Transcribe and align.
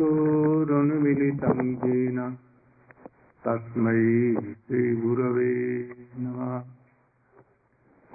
चक्षुरुन्मिलितं 0.00 1.72
येन। 1.72 2.36
तस्मै 3.44 4.54
श्रीगुरवे 4.54 5.92
नमः। 6.18 6.62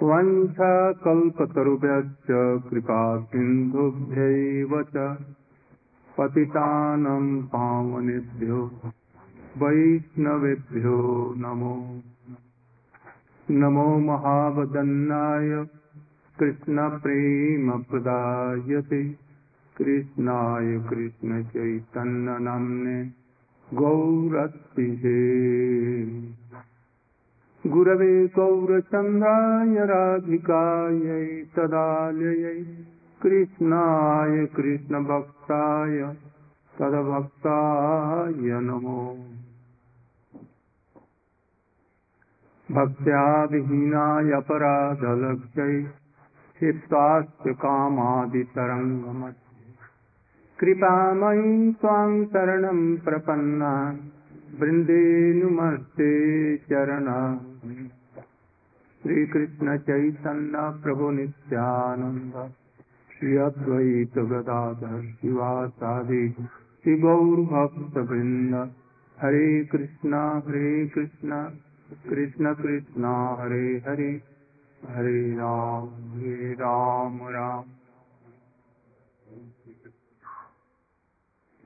वञ्छाकल्पतरुभ्यश्च 0.02 2.60
कृपा 2.70 3.20
सिन्धुभ्यैव 3.20 4.82
च। 4.82 5.24
पतितानं 6.18 7.42
पावनेभ्यो 7.42 8.70
वैष्णवेभ्यो 9.58 11.34
नमो। 11.36 12.02
नमो 13.50 13.98
महावदन्नाय। 13.98 15.66
कृष्णप्रेमप्रदायते 16.38 19.25
कृष्णाय 19.76 20.78
कृष्णचैतन्यनाम्ने 20.90 23.02
गौरत्तिहे 23.68 25.20
गुरवे 27.64 28.26
गौरचन्द्राय 28.26 29.86
राधिकायै 29.86 31.42
तदालयै 31.56 32.62
कृष्णाय 33.22 34.46
कृष्णभक्ताय 34.46 36.14
तदभक्ताय 36.80 38.60
नमो। 38.60 39.16
भक्त्या 42.68 43.44
विहीनाय 43.44 44.32
अपराधलक्ष्यै 44.32 45.82
चित्तास्य 46.60 47.52
कामादितरङ्गमस्य 47.64 49.45
कृपामयी 50.60 51.72
त्वां 51.72 52.24
शरणं 52.24 52.96
प्रपन्ना। 52.96 53.98
वृन्देनुमस्ते 54.60 56.10
चरण 56.56 57.38
श्रीकृष्णचैतन्य 59.02 60.82
प्रभु 60.82 61.10
नित्यानन्द। 61.10 62.52
श्री 63.18 63.36
अद्वैत 63.36 64.18
गदाधर 64.18 65.02
शिवासादि 65.02 66.34
शिवौर्भक्तवृन्द 66.84 68.70
हरे 69.22 69.64
कृष्णा 69.64 70.42
हरे 70.48 70.86
कृष्णा। 70.86 71.52
कृष्ण 72.08 72.54
कृष्णा, 72.54 73.36
हरे 73.40 73.82
हरे। 73.88 74.36
हरे 74.88 75.32
राम 75.32 75.86
हरे 75.86 76.52
Ram 76.52 77.18
Ram. 77.22 77.75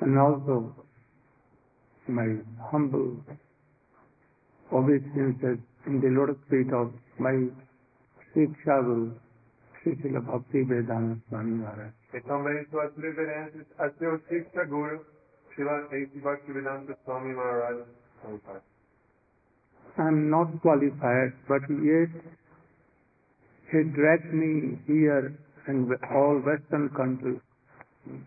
and 0.00 0.18
also 0.18 0.74
my 2.08 2.36
humble 2.70 3.16
obeisances 4.72 5.58
in 5.86 6.00
the 6.00 6.08
lotus 6.08 6.36
feet 6.50 6.72
of 6.72 6.92
my 7.18 7.48
Shiksha 8.34 8.84
Guru, 8.84 9.12
Srila 9.84 10.20
Bhakti 10.26 10.62
Vedanta 10.62 11.20
Swami 11.28 11.58
Maharaj. 11.62 11.92
E 12.14 12.20
também 12.20 12.66
suas 12.70 12.92
reverências 12.96 13.66
a 13.78 13.90
seu 13.98 14.18
Shiksha 14.28 14.64
Guru, 14.66 15.04
Srila 15.54 15.86
A.C. 15.92 16.20
Bhaktivedanta 16.20 16.96
Swami 17.04 17.34
Maharaj. 17.34 17.84
Prabhupada. 18.22 18.62
I 19.98 20.08
am 20.08 20.28
not 20.28 20.60
qualified, 20.60 21.32
but 21.48 21.62
yet 21.70 22.10
he 23.72 23.84
dragged 23.96 24.32
me 24.34 24.78
here 24.86 25.32
and 25.66 25.90
all 26.10 26.40
Western 26.40 26.88
countries. 26.90 27.40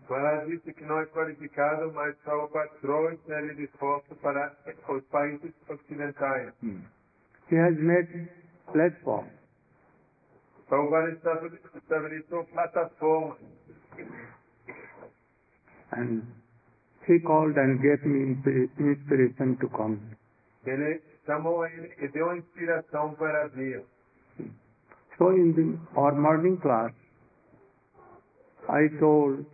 Maharaj 0.08 0.46
disse 0.48 0.74
que 0.74 0.84
não 0.84 1.00
é 1.00 1.06
qualificado, 1.06 1.90
mas 1.94 2.14
Prabhupada 2.18 2.70
trouxe 2.82 3.32
ele 3.32 3.54
de 3.54 3.64
esforço 3.64 4.14
para 4.16 4.52
os 4.88 5.04
países 5.06 5.52
ocidentais. 5.68 6.52
He 7.50 7.56
has 7.56 7.76
made 7.78 8.28
platform. 8.72 9.26
Prabhupada 10.68 11.10
estabeleceu 11.10 12.44
plataformas 12.52 13.38
and 15.92 16.22
he 17.06 17.18
called 17.20 17.56
and 17.56 17.80
gave 17.82 18.04
me 18.04 18.36
inspiration 18.78 19.56
to 19.56 19.68
come. 19.70 19.98
Ele 20.66 21.00
chamou 21.26 21.66
ele 21.66 21.92
e 21.98 22.08
deu 22.08 22.36
inspiração 22.36 23.14
para 23.14 23.48
vir. 23.48 23.82
So 25.18 25.32
in 25.32 25.52
the 25.54 25.78
our 25.98 26.14
morning 26.14 26.58
class, 26.58 26.92
I 28.70 28.86
told 29.00 29.44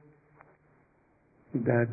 that 1.54 1.88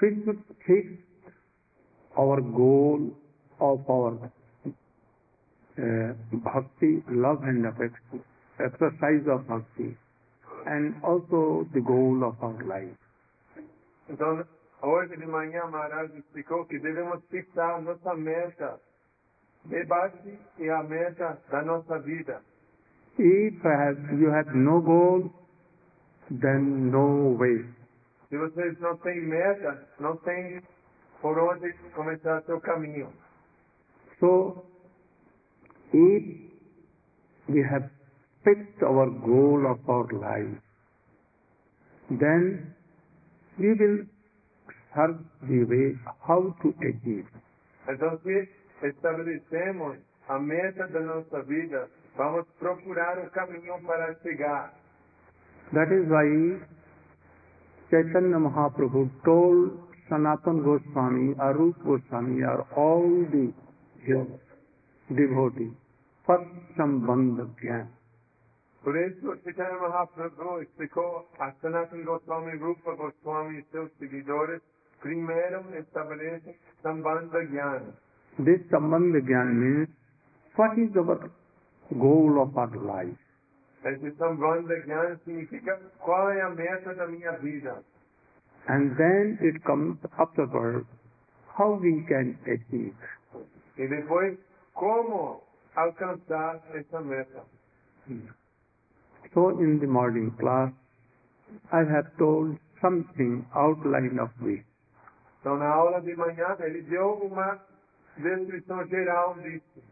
we 0.00 0.08
should 0.24 0.42
fix 0.64 0.86
our 2.16 2.40
goal 2.40 3.10
of 3.60 3.90
our 3.90 4.30
uh, 5.78 6.12
bhakti, 6.44 7.02
love 7.10 7.42
and 7.42 7.66
affection, 7.66 8.22
exercise 8.60 9.26
of 9.28 9.48
bhakti, 9.48 9.96
and 10.66 10.94
also 11.02 11.66
the 11.74 11.80
goal 11.80 12.22
of 12.22 12.36
our 12.40 12.62
life. 12.64 12.96
Então, 14.08 14.44
hoje 14.82 15.16
de 15.16 15.26
manhã, 15.26 15.66
Maharaj 15.66 16.10
explicou 16.16 16.64
que 16.66 16.78
devemos 16.78 17.24
fixar 17.28 17.82
nossa 17.82 18.14
meta, 18.14 18.78
debate 19.64 20.38
e 20.58 20.70
a 20.70 20.82
meta 20.84 21.38
da 21.50 21.62
nossa 21.62 21.98
vida. 21.98 22.40
If 23.18 23.62
have, 23.62 24.18
you 24.18 24.30
have 24.30 24.54
no 24.54 24.80
goal, 24.80 25.30
then 26.30 26.90
no 26.90 27.36
way. 27.38 27.64
Se 28.30 28.38
vocês 28.38 28.78
não 28.80 28.96
têm 28.98 29.20
meta, 29.20 29.86
não 30.00 30.16
tem 30.18 30.62
por 31.20 31.38
onde 31.38 31.72
começar 31.94 32.42
seu 32.42 32.60
caminho. 32.60 33.12
So, 34.18 34.64
if 35.92 36.52
we 37.48 37.62
have 37.62 37.90
fixed 38.42 38.82
our 38.82 39.10
goal 39.10 39.66
of 39.66 39.80
our 39.88 40.06
life, 40.12 40.58
then 42.10 42.74
we 43.58 43.74
will 43.74 44.06
search 44.94 45.20
the 45.42 45.64
way 45.64 45.98
how 46.26 46.54
to 46.62 46.74
achieve. 46.80 47.26
Então, 47.88 48.18
se 48.20 48.48
estabelecemos 48.82 49.98
a 50.28 50.38
meta 50.38 50.86
da 50.88 51.00
nossa 51.00 51.42
vida, 51.42 51.88
vamos 52.16 52.46
procurar 52.58 53.18
o 53.18 53.30
caminho 53.30 53.80
para 53.86 54.14
chegar. 54.22 54.72
That 55.72 55.90
is 55.92 56.08
why 56.08 56.60
Chaitanya 57.90 58.38
Mahaprabhu 58.38 59.10
told 59.24 59.72
Sanatan 60.08 60.62
Goswami, 60.62 61.34
Arup 61.36 61.76
Goswami, 61.84 62.42
or 62.42 62.66
all 62.76 63.08
the 63.32 63.52
devotees, 65.08 65.72
first 66.26 66.50
sambandha 66.76 67.48
jnana. 67.60 67.88
Por 68.84 68.96
isso, 68.96 69.36
Chaitanya 69.44 69.78
Mahaprabhu 69.78 70.60
explicou 70.60 71.26
a 71.38 71.52
Sanatana 71.62 72.04
Goswami, 72.04 72.58
Rupa 72.58 72.94
Goswami 72.96 73.58
e 73.58 73.64
seus 73.70 73.90
seguidores, 73.98 74.60
primeiro 75.00 75.62
estabelecem 75.78 76.54
Sambandha 76.82 77.44
Jnana. 77.44 77.94
This 78.38 78.60
sambandha 78.70 79.20
jnana 79.20 79.52
means 79.52 79.88
what 80.56 80.76
is 80.78 80.96
our 80.96 81.30
goal 81.90 82.40
of 82.40 82.56
our 82.56 82.76
life. 82.76 83.18
Esse 83.84 84.12
Sambandha 84.16 84.74
Jnana 84.86 85.18
significa 85.24 85.78
qual 85.98 86.30
é 86.30 86.40
a 86.42 86.50
meta 86.50 86.94
da 86.94 87.06
minha 87.06 87.32
vida. 87.38 87.82
And 88.68 88.94
then 88.96 89.38
it 89.40 89.60
comes 89.64 89.98
afterward 90.18 90.86
how 91.58 91.74
we 91.80 92.04
can 92.06 92.38
achieve. 92.46 92.94
E 93.76 93.88
depois, 93.88 94.38
como 94.74 95.42
alcançar 95.74 96.60
essa 96.74 97.00
meta. 97.00 97.42
So 99.34 99.50
in 99.60 99.80
the 99.80 99.86
morning 99.86 100.30
class, 100.38 100.72
I 101.72 101.84
have 101.84 102.16
told 102.18 102.58
something 102.80 103.44
outline 103.54 104.18
of 104.20 104.30
this. 104.44 104.64
Então, 105.40 105.56
na 105.56 105.68
aula 105.68 106.00
de 106.00 106.14
manhã, 106.14 106.56
ele 106.60 106.82
deu 106.82 107.14
uma 107.14 107.58
descrição 108.16 108.86
geral 108.86 109.34
disso. 109.40 109.82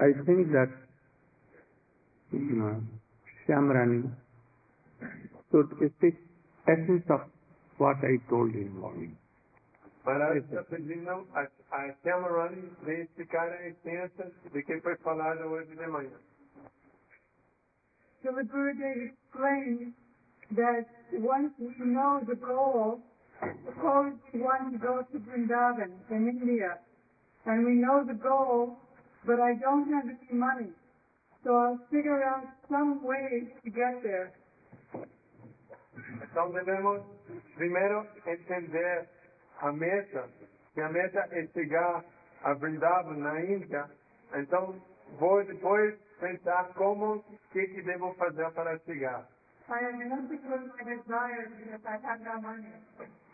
I 0.00 0.12
think 0.24 0.52
that 0.52 0.70
uh, 2.34 2.80
Shamrani. 3.46 4.10
So 5.50 5.68
it's 5.80 5.94
the 6.00 6.12
essence 6.66 7.04
of 7.10 7.20
what 7.78 7.96
I 8.02 8.16
told 8.30 8.54
you 8.54 8.62
in 8.62 8.78
morning. 8.78 9.16
Maharaj 10.04 10.38
está 10.38 10.64
pedindo 10.64 11.26
a, 11.34 11.46
a 11.70 11.94
Shamarani 12.02 12.70
de 12.84 13.02
explicar 13.02 13.48
a 13.52 13.68
essência 13.68 14.32
de 14.52 14.62
que 14.64 14.80
foi 14.80 14.96
falado 14.96 15.44
hoje 15.44 15.76
de 15.76 15.86
manhã. 15.86 16.18
So 18.22 18.32
the 18.32 18.42
Gurudev 18.42 19.12
explained 19.12 19.94
that 20.56 20.86
once 21.12 21.52
we 21.58 21.86
know 21.86 22.20
the 22.26 22.34
goal, 22.34 23.00
suppose 23.64 24.14
we 24.32 24.40
want 24.40 24.72
to 24.72 24.78
go 24.78 25.02
to 25.02 25.18
Vrindavan 25.18 25.92
in 26.10 26.28
India, 26.28 26.78
and 27.46 27.64
we 27.64 27.74
know 27.74 28.04
the 28.04 28.14
goal, 28.14 28.78
but 29.26 29.38
I 29.40 29.54
don't 29.60 29.88
have 29.92 30.06
any 30.08 30.38
money. 30.38 30.72
So 31.44 31.50
I'll 31.54 31.78
figure 31.90 32.22
out 32.22 32.46
some 32.70 33.02
way 33.02 33.48
to 33.64 33.70
get 33.70 34.02
there. 34.02 34.32
Então 36.22 36.50
devemos 36.52 37.02
primeiro 37.54 38.06
entender 38.26 39.08
a 39.60 39.72
meta, 39.72 40.28
que 40.74 40.80
a 40.80 40.88
meta 40.88 41.26
é 41.30 41.46
chegar 41.48 42.04
a 42.42 42.54
Vrindavan 42.54 43.16
na 43.16 43.40
Índia. 43.42 43.90
Então 44.34 44.80
vou 45.18 45.44
depois 45.44 45.94
pensar 46.20 46.72
como, 46.74 47.22
que 47.52 47.66
que 47.66 47.82
devo 47.82 48.14
fazer 48.14 48.50
para 48.52 48.78
chegar. 48.80 49.26
I 49.68 49.84
am 49.86 50.08
nothing 50.08 50.40
with 50.50 50.66
my 50.76 50.84
desire 50.84 51.48
because 51.48 51.86
I 51.86 51.96
have 52.04 52.22
no 52.22 52.40
money. 52.42 52.72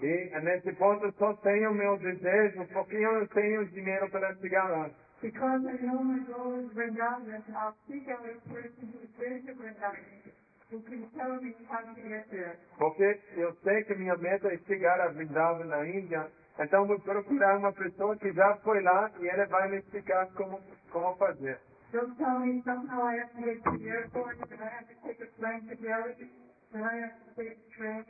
E 0.01 0.41
nesse 0.41 0.73
ponto 0.75 1.11
só 1.19 1.35
tenho 1.35 1.73
meu 1.73 1.97
desejo, 1.99 2.67
porque 2.73 2.97
eu 2.97 3.13
não 3.21 3.27
tenho 3.29 3.65
dinheiro 3.71 4.09
para 4.11 4.35
chegar 4.37 4.69
lá. 4.69 4.91
Because 5.21 5.63
I 5.67 5.75
know 5.85 5.99
my 5.99 6.23
goal 6.31 6.63
is 6.63 6.71
Vrindavan, 6.79 7.43
I'll 7.59 7.75
seek 7.91 8.07
out 8.07 8.23
a 8.23 8.39
person 8.49 8.87
who's 8.95 9.11
been 9.19 9.43
to 9.47 9.53
Vrindavan, 9.59 10.31
who 10.71 10.79
can 10.87 11.03
tell 11.19 11.43
me 11.43 11.51
how 11.67 11.83
to 11.83 11.95
get 11.99 12.31
there. 12.31 12.57
Porque 12.79 13.19
eu 13.37 13.53
sei 13.65 13.83
que 13.83 13.97
minha 13.97 14.17
meta 14.17 14.47
é 14.49 14.59
chegar 14.59 15.01
a 15.01 15.09
Vrindavan 15.09 15.65
na 15.65 15.85
Índia, 15.89 16.31
então 16.61 16.87
vou 16.87 17.01
procurar 17.01 17.59
uma 17.59 17.73
pessoa 17.73 18.17
que 18.17 18.33
já 18.33 18.57
foi 18.63 18.81
lá 18.83 19.11
e 19.19 19.27
ele 19.27 19.47
vai 19.47 19.69
me 19.71 19.79
explicar 19.79 20.29
como, 20.35 20.61
como 20.93 21.17
fazer. 21.17 21.59
They'll 21.91 22.15
tell 22.17 22.39
me 22.41 22.63
somehow 22.65 23.03
I 23.03 23.19
have 23.19 23.33
to 23.35 23.43
get 23.43 23.63
to 23.65 23.79
the 23.79 23.89
airport, 23.89 24.37
and 24.53 24.63
I 24.63 24.69
have 24.69 24.87
to 24.87 24.95
take 25.03 25.21
a 25.23 25.27
plane 25.41 25.67
to 25.69 25.75
Delhi, 25.83 26.31
and 26.75 26.85
I 26.85 26.95
have 27.01 27.17
to 27.25 27.35
take 27.35 27.59
a 27.59 27.77
train 27.77 28.05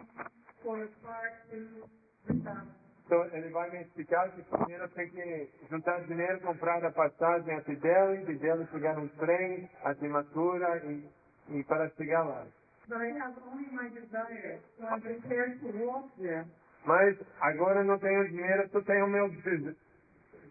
or 0.64 0.82
a 0.82 0.88
car 1.02 1.32
to 1.52 1.88
Vrindavan. 2.26 2.87
Então 3.08 3.24
ele 3.32 3.50
vai 3.50 3.70
me 3.72 3.82
explicar 3.82 4.30
que 4.32 4.42
primeiro 4.44 4.88
tem 4.90 5.08
que 5.10 5.50
juntar 5.70 6.00
dinheiro, 6.06 6.40
comprar 6.42 6.84
a 6.84 6.92
passagem 6.92 7.54
até 7.56 7.74
Delhi, 7.76 8.26
de 8.26 8.36
Delhi 8.38 8.66
pegar 8.66 8.98
um 8.98 9.08
trem 9.08 9.70
até 9.84 10.08
Mathura 10.08 10.78
e, 10.86 11.10
e 11.48 11.64
para 11.64 11.90
chegar 11.92 12.24
lá. 12.24 12.46
But 12.88 13.00
I 13.02 13.12
have 13.18 13.34
only 13.46 13.68
my 13.72 13.90
desire, 13.90 14.60
so 14.78 14.84
I'm 14.86 15.00
prepared 15.00 15.60
to 15.60 15.68
walk 15.86 16.10
there. 16.18 16.46
Mas 16.86 17.16
agora 17.40 17.84
não 17.84 17.98
tenho 17.98 18.28
dinheiro, 18.28 18.68
só 18.70 18.82
tenho 18.82 19.08
meu, 19.08 19.30
dese- 19.30 19.76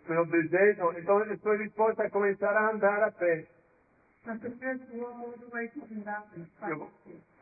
meu 0.10 0.26
desejo, 0.28 0.94
então 1.00 1.20
eu 1.26 1.34
estou 1.36 1.58
disposto 1.58 2.02
a 2.02 2.10
começar 2.12 2.56
a 2.58 2.72
andar 2.72 3.04
a 3.04 3.12
pé. 3.12 3.48
I 4.26 4.32
Eu, 6.72 6.92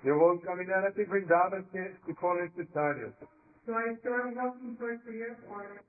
eu 0.05 0.17
vou 0.19 0.39
caminhar 0.41 0.85
até 0.85 1.05
Vrindavan 1.05 1.63
se, 1.71 1.95
se 2.05 2.15
for 2.15 2.35
necessário. 2.37 3.13
So 3.65 3.73
I 3.73 3.95
started 3.99 4.35
walking 4.35 4.75
towards 4.77 5.03
the 5.05 5.11
airport, 5.21 5.81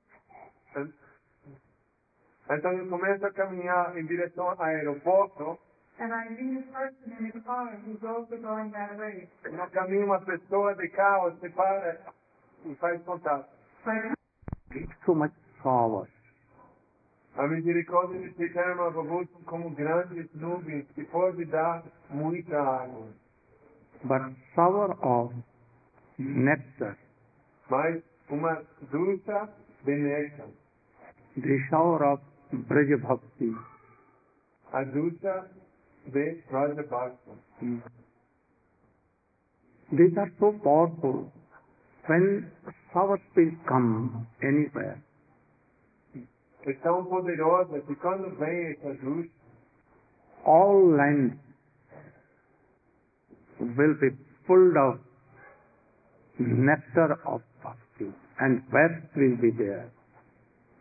Então 2.49 2.73
eu 2.73 2.89
começo 2.89 3.27
a 3.27 3.33
caminhar 3.33 3.97
em 3.99 4.07
direção 4.07 4.49
ao 4.51 4.63
aeroporto, 4.63 5.59
and 5.99 6.13
I 6.13 6.31
meet 6.31 6.69
a 6.69 6.73
person 6.73 7.25
in 7.25 7.27
a 7.37 7.41
car 7.43 7.77
who's 7.85 8.05
also 8.05 8.37
going 8.39 8.71
that 8.71 8.97
way. 8.97 9.29
no 9.51 9.69
caminho 9.71 10.07
uma 10.07 10.21
pessoa 10.21 10.75
de 10.77 10.89
carro 10.91 11.37
se 11.41 11.49
para 11.51 12.01
e 12.65 12.75
faz 12.77 13.03
contato. 13.03 13.49
So 15.05 15.15
much 15.15 15.33
power. 15.63 16.09
A 17.37 17.47
misericórdia 17.49 18.31
de 18.31 18.55
Mahaprabhu 18.55 19.27
são 19.27 19.43
como 19.43 19.71
grandes 19.71 20.33
nuvens 20.35 20.87
que 20.93 21.05
pode 21.05 21.45
dar 21.47 21.83
muita 22.11 22.59
água. 22.59 23.09
But 24.05 24.35
shower 24.55 24.97
of 25.05 25.35
nectar, 26.19 26.97
Mas 27.69 28.03
uma 28.31 28.63
dulce 28.93 29.49
néctar, 29.85 30.49
the 31.37 31.59
shower 31.69 32.03
of 32.05 32.21
Braja 32.69 32.97
Bhakti, 32.99 33.55
a 34.73 34.85
dulce 34.85 35.51
de 36.07 36.43
Bhakti. 36.89 37.83
these 39.93 40.17
are 40.17 40.33
so 40.39 40.53
powerful. 40.63 41.33
When 42.07 42.51
will 42.93 43.57
come 43.67 44.27
anywhere, 44.43 45.03
É 46.67 46.73
tão 46.83 47.05
poderosa 47.05 47.81
que 47.81 47.95
quando 47.97 48.29
vem 48.39 48.73
essa 48.73 48.95
dulce, 48.95 49.31
all 50.45 50.91
lands 50.97 51.37
will 53.61 53.95
be 54.01 54.11
full 54.47 54.77
of 54.77 54.99
nectar 56.39 57.21
of 57.25 57.43
and 58.41 58.63
west 58.73 59.07
will 59.17 59.37
be 59.37 59.51
there. 59.51 59.91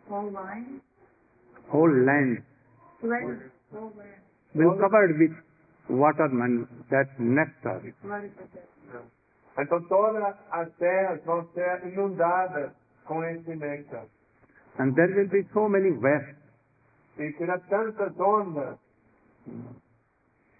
whole 0.08 0.30
line, 0.30 0.80
Whole 1.68 1.90
land 2.04 2.42
land, 3.02 3.50
whole 3.72 3.92
land. 3.96 4.22
will 4.54 4.78
covered 4.78 5.18
with 5.18 5.32
water 5.88 6.24
and 6.26 6.66
that 6.90 7.08
nectar. 7.18 7.80
What 8.02 8.24
is 8.24 8.30
it? 8.38 8.62
então 9.58 9.80
todas 9.88 10.36
as 10.50 10.68
terras 10.76 11.24
vão 11.24 11.48
ser 11.54 11.86
inundadas 11.86 12.70
com 13.06 13.24
esse 13.24 13.54
néctar. 13.56 14.04
And 14.78 14.92
there 14.94 15.14
will 15.14 15.28
be 15.28 15.42
so 15.54 15.68
many 15.68 15.90
wests 15.92 16.36
E 17.18 17.32
terá 17.32 17.58
tantas 17.60 18.12
ondas, 18.20 18.76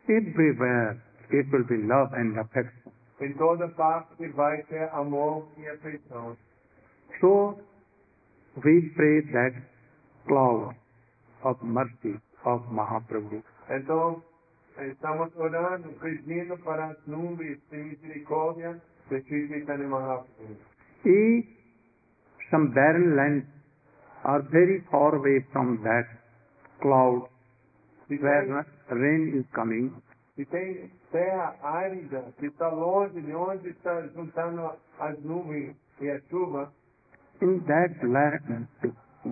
everywhere. 0.08 0.96
It 1.30 1.46
will 1.52 1.64
be 1.64 1.76
love 1.86 2.14
and 2.14 2.38
affection. 2.38 2.92
em 3.20 3.32
toda 3.34 3.68
parte 3.68 4.26
vai 4.28 4.62
ter 4.64 4.88
amor 4.94 5.48
e 5.58 5.68
afeição. 5.68 6.36
So 7.20 7.58
we 8.64 8.90
pray 8.96 9.20
that 9.32 9.52
cloud 10.28 10.74
of 11.44 11.62
mercy 11.62 12.18
of 12.44 12.62
Mahaprabhu. 12.70 13.42
Então, 13.70 14.22
estamos 14.78 15.34
orando, 15.36 15.88
pedindo 16.00 16.56
para 16.58 16.86
as 16.86 17.06
nuvens 17.06 17.58
de 17.70 17.76
misericórdia 17.76 18.80
de 19.08 19.20
Sri 19.22 19.48
Chaitanya 19.48 19.88
Mahaprabhu. 19.88 20.56
If 21.04 21.46
some 22.50 22.72
barren 22.72 23.16
lands 23.16 23.46
are 24.24 24.42
very 24.42 24.80
far 24.90 25.14
away 25.14 25.44
from 25.52 25.82
that 25.82 26.06
cloud 26.80 27.28
Se 28.08 28.16
where 28.18 28.46
tem, 28.88 28.98
rain 28.98 29.34
is 29.36 29.46
coming, 29.52 29.90
se 30.36 30.44
tem 30.44 30.90
terra 31.10 31.56
árida 31.60 32.32
que 32.38 32.46
está 32.46 32.68
longe 32.68 33.20
de 33.20 33.34
onde 33.34 33.68
está 33.70 34.00
juntando 34.14 34.72
as 35.00 35.18
nuvens 35.24 35.76
e 36.00 36.08
a 36.08 36.20
chuva, 36.28 36.72
in 37.40 37.60
that 37.66 38.02
land, 38.02 38.68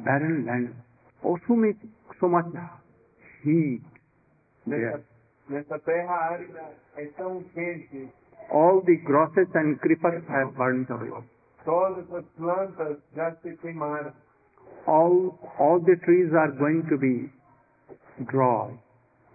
barren 0.05 0.45
land, 0.47 0.75
also 1.23 1.55
make 1.55 1.79
so 2.21 2.29
much 2.29 2.47
heat 3.43 3.83
there. 4.67 5.03
nessa 5.49 5.79
terra 5.81 6.15
árida 6.33 6.73
é 6.97 7.07
tão 7.17 7.43
quente, 7.55 8.09
All 8.51 8.83
the 8.83 8.97
grasses 8.97 9.49
and 9.55 9.79
creepers 9.81 10.23
have 10.29 10.55
burned 10.55 10.91
away. 10.91 11.11
todas 11.65 12.11
as 12.13 12.25
plantas 12.37 12.99
já 13.15 13.35
se 13.37 13.57
queimaram. 13.57 14.13
All, 14.87 15.39
all 15.59 15.81
the 15.81 15.97
trees 15.97 16.33
are 16.35 16.53
going 16.53 16.83
to 16.91 16.99
be 16.99 17.31
dry. 18.27 18.79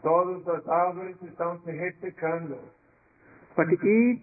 Todas 0.04 0.48
as 0.48 0.68
árvores 0.68 1.16
estão. 1.24 1.60
But 3.56 3.68
if, 3.74 4.20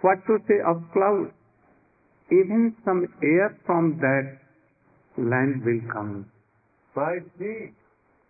what 0.00 0.24
to 0.26 0.38
say 0.46 0.60
of 0.64 0.82
clouds, 0.92 1.32
even 2.30 2.74
some 2.84 3.06
air 3.22 3.56
from 3.64 3.98
that 3.98 4.38
land 5.16 5.64
will 5.64 5.80
come. 5.92 6.26
Mas 6.94 7.22
se, 7.38 7.72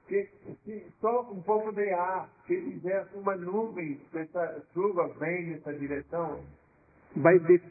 que, 0.08 0.28
se 0.64 0.86
só 1.00 1.22
um 1.32 1.42
pouco 1.42 1.72
de 1.72 1.90
ar, 1.90 2.28
que 2.46 2.60
tiver 2.60 3.06
uma 3.14 3.34
nuvem, 3.36 3.98
dessa 4.12 4.62
chuva 4.74 5.08
vem 5.18 5.50
nessa 5.50 5.72
direção, 5.72 6.40
By 7.16 7.38
this 7.46 7.62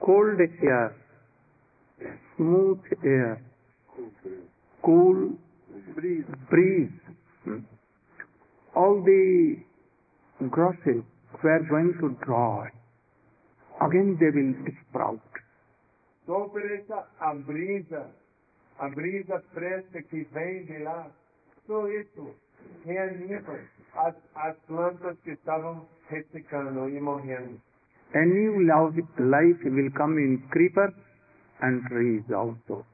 cold 0.00 0.40
air, 0.40 0.92
smooth 2.36 2.80
air, 3.04 3.40
cool 4.82 5.38
breeze, 5.94 6.26
breeze 6.50 6.92
hmm, 7.44 7.60
all 8.74 9.02
the 9.02 9.56
grasses 10.50 11.04
were 11.42 11.62
going 11.68 11.94
to 12.00 12.16
dry. 12.24 12.70
Again 13.80 14.16
they 14.18 14.30
will 14.30 14.54
sprout. 14.88 15.20
só 16.26 16.48
por 16.48 16.62
essa 16.70 17.08
a 17.18 17.34
brisa, 17.34 18.10
a 18.78 18.88
brisa 18.88 19.40
fresca 19.52 20.02
que 20.02 20.22
vem 20.32 20.64
de 20.64 20.78
lá, 20.78 21.10
só 21.66 21.88
isso 21.88 22.34
reanima 22.84 23.58
as, 23.94 24.14
as 24.36 24.56
plantas 24.66 25.18
que 25.24 25.30
estavam 25.32 25.88
ressecando 26.08 26.88
e 26.88 27.00
morrendo. 27.00 27.60
A 28.14 28.24
new 28.24 28.60
love- 28.66 29.04
life 29.18 29.68
will 29.68 29.90
come 29.92 30.20
in 30.22 30.38
creepers 30.50 30.94
and 31.62 31.80
trees 31.88 32.30
also. 32.30 32.84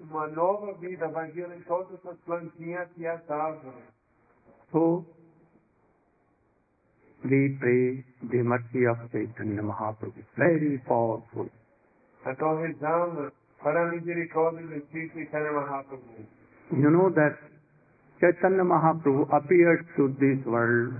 Uma 0.00 0.26
nova 0.28 0.72
vida 0.74 1.08
vai 1.08 1.30
vir 1.32 1.50
em 1.50 1.60
todas 1.62 2.04
as 2.06 2.18
plantinhas 2.20 2.88
e 2.96 3.06
as 3.06 3.28
árvores. 3.30 3.84
So, 4.70 5.04
we 7.24 7.56
pray 7.60 8.04
the 8.30 8.42
mercy 8.42 8.86
of 8.86 8.98
Chaitanya 9.10 9.62
Mahaprabhu. 9.62 10.22
Very 10.36 10.78
powerful. 10.86 11.48
Então 12.26 12.56
rezamos 12.62 13.32
para 13.62 13.82
a 13.82 13.92
misericórdia 13.92 14.66
de 14.66 14.80
Sri 14.90 15.10
Chaitanya 15.10 15.52
Mahaprabhu. 15.52 16.26
You 16.72 16.90
know 16.90 17.10
that 17.10 17.36
Chaitanya 18.20 18.62
Mahaprabhu 18.62 19.26
appeared 19.32 19.86
to 19.96 20.14
this 20.20 20.38
world 20.46 20.94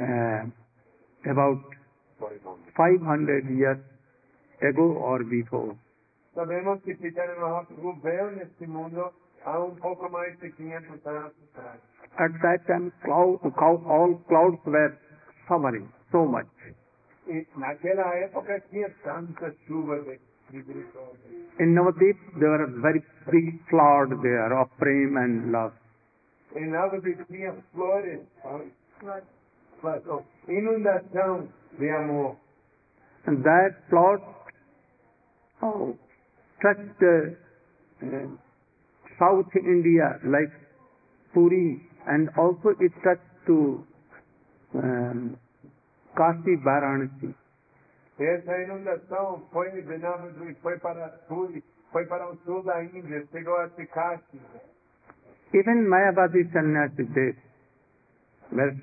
uh, 0.00 0.44
about 1.30 1.60
500 2.76 3.50
years 3.50 3.78
ago 4.62 4.92
or 5.02 5.24
before. 5.24 5.76
Sabemos 6.34 6.80
que 6.84 6.94
Chaitanya 6.96 7.34
Mahaprabhu 7.40 8.00
veio 8.02 8.30
neste 8.30 8.66
mundo 8.66 9.12
há 9.44 9.58
um 9.58 9.74
pouco 9.74 10.08
mais 10.10 10.38
de 10.38 10.50
500 10.50 11.06
anos 11.06 11.32
atrás. 11.54 11.80
At 12.18 12.32
that 12.42 12.66
time, 12.66 12.92
cloud, 13.02 13.40
cloud, 13.56 13.82
all 13.86 14.14
clouds 14.28 14.60
were 14.66 14.96
suffering 15.52 15.88
so 16.10 16.24
much. 16.26 16.46
Naquela 17.56 18.14
época 18.16 18.60
tinha 18.70 18.90
tanta 19.04 19.54
chuva 19.66 20.00
de 20.00 20.18
misericórdia. 20.50 21.30
In 21.60 21.74
Navadvip, 21.74 22.16
there 22.38 22.50
were 22.50 22.64
a 22.64 22.80
very 22.80 23.02
big 23.30 23.60
flood 23.68 24.22
there 24.22 24.52
of 24.58 24.68
prem 24.78 25.16
and 25.16 25.52
love. 25.52 25.72
Em 26.56 26.72
tinha 27.28 27.54
flores, 27.72 28.20
But 29.02 29.24
flores, 29.80 30.02
oh, 30.08 30.24
inundação 30.48 31.48
de 31.78 31.90
amor. 31.90 32.36
And 33.26 33.42
that 33.44 33.76
flood 33.88 34.20
oh, 35.62 35.96
touched 36.60 37.02
uh, 37.02 38.06
uh, 38.06 38.26
South 39.18 39.54
India 39.56 40.18
like 40.24 40.52
Puri 41.32 41.80
and 42.06 42.28
also 42.36 42.74
it 42.80 42.92
touched 43.04 43.46
to 43.46 43.84
um, 44.74 45.36
Kashi 46.14 46.56
Varanasi. 46.56 47.34
Essa 48.18 48.62
inundação 48.62 49.42
foi 49.52 49.70
foi 50.60 50.78
para 50.78 51.08
Puri, 51.28 51.64
foi 51.90 52.06
para 52.06 52.30
o 52.30 52.36
sul 52.44 52.62
da 52.62 52.82
Índia, 52.84 53.26
chegou 53.32 53.56
Kashi. 53.92 54.40
Even 55.54 55.86
Mayavadi 55.86 56.48
sannyasi, 56.50 57.04
they 57.12 57.36
were 58.52 58.74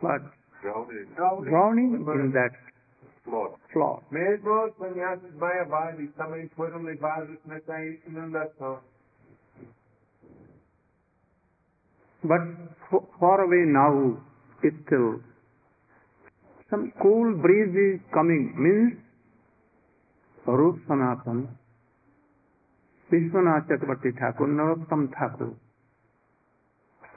what, 0.00 0.22
drowning 0.62 1.94
in 1.94 2.32
that 2.32 2.56
flood. 3.24 4.02
Mesmo 4.10 4.64
os 4.64 4.76
sannyasins 4.78 5.34
Mayavadis 5.36 6.12
também 6.14 6.48
foram 6.56 6.82
levados 6.82 7.38
nessa 7.46 7.84
inundação. 8.06 8.80
But 12.24 12.42
far 13.18 13.40
away 13.40 13.64
now, 13.66 14.16
it's 14.62 14.76
still, 14.86 15.20
some 16.72 16.90
cool 17.02 17.36
breeze 17.44 17.74
is 17.76 18.00
coming, 18.14 18.44
means 18.56 18.94
Rup 20.46 20.76
Sanatan, 20.88 21.48
Vishwanath 23.12 23.68
Chakrabarti 23.68 24.12
Thakur, 24.18 24.46
Narottam 24.48 25.10
Thakur, 25.12 25.52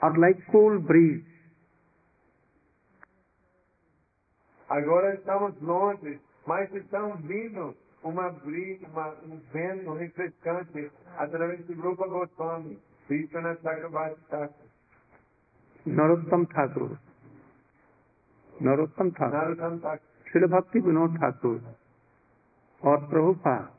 are 0.01 0.17
like 0.19 0.37
cool 0.51 0.79
breeze. 0.79 1.23
Agora 4.69 5.15
estamos 5.15 5.53
longe, 5.61 6.19
mas 6.45 6.69
estão 6.73 7.15
vindo 7.23 7.73
uma 8.03 8.29
brisa, 8.43 8.85
uma, 8.91 9.15
um 9.23 9.39
vento 9.53 9.93
refrescante 9.93 10.91
através 11.17 11.65
do 11.65 11.75
grupo 11.75 12.03
Goswami, 12.09 12.77
Vishwanath 13.07 13.61
Chakrabarti 13.63 14.19
Thakur, 14.29 14.65
Narottam 15.87 16.45
Thakur, 16.53 16.99
Narottam 18.61 19.11
Thakur. 19.13 19.99
Srila 20.33 20.49
Bhakti 20.49 20.79
Vinod 20.79 21.17
Thakur, 21.19 21.61
or 22.81 22.99
Prabhupada, 23.09 23.69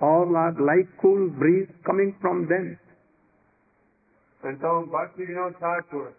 all 0.00 0.36
are 0.36 0.52
like 0.60 0.88
cool 1.00 1.28
breeze 1.30 1.68
coming 1.84 2.14
from 2.20 2.46
them. 2.48 2.78
Então, 4.44 4.86
Bhakti 4.86 5.26
Vinod 5.26 5.54
Thakur, 5.58 6.12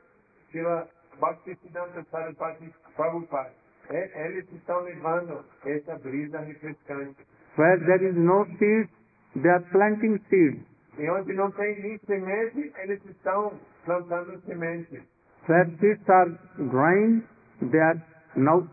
Srila 0.52 0.88
Bhakti 1.20 1.56
Siddhanta 1.64 2.06
Saraswati 2.12 2.74
Prabhupada, 2.98 3.52
eh, 3.90 3.96
e- 3.96 4.28
eles 4.28 4.46
estão 4.54 4.82
levando 4.82 5.44
essa 5.66 5.96
brisa 5.98 6.40
refrescante. 6.40 7.26
Where 7.58 7.80
there 7.86 8.04
is 8.04 8.16
no 8.16 8.46
seeds, 8.58 8.90
they 9.36 9.52
are 9.52 9.64
planting 9.72 10.20
seeds. 10.30 10.64
E 10.98 11.10
onde 11.10 11.34
não 11.34 11.52
tem 11.52 11.82
nem 11.82 11.98
semente, 12.06 12.74
eles 12.78 13.04
estão 13.06 13.54
plantando 13.86 14.40
sementes. 14.46 15.02
Where 15.48 15.70
seeds 15.80 16.10
are 16.10 16.32
drying, 16.58 17.24
they 17.62 17.80
are 17.80 18.02
now 18.36 18.68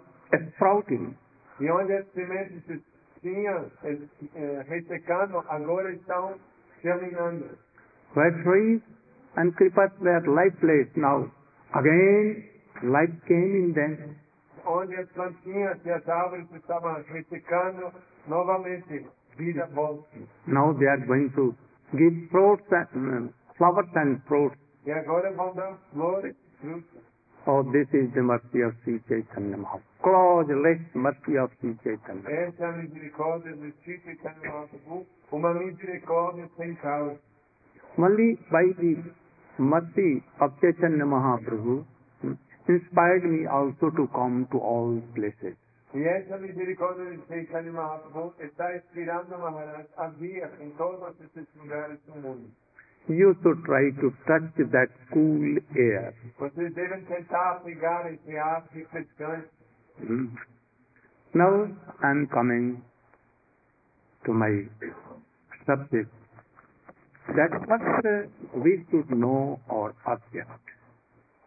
sprouting. 0.54 1.16
E 1.60 1.70
onde 1.70 1.92
as 1.94 2.06
sementes 2.12 2.82
tinham 3.20 3.70
eh, 3.82 4.64
ressecando, 4.68 5.42
agora 5.48 5.92
estão 5.92 6.34
germinando. 6.82 7.58
Where 8.14 8.42
trees 8.42 8.82
and 9.36 9.52
creepers 9.56 9.92
were 10.00 10.20
lifeless, 10.26 10.88
now 10.96 11.30
again 11.74 12.44
life 12.82 13.12
came 13.26 13.56
in 13.56 13.72
them. 13.72 14.16
Onde 14.64 14.96
as 14.96 15.08
plantinhas 15.12 15.78
e 15.84 15.90
as 15.90 16.08
árvores 16.08 16.46
estavam 16.52 17.02
ressecando, 17.08 17.92
novamente 18.26 19.06
vida 19.36 19.66
volta. 19.74 20.18
Now 20.46 20.72
they 20.74 20.88
are 20.88 21.06
going 21.06 21.30
to 21.36 21.54
give 21.92 22.28
fruits 22.30 22.66
and 22.72 22.88
um, 22.94 23.34
flowers 23.56 23.88
and 23.94 24.20
fruits. 24.26 24.56
E 24.84 24.92
agora 24.92 25.32
vão 25.32 25.54
dar 25.54 25.78
flores 25.92 26.34
e. 26.62 26.84
Oh, 27.48 27.62
this 27.62 27.86
is 27.94 28.10
the 28.12 28.22
mercy 28.22 28.60
of 28.60 28.74
Sri 28.82 28.98
Chaitanya 29.06 29.56
Mahaprabhu. 29.56 30.02
Causeless 30.02 30.82
mercy 30.94 31.38
of 31.38 31.48
Sri 31.60 31.78
Chaitanya. 31.84 32.26
Essa 32.26 32.64
é 32.64 32.66
a 32.66 32.72
misericórdia 32.72 33.54
do 33.54 33.72
Sri 33.84 34.00
Chaitanya 34.02 34.50
Mahaprabhu, 34.50 35.06
uma 35.30 35.54
misericórdia 35.54 36.50
sem 36.56 36.74
causa. 36.74 37.20
Only 37.96 38.34
by 38.50 38.66
the 38.80 38.98
mercy 39.62 40.24
of 40.40 40.58
Chaitanya 40.60 41.06
Mahaprabhu 41.06 41.86
hmm, 42.22 42.34
inspired 42.68 43.22
me 43.22 43.46
also 43.46 43.90
to 43.90 44.08
come 44.08 44.48
to 44.50 44.58
all 44.58 45.00
places. 45.14 45.54
E 45.94 46.02
essa 46.02 46.36
misericórdia 46.38 47.04
de 47.04 47.24
Chaitanya 47.28 47.70
Mahaprabhu 47.70 48.34
está 48.40 48.74
inspirando 48.74 49.38
Maharaj 49.38 49.86
a 49.98 50.08
vir 50.08 50.50
em 50.60 50.70
todos 50.70 51.14
esses 51.20 51.46
lugares 51.54 52.00
do 52.06 52.16
mundo. 52.16 52.50
You 53.08 53.36
should 53.40 53.62
try 53.64 53.90
to 54.02 54.10
touch 54.26 54.50
that 54.72 54.90
cool 55.12 55.58
air. 55.76 56.12
Vocês 56.38 56.74
devem 56.74 57.04
tentar 57.04 57.60
pegar 57.62 58.12
esse 58.12 58.36
ar 58.36 58.64
refrescante. 58.74 59.48
Hmm. 59.98 60.34
Now 61.32 61.68
I 62.02 62.10
am 62.10 62.26
coming 62.26 62.82
to 64.24 64.32
my 64.32 64.66
subject. 65.66 66.10
That 67.28 67.50
first 67.68 68.06
uh, 68.06 68.58
we 68.58 68.84
should 68.90 69.08
know 69.10 69.60
our 69.70 69.94
object. 70.06 70.50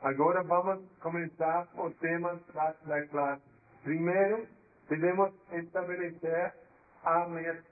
Agora 0.02 0.44
vamos 0.44 0.80
começar 1.02 1.68
o 1.76 1.90
tema 2.00 2.40
da, 2.54 3.06
classe. 3.08 3.42
Primeiro, 3.84 4.48
devemos 4.90 5.34
estabelecer 5.52 6.54
a 7.04 7.28
meta. 7.28 7.64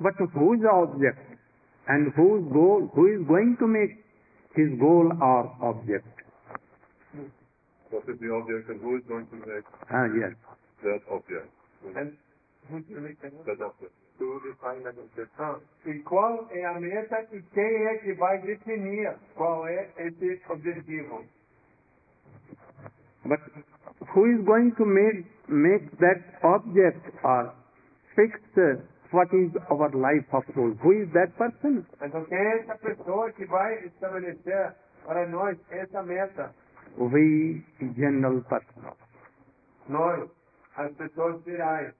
But 0.00 0.14
who 0.34 0.54
is 0.54 0.62
the 0.62 0.70
object? 0.70 1.41
And 1.88 2.12
whose 2.14 2.44
goal? 2.52 2.90
Who 2.94 3.06
is 3.06 3.26
going 3.26 3.56
to 3.58 3.66
make 3.66 4.04
his 4.54 4.78
goal 4.78 5.10
our 5.20 5.50
object? 5.60 6.06
What 7.90 8.08
is 8.08 8.18
the 8.20 8.30
object 8.32 8.70
and 8.70 8.80
who 8.80 8.96
is 8.96 9.04
going 9.08 9.26
to 9.26 9.36
make 9.36 9.64
Ah, 9.90 10.06
yes. 10.16 10.32
that 10.82 11.02
object? 11.10 11.50
And, 11.96 12.16
Ah, 12.70 12.78
That 13.44 13.60
object. 13.60 13.92
e 15.84 15.98
qual 16.04 16.46
é 16.52 16.64
a 16.64 16.80
meta 16.80 17.26
e 17.32 17.42
quem 17.52 17.86
é 17.86 17.98
que 17.98 18.14
vai 18.14 18.38
definir 18.42 19.16
qual 19.34 19.66
é 19.66 19.90
esse 19.98 20.40
objetivo? 20.48 21.24
But 23.24 23.40
who 24.14 24.26
is 24.26 24.44
going 24.44 24.72
to 24.76 24.84
make, 24.86 25.26
make 25.48 25.90
that 25.98 26.22
object 26.44 27.02
or 27.24 27.52
fix 28.14 28.38
uh, 28.56 28.76
what 29.12 29.28
is 29.32 29.50
our 29.70 29.90
life 29.90 30.26
of 30.32 30.44
goal? 30.54 30.72
Who 30.82 30.92
is 30.92 31.08
that 31.12 31.36
person? 31.36 31.84
Então, 32.02 32.24
quem 32.24 32.38
é 32.38 32.58
essa 32.60 32.74
pessoa 32.78 33.30
que 33.32 33.44
vai 33.46 33.84
estabelecer 33.86 34.74
para 35.06 35.28
nós 35.28 35.58
essa 35.70 36.02
meta? 36.02 36.50
We 36.98 37.62
general 37.96 38.42
persons. 38.42 38.96
Nós, 39.88 40.28
as 40.76 40.92
pessoas 40.96 41.42
gerais. 41.44 41.94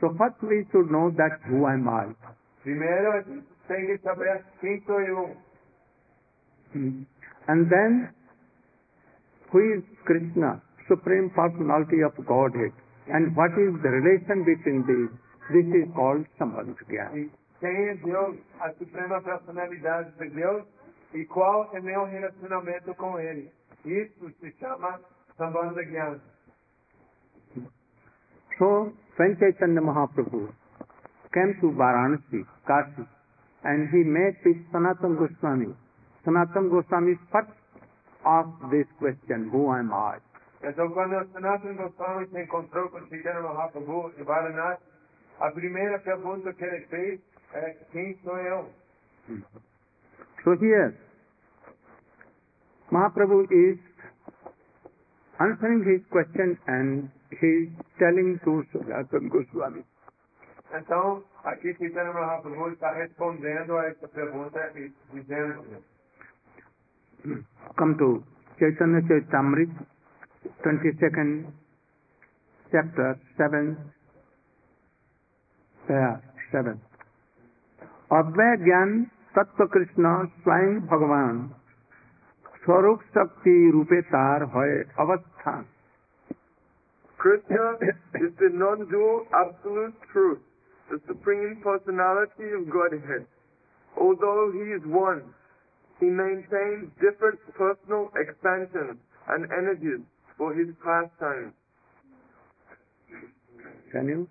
So 0.00 0.14
first 0.14 0.42
we 0.42 0.66
should 0.70 0.90
know 0.90 1.10
that 1.12 1.40
who 1.48 1.66
am 1.66 1.88
I? 1.88 2.14
Primeiro, 2.62 3.12
a 3.12 3.22
gente 3.22 3.46
tem 3.68 3.86
que 3.86 3.98
saber 3.98 4.44
quem 4.60 4.80
sou 4.82 5.00
eu. 5.00 5.36
Hmm. 6.74 7.06
And 7.48 7.68
then, 7.70 8.10
who 9.52 9.60
is 9.60 9.84
Krishna, 10.04 10.60
Supreme 10.88 11.30
Personality 11.30 12.02
of 12.02 12.14
Godhead? 12.26 12.72
And 13.08 13.36
what 13.36 13.52
is 13.52 13.72
the 13.82 13.88
relation 13.88 14.44
between 14.44 14.82
these? 14.86 15.25
This 15.48 15.66
is 15.66 15.86
called 15.94 16.26
Sambandh 16.38 16.74
Gyan. 16.90 17.14
E 17.14 17.30
quem 17.60 17.88
é 17.88 17.94
Deus, 17.94 18.36
a 18.60 18.72
suprema 18.72 19.22
personalidade 19.22 20.10
de 20.18 20.28
Deus, 20.30 20.64
e 21.14 21.24
qual 21.26 21.70
é 21.72 21.80
meu 21.80 22.04
relacionamento 22.04 22.92
com 22.96 23.18
Ele. 23.18 23.52
Isso 23.84 24.28
se 24.40 24.50
chama 24.58 25.00
Sambandha 25.36 25.84
Gyan. 25.84 26.20
So, 28.58 28.92
when 29.18 29.36
Chaitanya 29.38 29.80
Mahaprabhu 29.80 30.48
came 31.32 31.54
to 31.60 31.70
Varanasi, 31.70 32.44
Kashi, 32.66 33.06
and 33.62 33.88
he 33.90 34.02
met 34.02 34.34
with 34.44 34.58
Sanatana 34.72 35.16
Goswami, 35.16 35.74
Sanatana 36.26 36.68
Goswami 36.70 37.14
first 37.30 37.52
asked 38.24 38.70
this 38.72 38.86
question, 38.98 39.48
who 39.50 39.70
am 39.72 39.92
I? 39.92 40.18
Então, 40.64 40.90
quando 40.90 41.16
o 41.16 41.24
Sanatana 41.32 41.74
Goswami 41.74 42.26
se 42.26 42.42
encontrou 42.42 42.88
com 42.88 43.06
Chaitanya 43.06 43.42
Mahaprabhu 43.42 44.12
em 44.18 44.24
Varanasi, 44.24 44.95
a 45.40 45.50
primeira 45.50 45.98
pergunta 46.00 46.52
que 46.52 46.64
ele 46.64 46.86
fez 46.86 47.20
é 47.52 47.76
quem 47.92 48.16
sou 48.22 48.36
eu? 48.38 48.70
So 50.44 50.52
here, 50.54 50.94
Mahaprabhu 52.90 53.46
is 53.50 53.78
answering 55.40 55.82
his 55.84 56.06
question 56.08 56.56
and 56.68 57.10
he 57.40 57.66
is 57.66 57.72
telling 57.98 58.38
to 58.44 58.62
Sanatana 58.72 59.28
Goswami. 59.28 59.84
Então, 60.72 61.24
aqui 61.44 61.74
Chaitanya 61.74 62.12
Mahaprabhu 62.12 62.70
está 62.70 62.92
respondendo 62.92 63.76
a 63.76 63.86
essa 63.86 64.08
pergunta 64.08 64.72
e 64.76 64.92
dizendo 65.12 65.82
Come 67.76 67.96
to 67.96 68.22
Chaitanya 68.58 69.02
Chaitamrit, 69.02 69.70
22nd 70.62 71.46
chapter, 72.70 73.18
7th, 73.36 73.78
yeah, 75.89 76.17
7th. 76.53 76.87
अव्यय 78.11 78.55
ज्ञान 78.63 78.89
तत्व 79.35 79.65
कृष्ण 79.73 80.09
स्वयं 80.43 80.79
भगवान 80.87 81.37
स्वरूप 82.63 83.03
शक्ति 83.17 83.53
रूपे 83.73 84.01
तार 84.15 84.43
है 84.55 84.71
अवस्थान 85.03 85.65
Krishna 87.21 87.65
is 88.19 88.31
the 88.39 88.49
non-dual 88.51 89.27
absolute 89.39 89.93
truth, 90.11 90.39
the 90.89 90.99
supreme 91.05 91.61
personality 91.63 92.49
of 92.59 92.67
Godhead. 92.67 93.27
Although 93.95 94.51
he 94.55 94.65
is 94.77 94.81
one, 94.87 95.21
he 95.99 96.07
maintains 96.07 96.89
different 96.99 97.39
personal 97.53 98.09
expansions 98.17 98.97
and 99.29 99.45
energies 99.53 100.01
for 100.35 100.51
his 100.55 100.73
pastimes. 100.83 101.53
Can 103.91 104.07
you? 104.07 104.27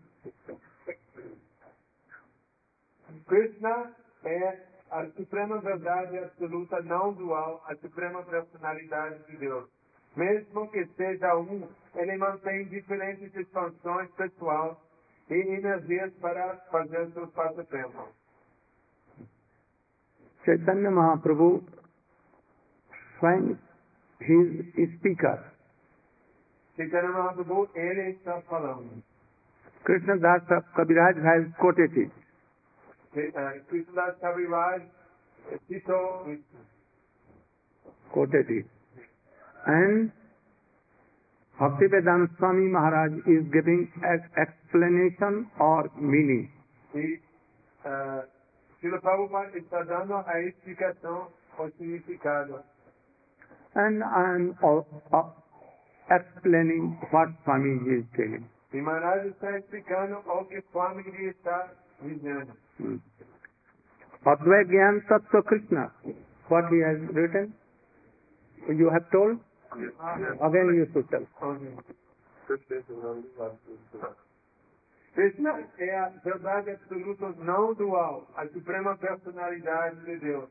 Krishna 3.28 3.92
é 4.24 4.60
a 4.92 5.06
suprema 5.18 5.60
verdade 5.60 6.18
absoluta 6.20 6.82
não 6.82 7.14
dual, 7.14 7.64
a 7.68 7.76
suprema 7.76 8.24
personalidade 8.24 9.24
de 9.30 9.38
Deus. 9.38 9.68
Mesmo 10.16 10.70
que 10.70 10.86
seja 10.96 11.36
um, 11.36 11.68
ele 11.96 12.18
mantém 12.18 12.66
diferentes 12.66 13.36
expansões 13.36 14.10
pessoais 14.12 14.78
e 15.30 15.34
energias 15.34 16.14
para 16.22 16.58
fazer 16.72 17.12
seus 17.12 17.30
passatempos. 17.32 18.14
Chaitanya 20.46 20.92
Mahaprabhu 20.92 21.64
finds 23.20 23.58
his 24.22 24.94
speaker. 24.98 25.44
Chaitanya 26.78 27.10
Mahaprabhu, 27.10 27.68
ele 27.74 28.12
está 28.12 28.40
falando. 28.42 29.04
Krishna 29.84 30.18
Das 30.18 30.44
Kabiraj 30.76 31.18
has 31.18 31.54
quoted 31.58 31.98
it. 31.98 32.25
Citou 35.70 36.38
quoted 38.12 38.50
it. 38.50 38.66
And 39.68 40.12
Bhaktivedanta 41.60 42.36
Swami 42.38 42.68
Maharaj 42.68 43.14
is 43.28 43.48
giving 43.54 43.88
an 44.04 44.20
explanation 44.38 45.48
or 45.60 45.90
meaning. 46.00 46.52
Uh, 47.86 48.22
está. 48.84 49.84
And 53.76 54.04
I 54.04 54.36
am 54.36 54.56
al- 54.64 54.88
uh, 55.14 55.30
explaining 56.12 56.98
what 57.12 57.30
Swami 57.46 57.80
is 57.98 58.06
telling. 58.16 58.46
Maharaj 58.74 59.28
está 59.28 59.58
explicando 59.58 60.22
o 60.28 60.46
que 60.46 60.62
Swami 60.72 61.04
está 61.30 61.72
dizendo. 62.02 62.65
Hmm. 62.78 62.98
Advait 64.26 64.66
Gyan 64.68 65.02
Tattva 65.08 65.44
Krishna, 65.46 65.92
what 66.50 66.66
he 66.72 66.80
has 66.82 66.98
written, 67.14 67.54
you 68.68 68.90
have 68.90 69.10
told, 69.12 69.40
again 70.42 70.74
you 70.74 70.88
should 70.92 71.08
tell. 71.10 71.26
Krishna 75.14 75.64
é 75.78 75.98
a 75.98 76.10
verdade 76.24 76.72
absoluta 76.72 77.30
não 77.38 77.74
dual, 77.76 78.28
a 78.36 78.48
suprema 78.48 78.98
personalidade 78.98 80.04
de 80.04 80.18
Deus. 80.18 80.50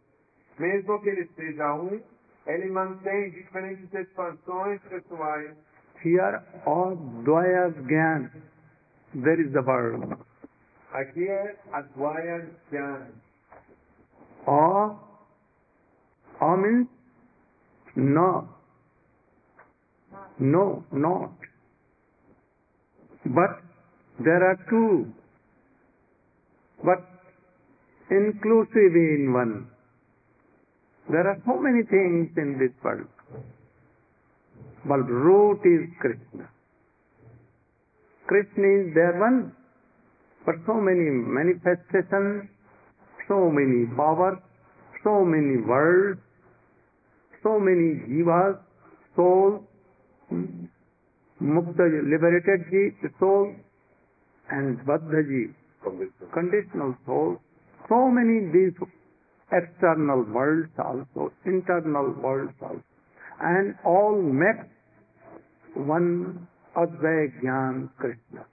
Mesmo 0.58 1.00
que 1.02 1.10
ele 1.10 1.28
seja 1.36 1.74
um, 1.74 2.00
ele 2.46 2.70
mantém 2.70 3.30
diferentes 3.30 3.92
expansões 3.92 4.80
pessoais. 4.82 5.54
Here, 6.02 6.40
all 6.64 6.92
Advaya 6.92 7.70
Gyan, 7.86 8.30
there 9.14 9.40
is 9.40 9.52
the 9.52 9.62
word. 9.62 10.16
Aqui 10.94 11.28
é 11.28 11.56
Advaya 11.72 12.48
Jnana. 12.70 13.10
A, 14.46 14.96
A 16.40 16.56
means 16.56 16.88
no, 17.96 18.48
no, 20.38 20.84
not. 20.92 21.32
But 23.24 23.62
there 24.20 24.42
are 24.50 24.58
two, 24.68 25.12
but 26.84 27.02
inclusive 28.10 28.94
in 28.94 29.32
one. 29.32 29.66
There 31.10 31.26
are 31.26 31.40
so 31.44 31.58
many 31.58 31.82
things 31.84 32.30
in 32.36 32.58
this 32.58 32.72
world. 32.82 33.06
But 34.84 35.08
root 35.08 35.60
is 35.64 35.88
Krishna. 36.00 36.48
Krishna 38.26 38.66
is 38.80 38.94
there 38.94 39.18
one, 39.18 39.52
but 40.44 40.56
so 40.66 40.74
many 40.74 41.08
manifestations, 41.10 42.48
so 43.28 43.50
many 43.50 43.86
powers, 43.96 44.38
so 45.02 45.24
many 45.24 45.60
worlds, 45.66 46.20
so 47.42 47.58
many 47.58 48.00
jivas, 48.08 48.58
souls, 49.16 49.62
mukta 51.40 51.84
liberated 52.12 52.64
souls, 53.18 53.54
and 54.50 54.78
baddha 54.86 55.22
ji, 55.28 55.52
conditional. 56.32 56.96
souls, 57.06 57.38
so 57.88 58.08
many 58.10 58.52
these 58.52 58.76
external 59.52 60.24
worlds 60.32 60.72
also, 60.78 61.32
internal 61.44 62.14
worlds 62.22 62.52
also, 62.60 62.82
and 63.40 63.74
all 63.84 64.20
make 64.20 64.60
one 65.74 66.46
Advaya 66.76 67.28
Gyan 67.42 67.88
Krishna. 67.98 68.46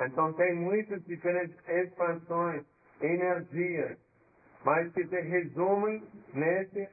Então 0.00 0.32
tem 0.32 0.54
muitas 0.54 1.04
diferentes 1.04 1.56
expansões, 1.68 2.64
energias, 3.02 3.98
mas 4.64 4.90
que 4.92 5.06
se 5.06 5.20
resumem 5.20 6.02
nesse 6.32 6.88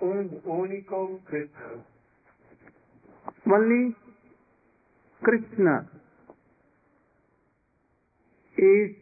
um 0.00 0.40
único 0.44 1.20
Krishna. 1.26 1.84
Only 3.46 3.96
Krishna 5.22 5.88
is 8.56 8.96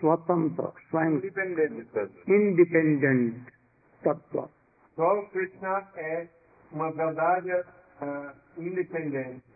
Swatantra, 0.00 0.72
Independent. 0.92 1.88
independent 2.26 3.46
Tattva. 4.02 4.50
Só 4.96 5.22
Krishna 5.30 5.88
é 5.96 6.28
uma 6.72 6.90
verdade 6.92 7.50
ah, 8.00 8.34
independente. 8.56 9.51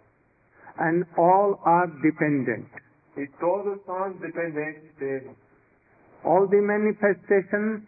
And 0.79 1.07
all 1.17 1.59
are 1.65 1.87
dependent. 2.03 2.69
E 3.17 3.27
todos 3.41 3.83
são 3.85 4.13
dependentes 4.21 4.95
dele. 4.99 5.31
All 6.25 6.47
the 6.49 6.61
manifestations 6.61 7.83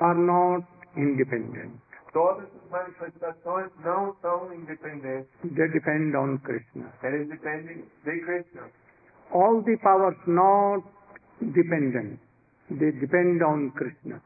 are 0.00 0.18
not 0.18 0.66
independent. 0.96 1.80
Todas 2.12 2.44
as 2.44 2.70
manifestações 2.70 3.70
não 3.84 4.14
são 4.20 4.52
independentes. 4.52 5.30
They 5.54 5.68
depend 5.68 6.16
on 6.16 6.38
Krishna. 6.38 6.92
Eles 7.02 7.28
dependem 7.28 7.84
de 8.04 8.20
Krishna. 8.20 8.62
All 9.30 9.62
the 9.62 9.76
powers 9.76 10.16
not 10.26 10.82
dependent. 11.40 12.18
They 12.68 12.92
depend 12.92 13.42
on 13.42 13.70
Krishna. 13.70 14.20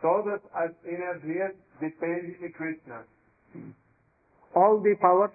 Todas 0.00 0.40
as 0.54 0.70
energias 0.84 1.54
depende 1.80 2.38
de 2.38 2.50
Krishna. 2.50 3.04
All 4.54 4.80
the 4.80 4.94
powers, 5.00 5.32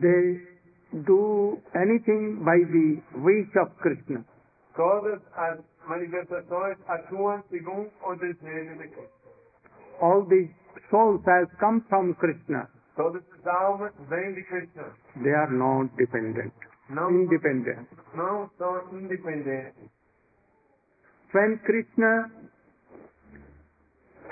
they 0.00 0.40
do 1.04 1.58
anything 1.74 2.42
by 2.44 2.58
the 2.58 3.02
wish 3.20 3.48
of 3.56 3.68
Krishna. 3.78 4.24
Todas 4.74 5.20
as 5.36 5.58
manifestações 5.86 6.78
atuam 6.88 7.42
segundo 7.50 7.90
o 8.02 8.14
desejo 8.16 8.76
de 8.78 8.88
Krishna. 8.88 9.08
All 10.00 10.24
the 10.26 10.48
souls 10.90 11.22
have 11.26 11.48
come 11.58 11.80
from 11.88 12.14
Krishna. 12.14 12.68
Todas 12.96 13.22
as 13.38 13.46
almas 13.46 13.92
vêm 14.08 14.34
de 14.34 14.42
Krishna. 14.44 14.84
They 15.22 15.32
are 15.34 15.50
not 15.52 15.94
dependent, 15.96 16.52
Não, 16.88 17.10
independent. 17.10 17.86
não 18.14 18.48
são 18.58 18.82
independentes. 18.92 19.90
When 21.32 21.58
Krishna 21.64 22.30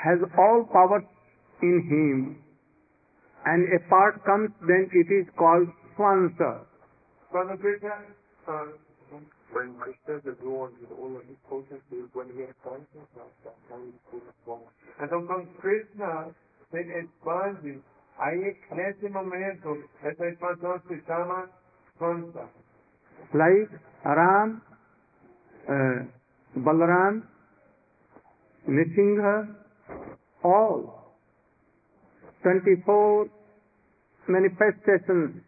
has 0.05 0.19
all 0.37 0.65
powers 0.65 1.05
in 1.63 1.81
him 1.89 2.37
and 3.47 3.65
a 3.75 3.81
part 3.89 4.25
comes, 4.25 4.51
then 4.67 4.89
it 4.93 5.09
is 5.13 5.27
called 5.37 5.69
Swansa. 5.97 6.65
Ah, 7.33 8.67
When 9.53 9.75
Krishna 9.81 10.15
is 10.17 10.27
adorned 10.27 10.75
with 10.81 10.93
all 10.97 11.17
of 11.17 11.25
his 11.27 11.37
potencies, 11.49 12.09
when 12.13 12.29
he 12.37 12.43
expands 12.43 12.87
himself, 12.95 13.33
that's 13.43 13.57
how 13.69 13.79
he's 13.83 13.99
called 14.11 14.23
a 14.23 14.35
swan. 14.45 14.61
Então, 15.03 15.27
quando 15.27 15.49
Krishna 15.59 16.31
expande, 16.73 17.83
aí, 18.19 18.57
nesse 18.73 19.09
momento, 19.09 19.83
essa 20.03 20.27
expansão 20.29 20.81
se 20.87 21.01
chama 21.03 21.49
Swansa. 21.99 22.49
Like 23.35 23.71
Ram, 24.05 24.61
uh, 25.69 26.07
Balaram, 26.57 27.23
Nrisingha, 28.69 29.49
all 30.45 31.00
24 32.43 33.29
manifestations 34.29 35.43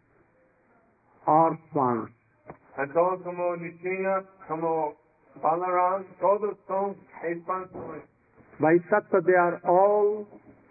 are 1.25 1.57
swans. 1.71 2.09
Então, 2.77 3.19
como 3.23 3.55
Nishinga, 3.55 4.25
como 4.47 4.95
Balaram, 5.41 6.03
todos 6.19 6.57
são 6.67 6.95
expansões. 7.23 8.03
By 8.59 8.79
Tattva 8.89 9.21
they 9.23 9.35
are 9.35 9.59
all 9.63 10.27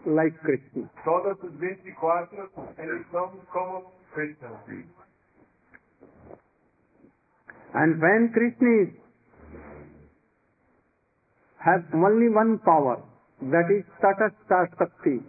like 0.06 0.38
Krishna. 0.40 0.88
Todos 1.04 1.42
os 1.42 1.52
24, 1.58 2.50
eles 2.78 3.06
são 3.10 3.30
como 3.52 3.92
Krishna. 4.14 4.50
And 7.74 8.00
when 8.00 8.32
Krishna 8.32 8.82
is, 8.82 8.88
has 11.58 11.82
only 11.94 12.28
one 12.28 12.58
power, 12.58 13.02
that 13.40 13.70
is 13.70 13.84
Tatastha 14.00 14.68
Shakti. 14.78 15.22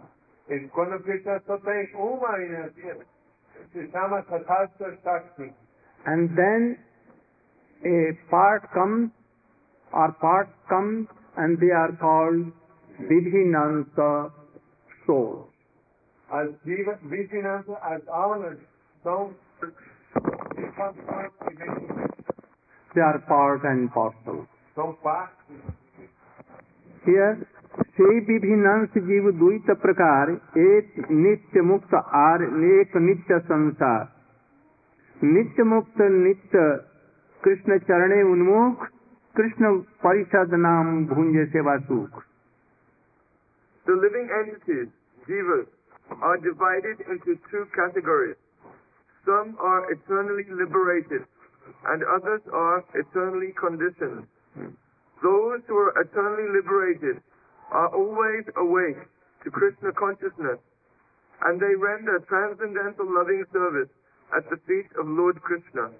E 0.48 0.68
Krishna 0.68 1.40
só 1.46 1.58
tem 1.58 1.94
uma 1.94 2.36
se 3.72 3.88
chama 3.90 4.22
Tatastha 4.22 4.96
Shakti. 5.02 5.52
And 6.06 6.28
then 6.36 6.78
a 7.84 8.30
part 8.30 8.70
comes, 8.72 9.10
or 9.92 10.12
parts 10.12 10.52
come, 10.68 11.08
and 11.36 11.58
they 11.58 11.70
are 11.70 11.92
called 11.96 12.52
Vibhinnansa 13.00 14.32
souls. 15.06 15.48
As 16.30 16.48
vigilança, 16.64 17.78
as 17.82 18.02
são 19.02 19.34
expansões 20.56 21.32
They 22.94 23.02
are 23.02 23.18
part 23.20 23.64
and 23.64 23.92
parcel. 23.92 24.46
So 24.74 24.98
partes. 25.02 25.34
Here, 27.04 27.46
से 27.93 28.19
विभिन्नांश 28.19 28.89
जीव 28.97 29.29
द्वैत 29.31 29.69
प्रकार 29.81 30.29
एक 30.59 30.93
नित्य 31.11 31.61
मुक्त 31.61 31.93
are 32.19 32.43
एक 32.67 32.95
नित्य 32.97 33.39
संसार 33.39 34.07
नित्य 35.23 35.63
मुक्त 35.63 36.01
नित्य 36.15 36.63
कृष्ण 37.43 37.77
चरणे 37.89 38.21
उन्मुख 38.31 38.87
कृष्ण 39.35 39.71
परिषद 40.03 40.53
नाम 40.59 41.05
भुंज 41.07 41.37
सेवा 41.51 41.77
सुख 41.89 42.23
The 43.85 43.95
living 43.95 44.27
entities, 44.37 44.89
jivas, 45.27 45.65
are 46.21 46.37
divided 46.37 46.99
into 47.09 47.35
two 47.49 47.61
categories. 47.75 48.35
Some 49.25 49.55
are 49.59 49.91
eternally 49.91 50.45
liberated, 50.51 51.23
and 51.85 52.03
others 52.15 52.41
are 52.53 52.83
eternally 52.93 53.49
conditioned. 53.57 54.27
Those 55.21 55.65
who 55.67 55.77
are 55.77 55.93
eternally 56.01 56.47
liberated 56.57 57.23
are 57.70 57.88
always 57.94 58.44
awake 58.56 58.98
to 59.44 59.50
Krishna 59.50 59.92
consciousness, 59.92 60.58
and 61.44 61.60
they 61.60 61.74
render 61.76 62.20
transcendental 62.28 63.06
loving 63.06 63.44
service 63.52 63.90
at 64.36 64.48
the 64.50 64.56
feet 64.66 64.88
of 64.98 65.06
Lord 65.06 65.40
Krishna. 65.42 65.90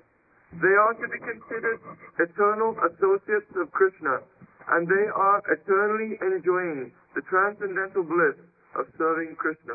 They 0.62 0.74
are 0.78 0.94
to 0.94 1.06
be 1.08 1.18
considered 1.18 1.80
eternal 2.18 2.76
associates 2.86 3.50
of 3.56 3.70
Krishna, 3.72 4.20
and 4.70 4.88
they 4.88 5.06
are 5.12 5.42
eternally 5.50 6.16
enjoying 6.22 6.92
the 7.14 7.22
transcendental 7.22 8.02
bliss 8.02 8.36
of 8.78 8.86
serving 8.98 9.36
Krishna. 9.36 9.74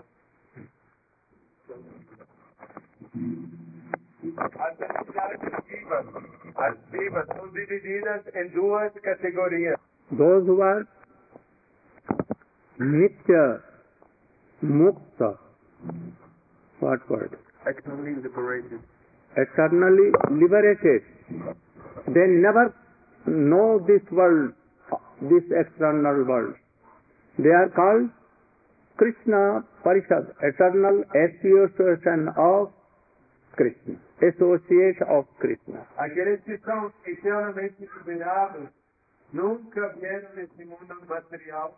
Those 10.12 10.46
who 10.46 10.62
are 10.62 10.88
nitya 12.80 13.62
mukta 14.64 15.38
what 16.80 17.00
word 17.10 17.38
Eternally 17.66 18.16
liberated. 18.16 18.80
eternally 19.36 20.12
liberated. 20.32 21.04
They 22.08 22.28
never 22.28 22.74
know 23.28 23.80
this 23.86 24.02
world 24.12 24.54
this 25.22 25.44
external 25.52 26.24
world. 26.24 26.56
They 27.38 27.50
are 27.50 27.70
called 27.70 28.10
krishna 28.98 29.64
parishad 29.84 30.32
eternal 30.42 31.04
association 31.12 32.30
of 32.38 32.72
krishna. 33.56 34.00
Associate 34.24 35.02
of 35.08 35.26
krishna. 35.40 35.86
Aqueles 35.98 36.42
que 36.44 36.58
são 36.60 36.92
eternamente 37.06 37.88
liberados 37.98 38.70
nunca 39.34 39.90
vieram 40.00 40.34
nesse 40.36 40.64
mundo 40.66 40.96
material. 41.08 41.78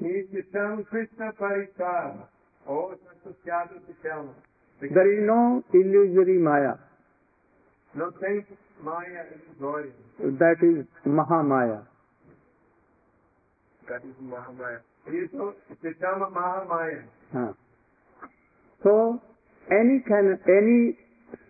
Chamam 0.00 0.84
Krishna 0.88 1.32
Parishad, 1.32 2.28
ou 2.66 2.92
os 2.92 2.98
associados 3.12 3.82
se 3.86 3.94
chamam. 4.02 4.34
there 4.80 5.12
is 5.12 5.26
no 5.26 5.64
illusory 5.72 6.38
maya 6.38 6.78
Não 7.94 8.12
tem 8.12 8.44
Maya 8.82 9.26
ilusória. 9.32 9.92
that 10.38 10.62
is 10.62 10.86
mahamaya 11.06 11.86
That 13.88 14.04
is 14.04 14.16
Mahamaya. 14.20 14.80
Isso 15.06 15.54
se 15.80 15.94
chama 15.94 16.28
Mahamaya. 16.30 17.04
Huh. 17.32 17.52
So, 18.82 19.20
any 19.70 20.00
can 20.00 20.38
any 20.46 20.98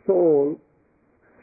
soul 0.06 0.60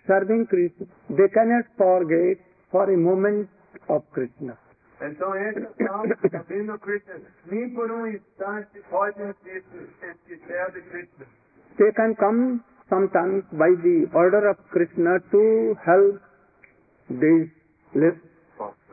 serving 0.08 0.46
Krishna, 0.48 0.86
they 1.10 1.28
cannot 1.34 1.66
forget 1.78 2.38
for 2.72 2.90
a 2.90 2.96
moment 2.98 3.50
of 3.90 4.04
Krishna. 4.14 4.58
Então, 5.04 5.36
essas 5.36 5.82
almas 5.90 6.18
servindo 6.32 6.80
Krishna, 6.80 7.16
nem 7.48 7.70
por 7.74 7.92
um 7.92 8.08
instante 8.08 8.82
podem 8.90 9.34
se 9.44 9.50
esquecer 9.58 10.72
de 10.72 10.82
Krishna. 10.90 11.26
They 11.78 11.92
can 11.94 12.16
come 12.16 12.62
sometimes 12.88 13.44
by 13.52 13.76
the 13.82 14.08
order 14.14 14.48
of 14.50 14.58
Krishna 14.70 15.20
to 15.20 15.78
help 15.86 16.22
these 17.10 17.52
li- 17.96 18.22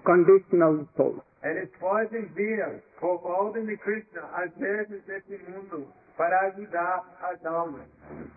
conditional 0.05 0.87
souls. 0.97 1.23
Eles 1.45 1.71
podem 1.79 2.27
vir, 2.35 2.83
por 2.99 3.25
ordem 3.25 3.67
de 3.67 3.77
Krishna, 3.77 4.23
às 4.35 4.53
vezes 4.57 5.05
desse 5.05 5.39
mundo, 5.49 5.87
para 6.17 6.39
ajudar 6.49 7.05
as 7.23 7.45
almas 7.47 7.87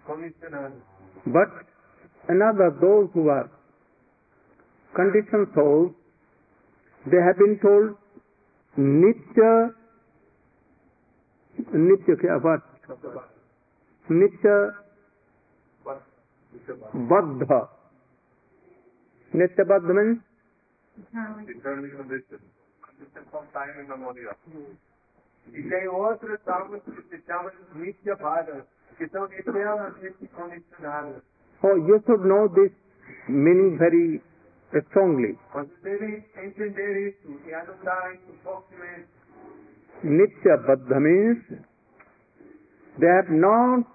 comissionadas. 0.06 0.78
But 1.26 1.50
another, 2.30 2.70
those 2.80 3.10
who 3.14 3.30
are 3.30 3.50
conditioned 4.94 5.48
souls, 5.54 5.94
they 7.06 7.22
have 7.22 7.38
been 7.38 7.60
told 7.60 7.96
Nitya, 8.78 9.74
Nitya 11.74 12.16
kya 12.22 12.42
what? 12.42 12.62
Nitya 14.10 14.74
Baddha. 17.10 17.70
Nitya 19.34 19.64
Baddha 19.66 19.94
means 19.94 20.20
Eternally 21.16 21.90
conditioned. 21.90 22.46
Conditioned 22.82 23.28
from 23.32 23.46
time 23.54 23.74
immemorial. 23.80 24.36
Tem 25.52 25.88
outras 25.88 26.40
almas 26.48 26.82
que 26.84 27.02
se 27.10 27.22
chamam 27.26 27.52
de 27.74 27.80
Nityabhadas, 27.80 28.64
que 28.98 29.08
são 29.10 29.26
eternamente 29.26 30.28
condicionadas. 30.28 31.22
Oh, 31.64 31.76
you 31.76 32.02
should 32.06 32.24
know 32.26 32.48
this 32.48 32.72
meaning 33.28 33.78
very 33.78 34.22
strongly. 34.82 35.38
Vocês 35.54 35.82
devem 35.84 36.26
entender 36.38 37.10
isso 37.10 37.40
adotar 37.54 38.14
isso 38.14 38.34
fortemente. 38.44 39.08
Nitya 40.04 40.58
Baddha 40.58 41.00
means 41.00 41.40
they 43.00 43.08
have 43.10 43.32
not 43.32 43.86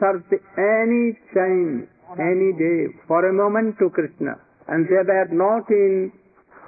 served 0.00 0.32
any 0.56 1.14
time, 1.32 1.88
any 2.18 2.52
day, 2.54 2.88
for 3.06 3.24
a 3.24 3.32
moment 3.32 3.78
to 3.78 3.88
Krishna, 3.90 4.38
and 4.68 4.86
they 4.88 4.96
were 4.96 5.28
not 5.30 5.70
in 5.70 6.10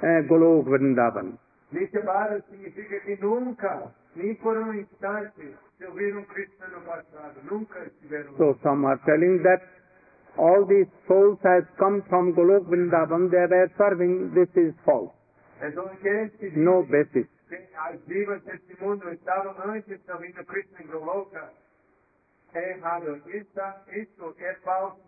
uh, 0.01 0.21
Golok 0.29 0.67
Vrindavan. 0.67 1.37
Nityabara 1.73 2.41
significa 2.49 2.99
que 3.01 3.17
nunca, 3.21 3.91
nem 4.15 4.35
por 4.35 4.57
um 4.57 4.73
instante, 4.73 5.55
serviram 5.77 6.23
Krishna 6.25 6.67
no 6.67 6.81
passado. 6.81 7.41
Nunca 7.51 7.79
estiveram. 7.79 8.37
So 8.37 8.57
some 8.63 8.85
are 8.85 8.99
telling 9.05 9.43
that 9.43 9.61
all 10.37 10.65
these 10.65 10.87
souls 11.07 11.37
has 11.43 11.63
come 11.79 12.03
from 12.09 12.33
Golok 12.33 12.65
Vrindavan, 12.67 13.31
they 13.31 13.45
were 13.49 13.71
serving, 13.77 14.33
this 14.33 14.49
is 14.55 14.73
false. 14.85 15.11
No 16.55 16.83
basis. 16.83 17.27
que 17.47 17.57
as 17.77 17.99
divas 18.05 18.41
deste 18.43 18.81
mundo 18.81 19.09
estavam 19.11 19.55
antes 19.71 20.01
servindo 20.05 20.43
Krishna 20.45 20.81
em 20.81 20.87
Goloka, 20.87 21.51
é 22.53 22.71
errado. 22.77 23.21
Isso, 23.27 23.59
isso 23.93 24.35
é 24.39 24.55
falso. 24.63 24.99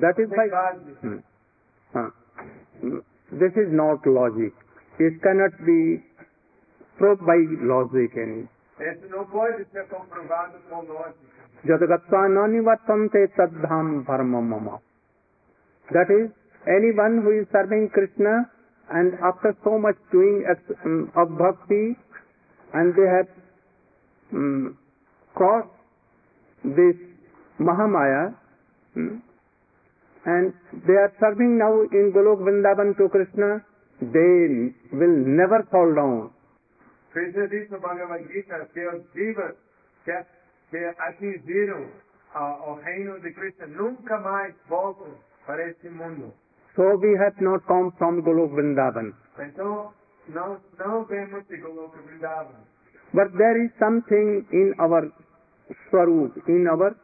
That 0.00 0.20
is 0.22 0.30
why. 0.30 0.48
Hmm. 1.02 1.18
Huh. 1.92 2.10
Hmm. 2.80 3.00
This 3.32 3.56
is 3.56 3.72
not 3.72 4.06
logic. 4.06 4.54
It 4.98 5.20
cannot 5.20 5.56
be 5.64 6.02
proved 6.96 7.24
by 7.26 7.36
logic. 7.60 8.16
And 8.16 8.48
Isso 8.78 9.08
não 9.10 9.26
pode 9.26 9.64
ser 9.66 9.86
comprovado 9.88 10.58
com 10.70 10.82
lógica. 10.82 11.39
जदगत्वा 11.64 12.26
न 12.28 12.50
निवर्तन 12.50 13.06
थे 13.14 13.26
तद्धाम 13.38 13.88
धर्म 14.04 14.36
मम 14.44 14.68
that 15.88 16.10
is 16.10 16.70
anyone 16.98 17.18
who 17.24 17.32
serving 17.52 17.88
Krishna 17.96 18.34
and 18.88 19.14
after 19.24 19.52
so 19.54 19.76
much 19.78 19.96
doing 20.12 21.08
of 21.18 21.28
bhakti 21.42 21.82
and 22.72 22.94
they 22.94 23.06
have 23.08 23.26
cross 25.34 25.64
this 26.64 26.96
Mahamaya 27.58 28.22
and 30.24 30.52
they 30.86 31.00
are 31.02 31.08
serving 31.20 31.56
now 31.58 31.82
in 32.00 32.10
Goloka 32.10 32.40
Vrindavan 32.40 32.92
to 32.98 33.08
Krishna 33.14 33.56
they 34.00 34.28
will 34.98 35.16
never 35.38 35.62
fall 35.72 35.94
down 35.94 36.20
Krishna 37.14 37.46
ji 37.46 37.64
से 37.64 37.78
भगवत 37.78 38.28
गीता 38.32 38.62
से 38.64 38.84
और 38.86 38.98
जीव 39.16 39.40
क्या 40.04 40.20
que, 40.70 40.78
que 40.78 40.94
atingiram 40.98 41.86
ah, 42.34 42.70
o 42.70 42.74
reino 42.74 43.18
de 43.20 43.32
Krishna 43.32 43.66
nunca 43.66 44.18
mais 44.20 44.54
voltam 44.68 45.14
para 45.46 45.68
este 45.68 45.88
mundo. 45.88 46.32
So 46.76 46.96
we 46.96 47.16
have 47.18 47.34
not 47.40 47.64
come 47.66 47.90
from 47.98 48.22
Golok 48.22 48.54
Vrindavan. 48.54 49.12
Então, 49.38 49.92
nós 50.28 50.60
não 50.78 51.04
vemos 51.04 51.46
de 51.48 51.56
Goloka 51.58 51.98
Vrindavan. 52.02 52.54
But 53.12 53.32
there 53.36 53.64
is 53.64 53.72
something 53.78 54.46
in 54.52 54.74
our 54.78 55.10
Swarup, 55.90 56.36
in 56.48 56.68
our 56.68 56.94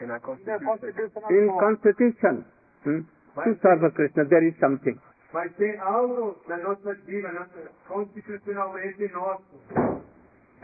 in 0.00 0.10
our 0.10 0.20
constitution 0.20 0.68
of 0.68 1.30
in 1.30 1.46
law. 1.46 1.60
constitution, 1.60 2.44
hmm, 2.82 3.00
to 3.44 3.58
serve 3.62 3.94
Krishna, 3.94 4.24
there 4.24 4.46
is 4.46 4.54
something. 4.58 4.98
Mas 5.32 5.52
tem 5.56 5.76
algo 5.78 6.36
na 6.48 6.56
nossa 6.58 6.94
vida, 7.06 7.32
nossa, 7.32 7.70
constitucionalmente 7.88 9.08
nosso, 9.12 10.03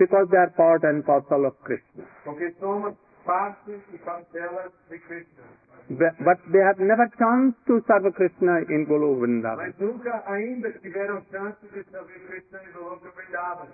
Because 0.00 0.26
they 0.32 0.40
are 0.40 0.48
part 0.56 0.82
and 0.88 1.04
parcel 1.04 1.44
of 1.44 1.54
Krishna. 1.60 2.04
porque 2.24 2.54
somos 2.58 2.94
partes 3.24 3.80
e 3.92 3.98
parcelas 3.98 4.72
de 4.88 4.98
Krishna. 4.98 5.44
But 5.90 6.14
but 6.24 6.38
they 6.52 6.62
have 6.64 6.78
never 6.78 7.06
chance 7.18 7.52
to 7.66 7.82
serve 7.86 8.08
Krishna 8.14 8.64
in 8.70 8.86
Golok 8.86 9.20
Vrindavan. 9.20 9.66
Mas 9.66 9.78
nunca 9.78 10.22
ainda 10.26 10.70
tiveram 10.80 11.20
chance 11.30 11.58
de 11.74 11.82
servir 11.90 12.20
Krishna 12.28 12.58
em 12.64 12.72
Goloka 12.72 13.10
Vrindavan. 13.16 13.68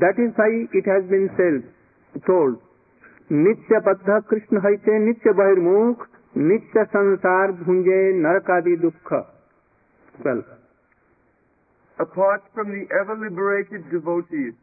That 0.00 0.18
is 0.18 0.32
why 0.34 0.50
it 0.72 0.86
has 0.88 1.04
been 1.06 1.28
said, 1.36 1.62
told, 2.26 2.56
Nitya 3.30 3.80
Baddha 3.86 4.22
Krishna 4.26 4.60
haite 4.60 4.92
Nitya 5.06 5.32
Bahirmukh 5.36 6.08
Nitya 6.34 6.88
Sansar 6.90 7.52
Bhunje 7.62 8.00
Narakadi 8.24 8.80
Dukkha. 8.82 9.26
Well, 10.24 10.42
Apart 12.00 12.42
from 12.54 12.72
the 12.72 12.88
ever 13.00 13.14
liberated 13.14 13.90
devotees, 13.92 14.54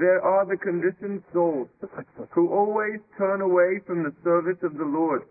there 0.00 0.20
are 0.20 0.44
the 0.44 0.56
conditioned 0.56 1.22
souls 1.32 1.68
who 2.32 2.52
always 2.52 3.00
turn 3.16 3.40
away 3.40 3.80
from 3.86 4.02
the 4.02 4.12
service 4.24 4.58
of 4.62 4.76
the 4.76 4.84
Lord. 4.84 5.22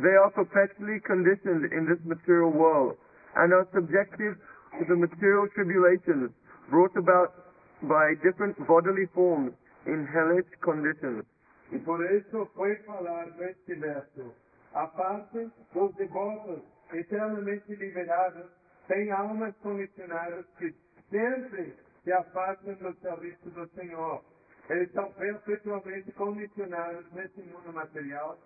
They 0.00 0.14
are 0.16 0.30
perpetually 0.30 1.00
conditioned 1.06 1.70
in 1.72 1.86
this 1.86 2.00
material 2.04 2.50
world 2.50 2.96
and 3.36 3.52
are 3.52 3.68
subjected 3.74 4.34
to 4.78 4.82
the 4.88 4.96
material 4.96 5.46
tribulations 5.54 6.30
brought 6.70 6.96
about 6.96 7.34
by 7.82 8.14
different 8.24 8.56
bodily 8.66 9.06
forms 9.14 9.52
in 9.86 10.08
hellish 10.08 10.48
conditions. 10.62 11.24
E 11.72 11.78
por 11.78 12.00
isso 12.04 12.48
foi 12.54 12.76
falado 12.86 13.34
este 13.42 13.74
verso. 13.74 14.32
A 14.74 14.86
parte 14.86 15.50
dos 15.72 15.94
devotos 15.96 16.60
eternamente 16.92 17.74
liberados 17.74 18.46
têm 18.88 19.10
almas 19.12 19.54
condicionadas 19.62 20.44
que 20.58 20.74
sempre 21.10 21.74
se 22.03 22.11
afastam 22.11 22.73
do 22.75 22.93
serviço 22.99 23.49
do 23.49 23.67
Senhor. 23.69 24.21
Eles 24.69 24.91
são 24.91 25.11
perpetuamente 25.13 26.11
condicionados 26.11 27.05
nesse 27.13 27.41
mundo 27.41 27.73
material 27.73 28.37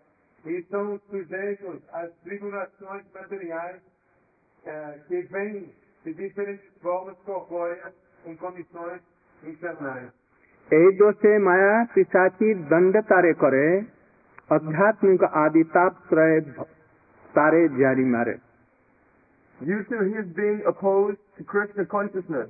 e 0.45 0.63
são 0.63 0.99
sujeitos 1.09 1.81
às 1.91 2.11
tribulações 2.23 3.03
materiais 3.13 3.81
eh, 4.65 4.99
que 5.07 5.21
vêm 5.23 5.73
de 6.03 6.13
diferentes 6.13 6.69
formas 6.81 7.17
corpóreas 7.19 7.93
em 8.25 8.35
condições 8.35 9.01
infernais. 9.43 10.11
এই 10.79 10.89
দোষে 10.99 11.33
মায়া 11.47 11.73
পিসাচি 11.93 12.49
দণ্ড 12.71 12.95
তারে 13.11 13.33
করে 13.43 13.65
আধ্যাত্মিক 14.55 15.21
আদি 15.43 15.63
তাপত্রয় 15.75 16.37
তারে 17.35 17.61
জারি 17.79 18.05
মারে 18.13 18.35
Due 19.61 19.83
to 19.91 19.97
his 20.11 20.25
being 20.39 20.61
opposed 20.71 21.21
to 21.35 21.41
Krishna 21.51 21.83
consciousness, 21.95 22.49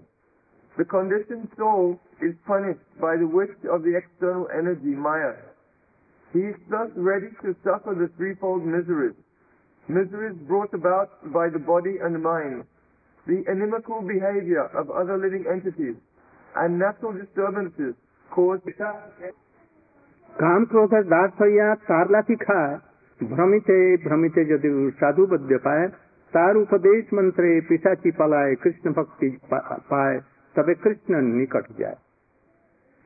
the 0.78 0.86
conditioned 0.86 1.48
soul 1.58 2.00
is 2.22 2.34
punished 2.48 2.88
by 3.00 3.16
the 3.18 3.28
wish 3.30 3.54
of 3.66 3.84
the 3.84 3.96
external 3.96 4.48
energy, 4.52 4.94
Maya. 4.98 5.34
He 6.32 6.40
is 6.42 6.58
thus 6.70 6.90
ready 6.96 7.30
to 7.44 7.50
suffer 7.64 7.94
the 7.94 8.10
threefold 8.18 8.66
miseries. 8.66 9.18
Miseries 9.88 10.38
brought 10.48 10.74
about 10.74 11.10
by 11.32 11.50
the 11.50 11.60
body 11.60 11.96
and 12.04 12.16
the 12.16 12.24
mind, 12.26 12.64
the 13.28 13.40
inimical 13.48 14.02
behavior 14.02 14.66
of 14.74 14.90
other 14.92 15.18
living 15.18 15.46
entities, 15.48 15.96
and 16.56 16.80
natural 16.80 17.14
disturbances 17.14 17.94
caused 18.32 18.64
কাম 20.34 20.62
ক্রোধ 20.66 20.94
দাস 21.10 21.32
হইয়া 21.40 21.68
তার 21.88 22.06
লাঠি 22.10 22.36
খায় 22.36 22.76
ভ্রমিতে 23.22 23.78
ভ্রমিতে 24.04 24.42
যদি 24.46 24.70
সাধু 25.00 25.24
বদ্য 25.28 25.52
পায় 25.64 25.88
তার 26.34 26.54
উপদেশ 26.58 27.04
মন্ত্রে 27.14 27.62
পিসাচি 27.70 28.12
পালায় 28.12 28.54
কৃষ্ণ 28.56 28.86
ভক্তি 28.94 29.28
পা- 29.50 29.80
পায় 29.90 30.18
तब 30.59 30.71
कृष्ण 30.85 31.19
निकट 31.25 31.67
जाए 31.81 31.97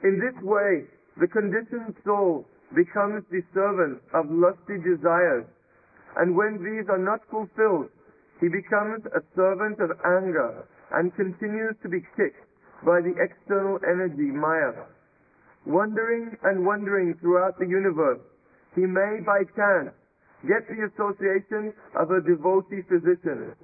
In 0.09 0.15
this 0.21 0.39
way, 0.51 0.71
the 1.23 1.27
conditioned 1.33 1.99
soul 2.05 2.45
becomes 2.75 3.25
the 3.35 3.43
servant 3.57 4.01
of 4.21 4.31
lusty 4.45 4.79
desires, 4.87 5.45
and 6.17 6.35
when 6.37 6.57
these 6.65 6.89
are 6.95 7.03
not 7.03 7.29
fulfilled, 7.35 7.91
he 8.41 8.49
becomes 8.49 9.05
a 9.19 9.23
servant 9.37 9.85
of 9.87 9.93
anger 10.13 10.65
and 10.93 11.15
continues 11.15 11.77
to 11.83 11.89
be 11.89 12.01
kicked 12.17 12.43
by 12.85 13.01
the 13.01 13.15
external 13.27 13.79
energy 13.87 14.31
Maya. 14.45 14.73
Wandering 15.67 16.37
and 16.43 16.67
wandering 16.67 17.15
throughout 17.21 17.59
the 17.59 17.67
universe, 17.67 18.21
he 18.75 18.87
may 18.87 19.21
by 19.25 19.45
chance 19.55 19.93
get 20.49 20.67
the 20.73 20.89
association 20.91 21.73
of 21.95 22.11
a 22.11 22.21
devotee 22.21 22.83
physician, 22.89 23.55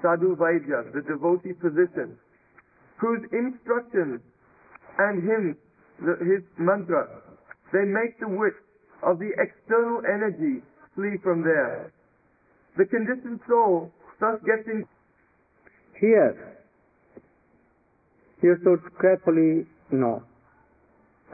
Sadhu 0.00 0.36
Vaidya, 0.36 0.92
the 0.94 1.02
devotee 1.02 1.52
physician, 1.60 2.16
whose 2.97 3.23
instructions 3.31 4.21
and 4.97 5.23
hymns, 5.23 5.55
the, 5.99 6.15
his 6.25 6.43
mantra, 6.57 7.07
they 7.71 7.85
make 7.85 8.19
the 8.19 8.27
wish 8.27 8.55
of 9.03 9.19
the 9.19 9.31
external 9.39 10.01
energy 10.05 10.61
flee 10.95 11.17
from 11.23 11.43
there. 11.43 11.91
The 12.77 12.85
conditioned 12.85 13.39
soul 13.47 13.91
thus 14.19 14.39
gets 14.45 14.67
in 14.67 14.85
Here, 15.99 16.57
you 18.41 18.55
should 18.63 18.79
carefully 19.01 19.67
know. 19.91 20.23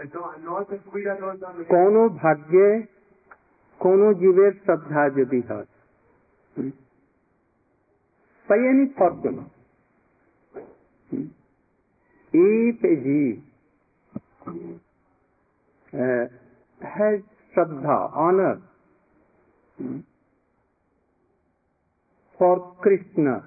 Então, 0.02 0.26
a 0.26 0.38
nossa 0.40 0.76
cuidadosamente 0.92 1.70
কোন 1.76 1.96
ভাগ্যে 2.24 2.68
কোন 3.84 4.02
জীবের 4.22 4.54
শ্রদ্ধা 4.66 5.04
যদি 5.18 5.40
হয় 5.50 5.68
by 8.48 8.58
any 8.72 8.88
fortune 8.98 9.40
if 11.12 11.39
jeev 12.33 13.43
uh, 15.93 16.27
has 16.81 17.21
shraddha 17.53 18.11
honor 18.15 18.63
for 22.39 22.75
Krishna, 22.81 23.45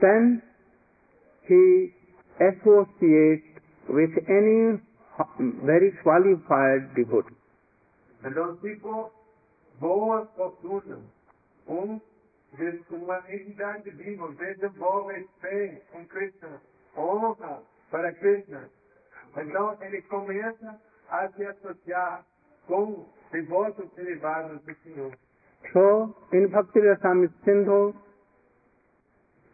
then 0.00 0.42
he 1.46 1.92
associates 2.36 3.46
with 3.88 4.10
any 4.28 4.80
very 5.64 5.92
qualified 6.02 6.94
devotee. 6.94 7.34
Então, 8.24 8.58
se 8.60 8.76
for 8.76 9.10
boa 9.80 10.26
fortuna, 10.36 10.98
um, 11.68 12.00
des- 12.56 12.90
uma 12.90 13.18
entidade 13.28 13.90
viva 13.90 14.28
desenvolve 14.28 15.28
fé 15.40 15.82
em 15.94 16.04
Krishna, 16.06 16.60
honra 16.96 17.62
para 17.90 18.12
Krishna. 18.12 18.68
Então, 19.36 19.76
ele 19.82 20.02
começa 20.02 20.80
a 21.10 21.28
se 21.28 21.44
associar 21.44 22.24
com 22.66 23.06
devotos 23.32 23.90
derivados 23.94 24.60
do 24.62 24.74
Senhor. 24.74 25.12
So, 25.72 26.14
in 26.32 26.46
Bhakti 26.48 26.80
Rasami 26.80 27.28
Sindhu, 27.44 27.94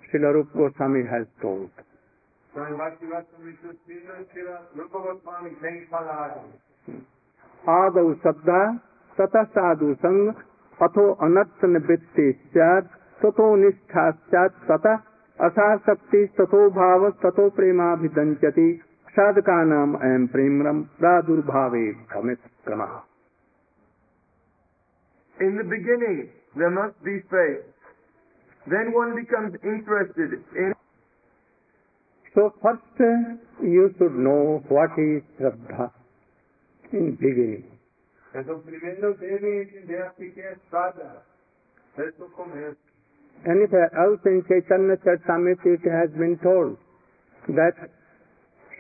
Srila 0.09 0.33
Rupa 0.33 0.59
Goswami 0.59 1.03
has 1.03 1.27
told. 1.43 1.71
आदौ 7.69 8.15
श्रद्धा 8.15 8.81
ततः 9.19 9.45
साधु 9.45 9.95
संग 9.95 10.35
अथो 10.83 11.11
अनर्थ 11.25 11.65
निवृत्ति 11.65 12.31
स्यात् 12.33 12.93
निष्ठा 13.25 14.11
ततः 14.71 14.95
असाशक्ति 15.39 16.25
ततो 16.39 16.69
भाव 16.71 17.09
ततो 17.23 17.49
प्रेमाभिदंचति 17.57 18.69
साधकानाम 19.17 19.95
अयम 19.97 20.27
प्रेमरम 20.27 20.83
प्रादुर्भावे 21.01 21.91
भ्रमित 22.13 22.39
क्रमः 22.67 23.03
In 25.37 25.57
the 25.57 25.65
beginning, 25.65 26.29
there 26.55 26.71
must 26.71 27.03
be 27.03 27.19
faith. 27.31 27.65
Then 28.67 28.93
one 28.93 29.17
becomes 29.17 29.55
interested 29.65 30.39
in 30.57 30.75
So 32.37 32.53
first 32.63 32.83
uh, 33.01 33.63
you 33.63 33.95
should 33.99 34.15
know 34.15 34.63
what 34.69 34.91
is 34.99 35.23
Shraddha 35.39 35.91
in 36.93 37.17
beginning. 37.17 37.74
Então, 38.35 38.61
primeiro 38.61 39.15
deve 39.15 39.63
entender 39.63 40.11
o 40.11 40.15
que 40.15 40.41
é 40.41 40.57
Sada, 40.71 41.23
desde 41.97 42.23
o 42.23 42.29
começo. 42.31 42.77
Anywhere 43.47 43.91
else 43.95 44.29
in 44.29 44.43
Chaitanya 44.49 44.97
Charitamrita 45.05 45.69
it 45.69 45.89
has 45.89 46.11
been 46.13 46.37
told 46.39 46.79
that 47.49 47.77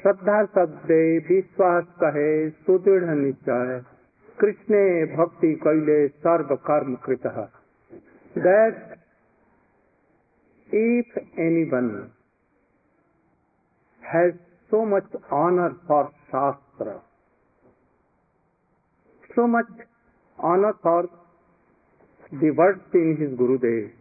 श्रद्धा 0.02 0.38
शब्दे 0.54 1.02
विश्वास 1.28 1.84
कहे 2.00 2.30
सुदृढ़ 2.64 3.04
निश्चय 3.20 3.78
कृष्णे 4.40 4.82
भक्ति 5.16 5.52
कैले 5.62 5.96
सर्व 6.24 6.54
कर्म 6.66 6.96
कृत 7.06 7.26
that 8.36 8.98
if 10.72 11.16
anyone 11.38 12.10
has 14.02 14.34
so 14.70 14.84
much 14.84 15.10
honor 15.30 15.76
for 15.86 16.12
Shastra, 16.30 17.00
so 19.34 19.46
much 19.46 19.66
honor 20.38 20.74
for 20.82 21.08
the 22.32 22.50
words 22.50 22.82
in 22.94 23.16
his 23.18 23.34
Gurudev, 23.36 23.92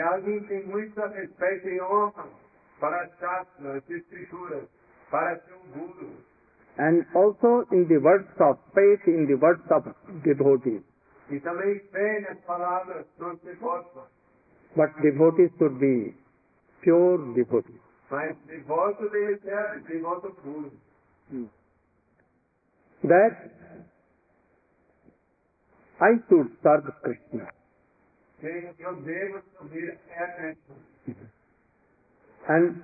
alguém 0.00 0.42
tem 0.44 0.66
muito 0.66 0.98
respeito 1.00 1.68
e 1.68 1.80
honra 1.82 2.26
para 2.80 3.08
Escrituras, 3.88 4.64
para 5.10 5.38
seu 5.40 5.58
Guru, 5.74 6.10
and 6.78 7.04
also 7.14 7.66
in 7.72 7.84
the 7.86 7.98
words 7.98 8.28
of 8.40 8.58
faith, 8.74 9.06
in 9.06 9.26
the 9.26 9.34
words 9.36 9.62
of 9.70 9.84
devotees. 10.24 10.82
e 11.30 11.38
também 11.40 11.78
fé 11.90 12.20
nas 12.20 12.38
palavras 12.44 13.06
dos 13.18 13.38
devotos, 13.42 14.02
But 14.74 14.90
devotees 15.02 15.52
should 15.58 15.78
be 15.78 16.14
pure 16.82 17.34
devotees. 17.34 17.80
mas 18.10 18.36
devoto 18.46 19.08
deve 19.10 19.36
ser 19.40 19.80
devoto 19.82 20.30
puro. 20.42 20.72
That 23.04 23.50
I 26.00 26.18
should 26.28 26.50
serve 26.62 26.92
Krishna. 27.02 27.48
Que 28.40 28.74
eu 28.78 28.94
devo 28.96 29.40
servir 29.58 29.98
a 30.16 30.26
Krishna. 30.36 30.74
And 32.48 32.82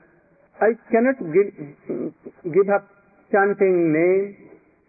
I 0.61 0.75
cannot 0.91 1.19
give, 1.33 1.53
give 2.45 2.69
up 2.71 2.85
chanting 3.33 3.93
name, 3.93 4.37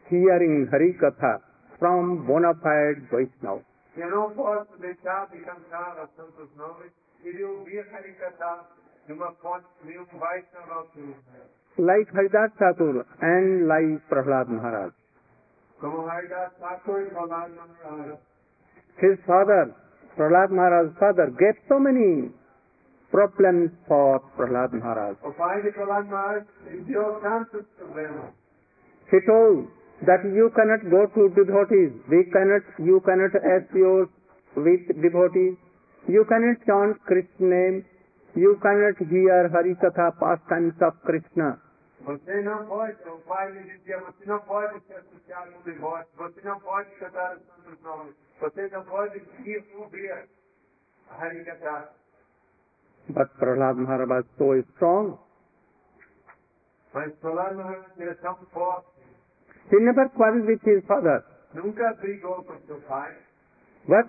hearing 0.10 0.67
Hari 0.71 0.93
Katha 0.93 1.41
from 1.79 2.25
bona 2.27 2.53
fide 2.55 3.08
Vaishnava. 3.12 3.63
Eu 3.97 4.10
não 4.12 4.32
posso 4.32 4.77
deixar 4.79 5.27
de 5.32 5.39
cantar 5.39 6.03
os 6.03 6.15
santos 6.15 6.55
nomes 6.55 6.91
e 7.23 7.32
de 7.34 7.43
ouvir 7.43 7.86
Harikata 7.93 8.65
de 9.08 9.13
uma 9.13 9.32
fonte 9.34 9.65
de 9.84 9.97
um 9.97 10.05
Vaishnava 10.05 10.73
autor. 10.73 11.15
Like 11.77 12.12
Haridas 12.15 12.53
Thakur 12.58 13.05
and 13.21 13.67
like 13.67 14.01
Prahlad 14.10 14.49
Maharaj. 14.49 14.93
His 18.97 19.17
father, 19.25 19.73
Prahlad 20.17 20.51
Maharaj's 20.51 20.91
father, 20.99 21.31
gave 21.39 21.55
so 21.69 21.79
many 21.79 22.29
problems 23.11 23.71
for 23.87 24.19
Prahlad 24.37 24.73
Maharaj. 24.73 25.15
O 25.23 25.31
pai 25.31 25.61
de 25.61 25.71
Balaji 25.71 26.09
Maharaj 26.09 26.43
lhe 26.67 26.83
deu 26.83 27.19
tantos 27.23 27.65
problemas. 27.79 28.33
He 29.09 29.19
told 29.25 29.67
that 30.05 30.21
you 30.25 30.51
cannot 30.55 30.83
go 30.91 31.07
to 31.15 31.29
devotees, 31.33 31.91
we 32.09 32.25
cannot, 32.33 32.63
you 32.77 32.99
cannot 33.05 33.33
associate 33.35 34.11
with 34.55 35.01
devotees, 35.01 35.55
you 36.07 36.25
cannot 36.25 36.57
chant 36.65 36.99
Krishna 37.05 37.47
name, 37.47 37.85
you 38.35 38.59
cannot 38.61 38.97
hear 39.09 39.49
Hari 39.49 39.75
Katha, 39.75 40.11
pastimes 40.19 40.75
of 40.81 40.93
Krishna. 41.03 41.57
Você 42.01 42.41
não 42.41 42.65
pode, 42.65 42.97
o 43.09 43.17
pai 43.19 43.51
lhe 43.51 43.63
dizia, 43.63 43.99
você 43.99 44.25
não 44.25 44.39
pode 44.39 44.79
se 44.85 44.93
associar 44.93 45.51
com 45.51 45.59
um 45.59 45.62
devotos, 45.63 46.12
você 46.15 46.41
não 46.47 46.59
pode 46.62 46.89
cantar 46.95 47.35
os 47.35 47.45
santos 47.45 47.81
nomes, 47.81 48.15
você 48.39 48.67
não 48.69 48.85
pode 48.85 49.21
ouvir 49.75 50.29
Harikata. 51.09 51.89
But 53.09 53.29
Prahlad 53.39 53.75
Maharaj 53.77 54.07
was 54.07 54.25
so 54.38 54.55
strong, 54.73 55.19
Mas 56.93 57.13
Balaji 57.21 57.55
Maharaj 57.55 57.99
era 57.99 58.15
tão 58.15 58.35
forte, 58.53 58.88
he 59.71 59.79
never 59.79 60.09
quarreled 60.09 60.47
with 60.47 60.62
his 60.63 60.83
father, 60.85 61.23
nunca 61.53 61.93
brigou 61.95 62.43
com 62.43 62.57
seu 62.65 62.79
pai, 62.81 63.13
but 63.88 64.07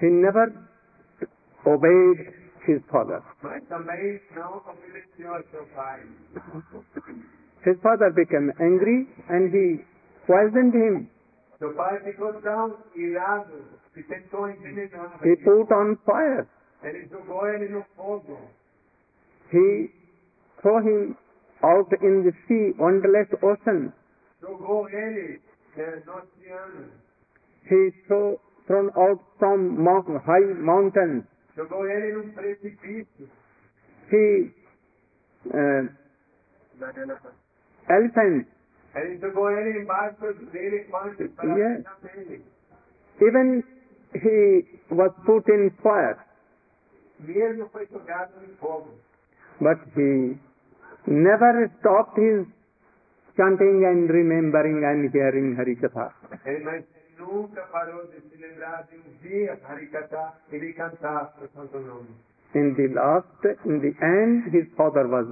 he 0.00 0.10
never 0.10 0.52
obeyed 1.64 2.45
his 2.66 2.82
father. 2.90 3.22
mas 3.42 3.62
também 3.68 4.20
não 4.34 4.62
obedeceu 4.66 5.34
a 5.34 5.42
seu 5.44 5.64
pai. 5.74 6.02
His 7.64 7.80
father 7.80 8.12
became 8.12 8.52
angry 8.60 9.08
and 9.28 9.50
he 9.52 9.84
poisoned 10.26 10.74
him. 10.74 11.08
Seu 11.58 11.72
pai 11.74 11.98
ficou 12.00 12.32
tão 12.42 12.76
irado 12.94 13.64
que 13.94 14.02
tentou 14.04 14.48
envenenar 14.48 15.18
He 15.24 15.36
put 15.36 15.72
on 15.72 15.96
fire. 16.04 16.46
Ele 16.82 17.06
jogou 17.08 17.46
ele 17.48 17.68
no 17.68 17.82
fogo. 17.96 18.38
He 19.50 19.90
threw 20.60 20.80
him 20.80 21.16
out 21.62 21.92
in 22.02 22.24
the 22.24 22.32
sea, 22.46 22.74
wonderless 22.78 23.28
ocean. 23.42 23.92
Jogou 24.42 24.88
ele 24.90 25.40
no 26.04 26.12
oceano. 26.12 26.90
He 27.68 27.90
threw, 28.06 28.38
thrown 28.66 28.90
out 28.96 29.20
from 29.38 29.76
high 30.24 30.54
mountains. 30.54 31.24
Jogou 31.56 31.86
ele 31.86 32.12
num 32.12 32.30
precipício. 32.32 33.28
He 34.12 34.52
uh, 35.46 35.88
elephants, 37.88 38.46
Ele 38.94 39.18
jogou 39.18 39.50
ele 39.50 39.80
embaixo 39.80 40.32
de 40.34 40.58
elefantes 40.58 41.30
para 41.32 41.56
Yes. 41.58 41.84
even 43.20 43.62
he 44.14 44.64
was 44.90 45.12
put 45.24 45.48
in 45.50 45.70
fire, 45.82 46.16
Mesmo 47.20 47.68
foi 47.70 47.86
jogado 47.86 48.32
no 48.40 48.54
fogo. 48.56 48.90
but 49.60 49.78
he 49.96 50.38
never 51.06 51.70
stopped 51.80 52.18
his 52.20 52.46
chanting 53.36 53.84
and 53.86 54.10
remembering 54.10 54.84
and 54.84 55.10
hearing 55.12 55.56
Harikatha. 55.56 56.12
Ele, 57.18 57.48
mas 57.72 57.88
ele 57.88 58.48
nunca 58.48 58.86
de 58.88 58.96
de 58.96 59.08
ouvir 59.08 59.58
Harikata 59.64 60.34
e 60.52 60.58
de 60.58 60.72
cantar 60.74 61.34
o 61.42 61.48
santo 61.48 61.78
nome. 61.78 62.08
In 62.54 62.74
the 62.74 62.88
last, 62.88 63.44
in 63.64 63.80
the 63.80 63.94
end, 64.00 64.50
his 64.52 64.66
father 64.76 65.06
was 65.08 65.26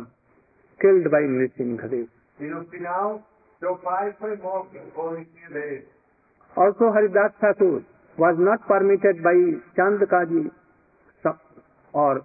killed 0.81 1.11
by 1.11 1.23
Nrsimhadev. 1.23 2.09
E 2.41 2.45
no 2.45 2.65
final, 2.65 3.23
seu 3.61 3.77
pai 3.79 4.13
foi 4.19 4.37
morto 4.37 4.79
por 4.95 5.19
Nrsimhadev. 5.19 5.85
Also 6.57 6.91
Haridas 6.91 7.33
Thakur 7.41 7.83
was 8.19 8.37
not 8.39 8.67
permitted 8.67 9.23
by 9.23 9.35
Chand 9.75 10.01
Kaji 10.07 10.51
or 11.95 12.25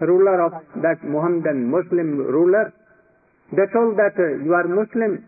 ruler 0.00 0.44
of 0.44 0.52
that 0.82 1.02
Mohammedan 1.02 1.70
Muslim 1.70 2.18
ruler. 2.18 2.72
They 3.52 3.66
told 3.72 3.96
that 3.96 4.14
uh, 4.18 4.44
you 4.44 4.52
are 4.52 4.68
Muslim 4.68 5.24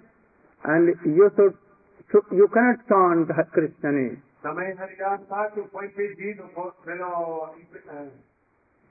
and 0.65 0.95
you 1.05 1.31
should, 1.37 1.55
should 2.17 2.37
you 2.37 2.49
cannot 2.49 2.81
chant 2.89 3.29
Krishna 3.53 3.93
name. 3.93 4.23
Também 4.43 4.75
Haridas 4.79 5.27
Thakur 5.29 5.69
foi 5.71 5.89
pedido 5.89 6.45
por, 6.55 6.73
pelo 6.85 7.55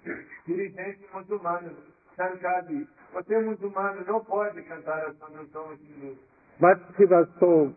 dirigente 0.45 1.07
muçulmano, 1.13 1.71
Shankadi. 2.15 2.87
Você 3.13 3.39
muçulmano 3.39 4.03
não 4.05 4.23
pode 4.25 4.61
cantar 4.63 5.07
as 5.07 5.17
canções 5.17 5.79
hindus. 5.81 6.17
But 6.59 6.79
he 6.97 7.05
was 7.05 7.27
so 7.39 7.73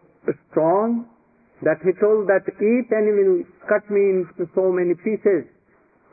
strong 0.49 1.07
that 1.63 1.81
he 1.83 1.93
told 1.95 2.27
that 2.29 2.49
each 2.61 2.93
enemy 2.93 3.47
cut 3.69 3.89
me 3.91 4.21
into 4.21 4.47
so 4.55 4.73
many 4.73 4.95
pieces. 4.97 5.47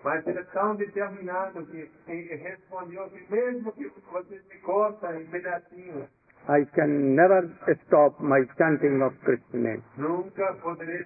Mas 0.03 0.25
ele 0.27 0.39
é 0.39 0.43
tão 0.53 0.75
determinado 0.75 1.65
que 1.65 1.89
respondeu 2.05 3.09
que 3.09 3.33
mesmo 3.33 3.71
que 3.73 3.91
vocês 4.11 4.47
me 4.47 4.57
cortam 4.59 5.19
em 5.19 5.25
pedacinhos, 5.25 6.07
I 6.47 6.63
can 6.75 7.15
never 7.15 7.49
stop 7.87 8.19
my 8.21 8.41
chanting 8.57 9.01
of 9.01 9.13
Krishna 9.23 9.59
name. 9.59 9.83
nunca 9.97 10.53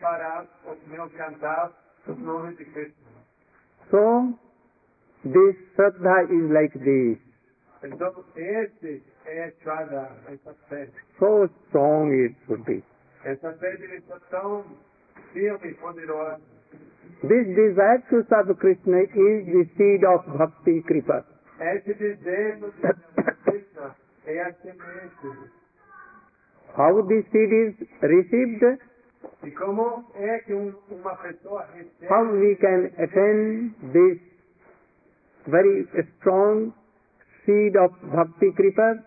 parar 0.01 0.45
o 0.65 0.75
meu 0.89 1.09
cantar 1.11 1.71
os 2.07 2.17
nomes 2.19 2.57
de 2.57 2.65
Cristo. 2.65 2.93
So, 3.89 4.33
this 5.23 5.55
Shraddha 5.75 6.27
is 6.29 6.51
like 6.51 6.77
this. 6.79 7.17
Então, 7.83 8.13
esse 8.35 9.01
é 9.25 9.53
Shraddha, 9.63 10.11
essa 10.27 10.53
fé. 10.67 10.89
So 11.19 11.49
strong 11.67 12.11
it 12.11 12.35
should 12.45 12.65
be. 12.65 12.83
Essa 13.23 13.53
fé 13.53 13.77
dele 13.77 14.03
é 14.09 14.19
tão 14.29 14.65
firme 15.31 15.69
e 15.69 15.73
poderosa. 15.75 16.41
This 17.21 17.47
desire 17.55 18.03
to 18.09 18.23
serve 18.27 18.55
Krishna 18.59 19.03
is 19.03 19.45
the 19.45 19.65
seed 19.77 20.03
of 20.03 20.25
Bhakti 20.37 20.81
Kripa. 20.83 21.25
Esse 21.59 21.93
desejo 21.93 22.71
de 22.71 22.93
Krishna 23.43 23.69
é 23.83 23.89
a 23.89 23.91
semente. 23.93 23.95
How 26.77 27.01
this 27.01 27.25
seed 27.31 27.51
is 27.51 27.73
received, 28.01 28.63
como 29.57 30.05
é 30.15 30.39
que 30.39 30.53
um, 30.53 30.73
uma 30.91 31.15
pessoa 31.17 31.65
recebe 31.73 32.07
how 32.07 32.23
we 32.31 32.55
can 32.57 32.91
attain 32.97 33.73
this 33.91 34.19
very 35.47 35.87
strong 36.17 36.71
seed 37.45 37.75
of 37.75 37.91
Bhakti 38.03 38.51
Kripa? 38.53 39.03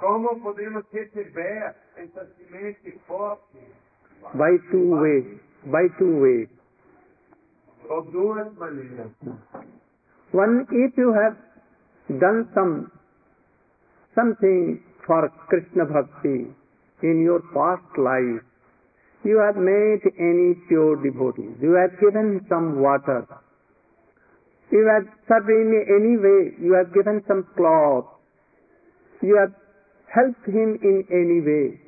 como 0.00 0.40
podemos 0.40 0.84
receber 0.92 1.74
essa 1.96 2.26
semente 2.36 2.98
forte 3.06 3.58
By 4.34 4.58
two 4.70 4.90
ways. 5.00 5.40
By 5.66 5.88
two 5.98 6.20
ways. 6.20 6.48
por 7.86 8.04
duas 8.10 8.52
maneiras. 8.58 9.12
One, 10.32 10.66
if 10.70 10.96
you 10.98 11.12
have 11.14 11.36
done 12.08 12.48
some 12.54 12.90
something 14.14 14.80
for 15.06 15.30
Krishna 15.48 15.84
Bhakti 15.84 16.48
in 17.02 17.22
your 17.22 17.40
past 17.54 17.86
life, 17.96 18.42
you 19.24 19.38
have 19.38 19.56
made 19.56 20.02
any 20.18 20.54
pure 20.68 20.96
devotee, 20.96 21.54
you 21.60 21.76
have 21.76 21.98
given 22.00 22.40
some 22.48 22.80
water, 22.80 23.26
you 24.70 24.88
have 24.88 25.06
served 25.28 25.48
in 25.48 25.70
any 25.96 26.16
way, 26.16 26.56
you 26.60 26.74
have 26.74 26.92
given 26.94 27.22
some 27.28 27.46
cloth, 27.56 28.06
you 29.22 29.36
have 29.38 29.52
helped 30.14 30.46
him 30.46 30.78
in 30.82 31.04
any 31.10 31.40
way, 31.40 31.80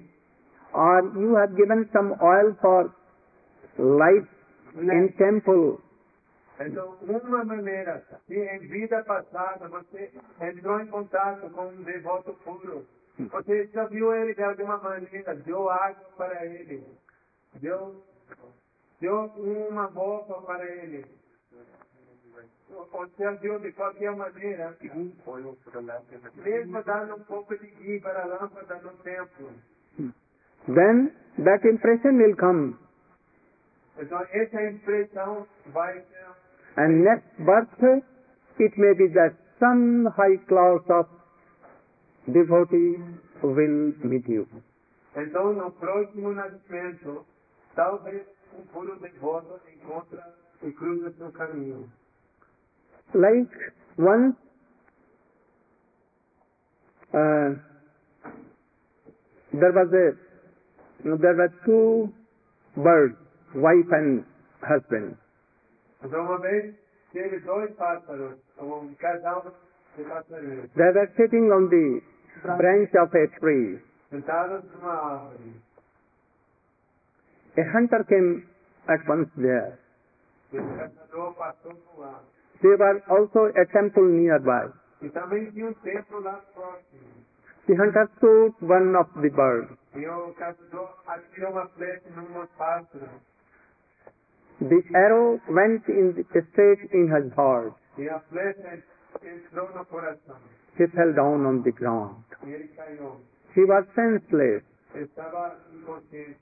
or 0.74 1.02
you 1.16 1.34
have 1.34 1.56
given 1.56 1.88
some 1.92 2.14
oil 2.22 2.54
for 2.60 2.94
light 3.78 4.28
in 4.76 5.12
temple, 5.18 5.80
Então, 6.60 6.98
uma 7.00 7.42
maneira, 7.44 8.04
se 8.26 8.34
em 8.34 8.58
vida 8.58 9.02
passada 9.04 9.66
você 9.68 10.12
entrou 10.42 10.78
em 10.80 10.86
contato 10.88 11.48
com 11.50 11.68
um 11.68 11.82
devoto 11.82 12.34
puro, 12.44 12.86
você 13.18 13.66
já 13.68 13.86
viu 13.86 14.14
ele 14.14 14.34
de 14.34 14.42
alguma 14.42 14.76
maneira, 14.76 15.34
deu 15.36 15.70
água 15.70 16.04
para 16.18 16.44
ele, 16.44 16.84
deu, 17.54 18.04
deu 19.00 19.24
uma 19.36 19.86
roupa 19.86 20.42
para 20.42 20.64
ele, 20.66 21.06
ou 22.70 23.08
serviu 23.16 23.58
de 23.58 23.72
qualquer 23.72 24.14
maneira, 24.14 24.76
mesmo 26.36 26.82
dando 26.84 27.14
um 27.16 27.24
pouco 27.24 27.56
de 27.56 27.66
guia 27.68 28.00
para 28.02 28.22
a 28.22 28.26
lâmpada 28.26 28.74
no 28.76 28.92
templo. 28.98 29.50
then 30.66 31.10
that 31.38 31.66
impression 31.66 32.18
will 32.18 32.36
come. 32.36 32.76
Então, 33.98 34.20
essa 34.30 34.62
impressão 34.62 35.46
vai 35.66 36.00
ser 36.00 36.39
And 36.76 37.04
next 37.04 37.28
birth, 37.44 38.02
it 38.58 38.72
may 38.76 38.92
be 38.96 39.08
that 39.14 39.34
some 39.58 40.08
high 40.16 40.36
class 40.48 40.80
of 40.88 41.06
devotee 42.32 42.96
will 43.42 43.92
meet 44.04 44.28
you. 44.28 44.46
Então, 45.16 45.52
no 45.52 45.70
próximo 45.72 46.32
nascimento, 46.32 47.26
talvez 47.74 48.22
um 48.56 48.62
puro 48.72 48.96
devoto 49.00 49.60
encontra 49.74 50.22
e 50.62 50.70
cruza 50.72 51.10
seu 51.18 51.32
caminho. 51.32 51.90
Like 53.12 53.50
once, 53.98 54.36
uh, 57.12 57.54
there 59.52 59.72
was 59.72 59.92
a, 59.92 60.16
there 61.18 61.34
were 61.34 61.52
two 61.64 62.12
birds, 62.76 63.16
wife 63.54 63.90
and 63.92 64.24
husband. 64.62 65.16
They 66.02 66.08
were 70.94 71.10
sitting 71.16 71.52
on 71.52 71.68
the 71.68 72.00
branch 72.56 72.94
of 72.94 73.14
a 73.14 73.26
tree. 73.38 73.80
sentados 74.10 74.64
numa 74.74 74.92
árvore. 74.92 75.54
A 77.56 77.64
hunter 77.72 78.04
came 78.04 78.46
at 78.88 79.06
once 79.06 79.30
there. 79.36 79.78
O 80.52 80.58
caçador 80.76 81.34
passou 81.34 81.74
por 81.74 82.00
lá. 82.00 82.22
There 82.60 82.76
was 82.76 83.02
also 83.08 83.52
a 83.54 83.66
temple 83.66 84.04
nearby. 84.04 84.72
Também 85.12 85.50
tinha 85.52 85.72
templo 85.82 86.20
lá 86.20 86.42
próximo. 86.54 87.24
The 87.66 87.74
hunter 87.74 88.08
shot 88.20 88.54
one 88.62 88.96
of 88.96 89.08
the 89.20 89.30
birds. 89.30 89.70
The 94.60 94.82
arrow 94.94 95.40
went 95.48 95.88
in 95.88 96.24
straight 96.52 96.92
in 96.92 97.08
his 97.08 97.32
heart. 97.32 97.72
A 97.96 98.20
flecha 98.30 98.82
entrou 99.24 99.74
no 99.74 99.84
coração. 99.86 100.36
He 100.76 100.86
fell 100.88 101.12
down 101.14 101.46
on 101.46 101.62
the 101.62 101.72
ground. 101.72 102.24
He 103.54 103.64
was 103.64 103.84
senseless. 103.94 104.62
Ele 104.94 105.04
estava 105.04 105.56
inconsciente. 105.72 106.36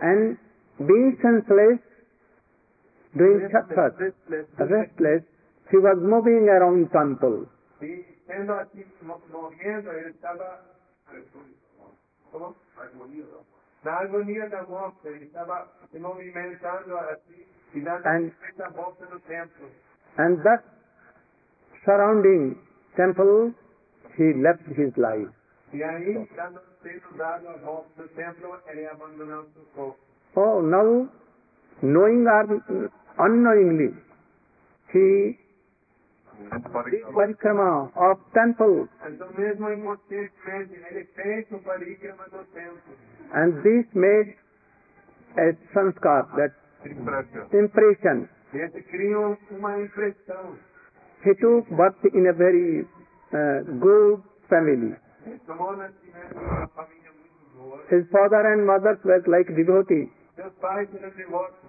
And 0.00 0.38
being 0.78 1.16
senseless, 1.22 1.80
doing 3.16 3.48
Restless. 3.48 4.46
restless, 4.58 5.22
he 5.70 5.76
was 5.78 5.98
moving 6.00 6.48
around 6.48 6.90
temple. 6.90 7.46
Sendo 13.82 14.16
assim, 14.16 14.32
mo- 14.32 14.32
morrendo, 14.32 14.34
ele 14.34 14.34
estava. 14.34 14.38
Como? 14.38 14.38
Na 14.38 14.40
agonia 14.42 14.48
da 14.48 14.62
morte, 14.64 15.08
ele 15.08 15.24
estava 15.24 15.68
se 15.90 15.98
movimentando 15.98 16.98
assim 16.98 17.46
e 17.74 17.80
dando 17.80 18.06
And- 18.06 18.32
a 18.62 18.68
volta 18.70 19.06
templo. 19.20 19.68
And 20.18 20.36
thus, 20.42 20.60
surrounding 21.84 22.56
temple, 22.96 23.54
he 24.16 24.32
left 24.34 24.64
his 24.68 24.96
life. 24.96 25.30
E 25.72 25.82
aí, 25.82 26.28
dando, 26.36 26.60
dado 27.16 27.48
a 27.48 27.56
volta 27.58 28.08
templo, 28.16 28.58
ele 28.66 28.86
abandonou 28.86 29.44
seu 29.54 29.62
corpo. 29.74 29.98
Oh, 30.34 30.60
now, 30.62 31.08
knowing 31.82 32.26
or 32.26 32.90
unknowingly, 33.18 33.94
he 34.92 35.38
did 36.38 37.02
parikrama 37.14 37.90
of 37.96 38.18
temple, 38.32 38.88
Então, 39.06 39.28
mesmo 39.36 39.70
inconscientemente, 39.70 40.74
ele 40.90 41.04
fez 41.14 41.50
o 41.52 41.58
parikrama 41.58 42.24
and 43.34 43.62
this 43.62 43.84
made 43.94 44.34
a 45.36 45.52
sanskar, 45.74 46.26
that 46.36 46.54
impression. 47.52 48.28
E 48.54 48.58
esse 48.58 48.82
criou 48.84 49.36
uma 49.50 49.78
impressão. 49.78 50.56
He 51.24 51.34
took 51.34 51.68
birth 51.76 52.02
in 52.14 52.26
a 52.28 52.32
very 52.32 52.86
uh, 53.32 53.62
good 53.78 54.22
family. 54.48 54.96
Ele 55.26 55.38
tomou 55.46 55.76
nascimento 55.76 56.34
de 56.34 56.38
uma 56.38 56.68
família 56.68 57.10
muito 57.12 57.56
boa. 57.56 57.82
His 57.90 58.08
father 58.10 58.46
and 58.46 58.64
mother 58.64 58.98
were 59.04 59.22
like 59.26 59.52
devotees. 59.52 60.08
Seus 60.36 60.52
pais 60.54 60.88
eram 60.94 61.10
devotos. 61.10 61.68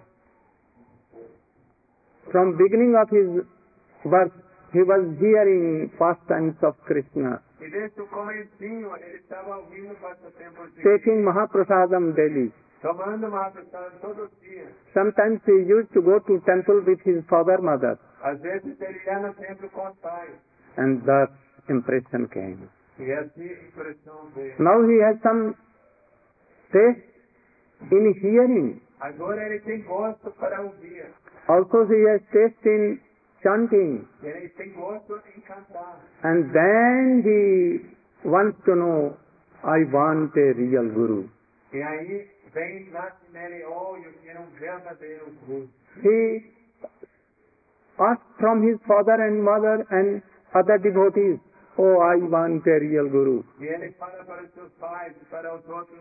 From 2.30 2.56
beginning 2.56 2.94
of 2.96 3.10
his 3.10 3.44
birth, 4.04 4.32
he 4.72 4.82
was 4.82 5.02
hearing 5.18 5.88
pastimes 5.98 6.56
of 6.62 6.76
Krishna, 6.86 7.42
desde 7.58 8.00
o 8.00 8.06
comecinho, 8.06 8.94
ele 8.96 9.16
estava 9.18 9.56
ouvindo 9.58 9.92
o 9.92 9.96
passatempo 9.96 10.66
de 10.74 10.82
taking 10.82 11.22
Mahaprasadam 11.22 12.12
daily. 12.12 12.52
tomando 12.82 13.28
Mahaprasad 13.30 13.92
todos 14.00 14.30
os 14.32 14.40
dias. 14.40 14.68
Sometimes 14.94 15.40
he 15.46 15.52
used 15.72 15.92
to 15.92 16.00
go 16.02 16.18
to 16.20 16.40
temple 16.40 16.80
with 16.86 17.00
his 17.04 17.24
father, 17.26 17.60
mother, 17.60 17.98
Às 18.22 18.40
vezes 18.40 18.80
ele 18.80 18.98
ia 19.06 19.18
no 19.20 19.34
templo 19.34 19.68
com 19.70 19.86
os 19.88 19.98
pais. 19.98 20.30
and 20.78 21.00
thus 21.04 21.30
impression 21.68 22.26
came. 22.28 22.68
Assim 22.98 23.48
a 23.48 23.68
impressão 23.68 24.30
veio. 24.34 24.54
Now 24.58 24.82
he 24.88 25.02
has 25.02 25.20
some 25.22 25.54
taste 26.72 27.02
in 27.90 28.14
hearing. 28.22 28.80
Agora 29.00 29.42
ele 29.46 29.60
tem 29.60 29.82
gosto 29.82 30.30
para 30.32 30.60
ouvir. 30.60 31.06
Also 31.48 31.84
he 31.92 32.08
has 32.08 32.22
taste 32.30 32.68
in 32.68 33.00
chanting. 33.42 34.06
Ele 34.22 34.48
tem 34.50 34.72
gosto 34.72 35.20
em 35.36 35.40
cantar. 35.40 36.00
And 36.22 36.52
then 36.52 37.22
he 37.24 38.28
wants 38.28 38.58
to 38.64 38.74
know, 38.74 39.16
I 39.64 39.84
want 39.92 40.36
a 40.36 40.52
real 40.54 40.88
guru. 40.90 41.28
Aí 41.72 42.28
vem, 42.52 42.90
nasce 42.90 43.30
nele, 43.32 43.64
oh, 43.64 43.96
eu 43.96 44.12
quero 44.22 44.42
verdadeiro 44.58 45.26
guru. 45.46 45.68
He 46.02 46.42
asked 47.98 48.38
from 48.38 48.62
his 48.62 48.78
father 48.86 49.20
and 49.20 49.42
mother 49.42 49.86
and 49.90 50.22
other 50.54 50.78
devotees, 50.78 51.38
Oh, 51.78 51.98
I 52.00 52.16
want 52.16 52.66
a 52.66 52.78
real 52.80 53.08
guru. 53.08 53.44
Ele 53.58 53.92
fala 53.92 54.24
para 54.24 54.42
os 54.42 54.52
seus 54.52 54.72
pais 54.72 55.14
para 55.30 55.54
os 55.54 55.66
outros 55.68 56.00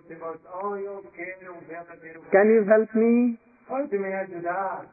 oh, 0.62 0.76
eu 0.76 1.04
quero 1.16 1.54
guru. 1.54 2.26
Can 2.32 2.50
you 2.50 2.64
help 2.66 2.94
me? 2.96 3.40
Pode 3.68 3.98
me 3.98 4.14
ajudar? 4.14 4.86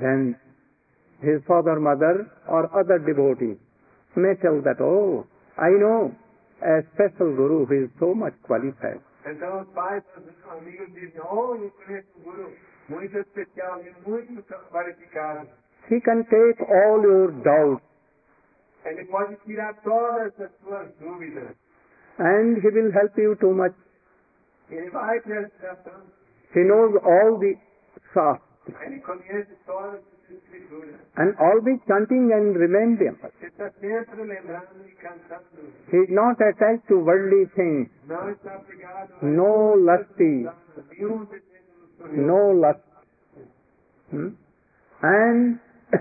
Then 0.00 0.36
his 1.20 1.42
father, 1.46 1.80
mother, 1.80 2.26
or 2.48 2.68
other 2.78 2.98
devotees 2.98 3.58
may 4.16 4.34
tell 4.36 4.60
that, 4.62 4.80
Oh, 4.80 5.24
I 5.56 5.70
know 5.70 6.12
a 6.62 6.82
special 6.94 7.34
guru 7.36 7.66
who 7.66 7.84
is 7.84 7.90
so 8.00 8.14
much 8.14 8.34
qualified. 8.42 9.00
Os 9.24 9.68
pais, 9.74 10.02
os 10.16 10.50
amigos 10.50 10.92
dizem, 10.94 11.20
oh, 11.30 11.54
eu 11.54 11.70
conheço 11.70 12.08
um 12.18 12.22
guru 12.22 12.50
muito 12.88 13.18
especial 13.18 13.80
e 13.82 14.08
muito. 14.08 14.44
He 15.90 16.00
can 16.00 16.22
take 16.24 16.62
all 16.62 17.02
your 17.02 17.30
doubts 17.42 17.82
Ele 18.84 19.04
pode 19.06 19.36
tirar 19.44 19.74
todas 19.82 20.32
as 20.40 20.50
suas 20.62 20.88
dúvidas. 20.98 21.54
and 22.18 22.56
he 22.60 22.68
will 22.70 22.90
help 22.92 23.16
you 23.16 23.36
too 23.36 23.52
much. 23.54 23.74
Ele 24.70 24.90
vai 24.90 25.20
te 25.20 25.32
ajudar 25.32 25.76
tanto. 25.84 26.06
He 26.54 26.64
knows 26.64 26.96
all 27.04 27.38
the 27.38 27.54
shastra 28.12 28.84
Ele 28.86 29.00
conhece 29.00 29.54
todas 29.66 29.94
as. 30.00 30.17
And 31.16 31.34
always 31.40 31.78
chanting 31.88 32.30
and 32.32 32.54
remembering. 32.56 33.16
He 35.90 35.96
is 35.96 36.10
not 36.10 36.36
attached 36.40 36.86
to 36.88 36.98
worldly 36.98 37.46
things, 37.56 37.88
no 39.22 39.74
lusty, 39.78 40.46
no 42.12 42.50
lust. 42.52 42.80
Hmm? 44.10 44.28
And 45.02 45.58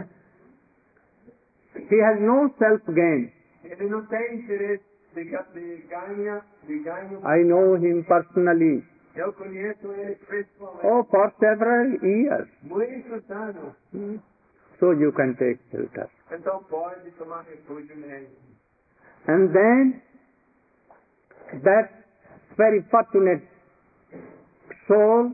he 1.89 1.97
has 2.01 2.17
no 2.19 2.49
self 2.59 2.81
gain. 2.95 3.31
Ele 3.63 3.89
não 3.89 4.05
tem 4.07 4.35
interesse 4.35 4.83
de, 5.13 5.23
ga- 5.25 5.45
de 5.53 5.83
ganho, 5.89 6.41
de 6.67 6.79
ganho. 6.83 7.19
I 7.25 7.43
know 7.43 7.75
him 7.75 8.03
personally. 8.07 8.83
Eu 9.17 9.33
conheço 9.33 9.91
ele 9.93 10.15
pessoalmente. 10.15 10.85
Oh, 10.85 11.03
for 11.05 11.33
several 11.39 11.87
years. 12.03 12.47
Hmm? 13.91 14.19
So 14.79 14.93
you 14.93 15.11
can 15.13 15.33
take 15.35 15.59
shelter. 15.71 16.07
Então 16.31 16.63
pode 16.65 17.09
tomar 17.11 17.41
refúgio 17.41 17.95
nele. 17.97 18.29
And 19.27 19.51
then 19.51 20.01
that 21.63 21.89
very 22.57 22.83
fortunate 22.91 23.43
soul 24.87 25.33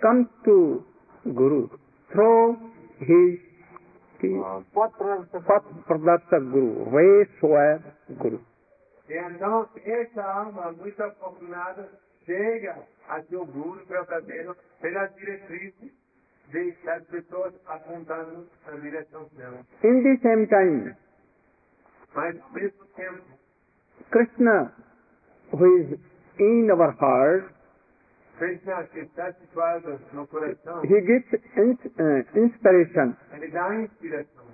comes 0.00 0.28
to 0.44 0.84
Guru 1.26 1.68
through 2.12 2.56
his 3.00 3.40
Pat 4.74 4.92
Pradarshak 5.88 6.52
Guru, 6.52 6.88
way 6.90 7.26
soever 7.40 7.82
Guru. 8.18 8.40
E 9.08 9.18
então, 9.18 9.68
essa 9.84 10.22
alma 10.22 10.72
muito 10.72 11.02
afortunada 11.02 11.90
chega 12.26 12.76
a 13.08 13.20
guru 13.46 13.84
verdadeiro 13.86 14.56
pelas 14.80 15.14
diretrizes 15.16 15.92
pessoas 17.06 17.54
apontando 17.66 18.46
na 18.66 18.72
direção 18.78 19.28
dela. 19.36 19.60
In 19.84 20.02
the 20.02 20.16
same 20.22 20.46
time, 20.46 20.94
Mas, 22.14 22.38
ao 22.42 22.50
mesmo 22.52 22.84
tempo, 22.94 23.22
Krishna, 24.10 24.72
who 25.52 25.66
is 25.78 25.98
in 26.38 26.70
our 26.70 26.92
heart, 27.00 27.50
Krishna, 28.38 28.84
que 28.88 29.00
está 29.00 29.32
situado 29.32 29.98
no 30.12 30.26
coração, 30.26 30.82
he 30.84 31.00
gives 31.00 31.32
ins- 31.56 31.86
uh, 31.98 32.38
inspiration 32.38 33.16
ele 33.32 33.48
dá 33.48 33.74
inspiração. 33.76 34.44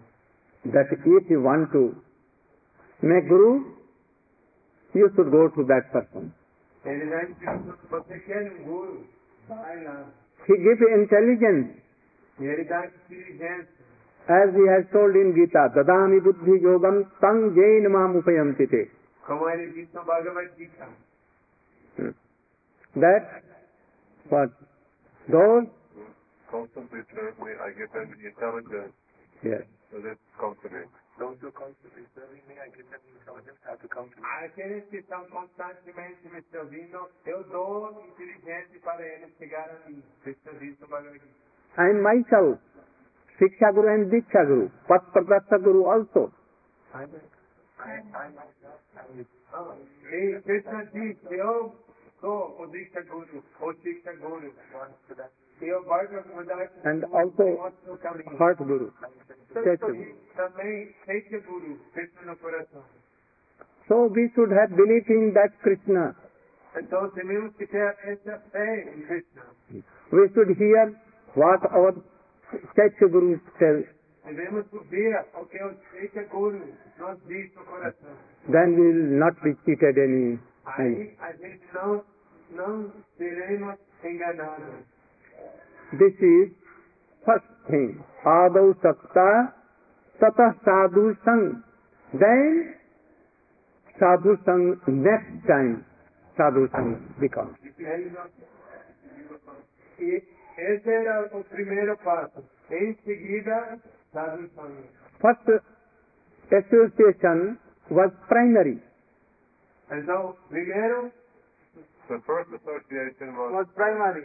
that 0.72 0.92
if 0.92 1.04
you 1.30 1.42
want 1.42 1.70
to 1.72 1.94
make 3.02 3.26
Guru, 3.28 3.76
you 4.94 5.08
should 5.14 5.30
go 5.30 5.48
to 5.48 5.64
that 5.64 5.90
person. 5.92 6.32
Ele 6.84 7.06
dá 7.06 7.24
inspiração. 7.24 7.76
Se 7.76 7.86
você 7.88 8.18
quer 8.20 8.50
guru, 8.62 9.04
vai 9.48 9.84
lá. 9.84 10.06
He 10.48 10.56
gives 10.56 10.80
intelligence, 10.80 11.82
ele 12.40 12.64
dá 12.64 12.86
inteligência. 12.86 13.78
as 14.28 14.54
he 14.54 14.68
has 14.68 14.84
told 14.92 15.16
in 15.16 15.32
Gita, 15.34 15.72
Dadami 15.74 16.20
Buddhi 16.20 16.60
Yogam 16.60 17.04
Tam 17.20 17.54
Yena 17.56 17.88
Mam 17.88 18.16
Upayanti 18.16 18.66
Te. 18.68 18.90
Como 19.26 19.48
ele 19.48 19.72
diz 19.72 19.92
no 19.94 20.04
Bhagavad 20.04 20.50
Gita. 20.56 20.86
Hmm. 21.96 22.12
That 23.00 23.42
what 24.28 24.50
those 25.28 25.66
Constantly 26.50 27.00
serve 27.12 27.36
I 27.40 27.72
give 27.76 27.92
them 27.92 28.08
the 28.08 28.28
intelligence 28.28 28.92
yes. 29.42 29.62
so 29.90 30.00
that 30.00 30.16
comes 30.40 30.56
to 30.62 30.68
me. 30.70 30.80
Those 31.18 31.36
who 31.40 31.50
constantly 31.50 32.06
serving 32.14 32.46
me, 32.46 32.54
I 32.62 32.70
give 32.70 32.86
them 32.94 33.02
the 33.02 33.18
intelligence 33.18 33.58
how 33.66 33.74
to 33.74 33.88
come 33.88 34.06
to 34.06 34.16
me. 34.16 34.22
Aqueles 34.46 34.86
que 34.86 34.98
estão 34.98 35.26
constantemente 35.30 36.28
me 36.30 36.40
servindo, 36.42 37.10
eu 37.26 37.42
dou 37.50 37.90
inteligência 38.06 38.78
para 38.80 39.02
eles 39.04 39.34
chegar 39.36 39.68
a 39.68 39.88
mim. 39.88 40.00
No 40.24 40.86
Bhagavad 40.86 41.18
Gita. 41.18 41.48
I 41.76 41.90
am 41.90 42.02
myself, 42.02 42.60
Shiksha 43.38 43.72
Guru 43.74 43.88
and 43.88 44.10
Diksha 44.10 44.46
Guru, 44.46 44.70
Pat 44.86 45.10
Pradarshak 45.12 45.62
Guru 45.62 45.84
also. 45.86 46.32
I, 46.94 47.06
myself 48.30 48.80
am 48.94 49.26
E 50.12 50.40
Krishna 50.42 50.84
diz, 50.86 51.16
eu 51.30 51.74
sou 52.20 52.60
o 52.60 52.66
Diksha 52.68 53.02
Guru, 53.02 53.42
o 53.60 53.72
Shiksha 53.74 54.12
Guru. 54.14 54.54
One 55.60 56.06
for 56.06 56.06
that. 56.06 56.12
Eu 56.12 56.22
vou 56.22 56.36
mudar 56.36 56.70
And 56.84 57.04
also 57.12 57.44
mostro 57.56 57.92
o 57.92 57.98
caminho. 57.98 58.36
Heart 58.38 58.58
Guru. 58.58 58.92
Chaitanya. 59.52 59.78
Também, 59.78 60.16
também 60.36 60.94
Chaitya 61.04 61.40
Guru, 61.40 61.78
Krishna 61.92 62.22
no 62.26 62.36
coração. 62.36 62.84
So 63.88 64.06
we 64.08 64.30
should 64.34 64.52
have 64.52 64.74
belief 64.74 65.08
in 65.10 65.32
that 65.32 65.56
Krishna. 65.62 66.14
Então 66.76 67.10
temos 67.10 67.56
que 67.56 67.66
ter 67.66 67.96
essa 68.04 68.38
fé 68.52 68.82
em 68.82 69.02
Krishna. 69.02 69.42
We 70.12 70.28
should 70.28 70.52
hear 70.58 70.94
what 71.34 71.66
our 71.72 71.94
Chaitya 72.76 73.08
Guru 73.08 73.40
tells. 73.58 73.86
Devemos 74.24 74.70
ouvir 74.72 75.24
o 75.34 75.46
que 75.46 75.62
o 75.62 75.74
Chaitya 75.90 76.24
Guru 76.24 76.60
nos 76.98 77.18
diz 77.26 77.54
no 77.54 77.64
coração. 77.64 78.10
Then 78.50 78.74
we 78.74 78.92
will 78.92 79.18
not 79.18 79.40
be 79.42 79.56
cheated 79.64 79.98
any. 79.98 80.38
Aí 80.66 81.16
a 81.20 81.32
gente 81.32 81.64
não, 81.72 82.04
não 82.50 82.92
enganados. 84.04 84.97
This 85.92 86.14
is 86.20 86.52
first 87.24 87.48
thing. 87.70 88.02
Adau 88.24 88.74
sakta 88.82 89.54
tata 90.20 90.54
sadhu 90.64 91.14
sang. 91.24 91.62
Then 92.12 92.74
sadhu 93.98 94.36
sang 94.44 94.80
next 94.86 95.46
time 95.46 95.84
sadhu 96.36 96.68
sang 96.72 96.98
becomes. 97.20 97.56
Ele 97.78 98.10
não- 98.10 98.28
E 99.98 100.22
esse 100.58 100.90
era 100.90 101.28
o 101.32 101.42
primeiro 101.44 101.96
passo. 101.98 102.44
Em 102.70 102.94
seguida, 103.04 103.78
tradução. 104.12 104.70
First 105.20 105.62
association 106.52 107.58
was 107.90 108.12
primary. 108.28 108.80
Então, 109.90 110.36
primeiro, 110.48 111.10
The 112.08 112.20
first 112.26 112.48
association 112.52 113.36
was 113.36 113.52
was 113.52 113.66
primary. 113.74 114.24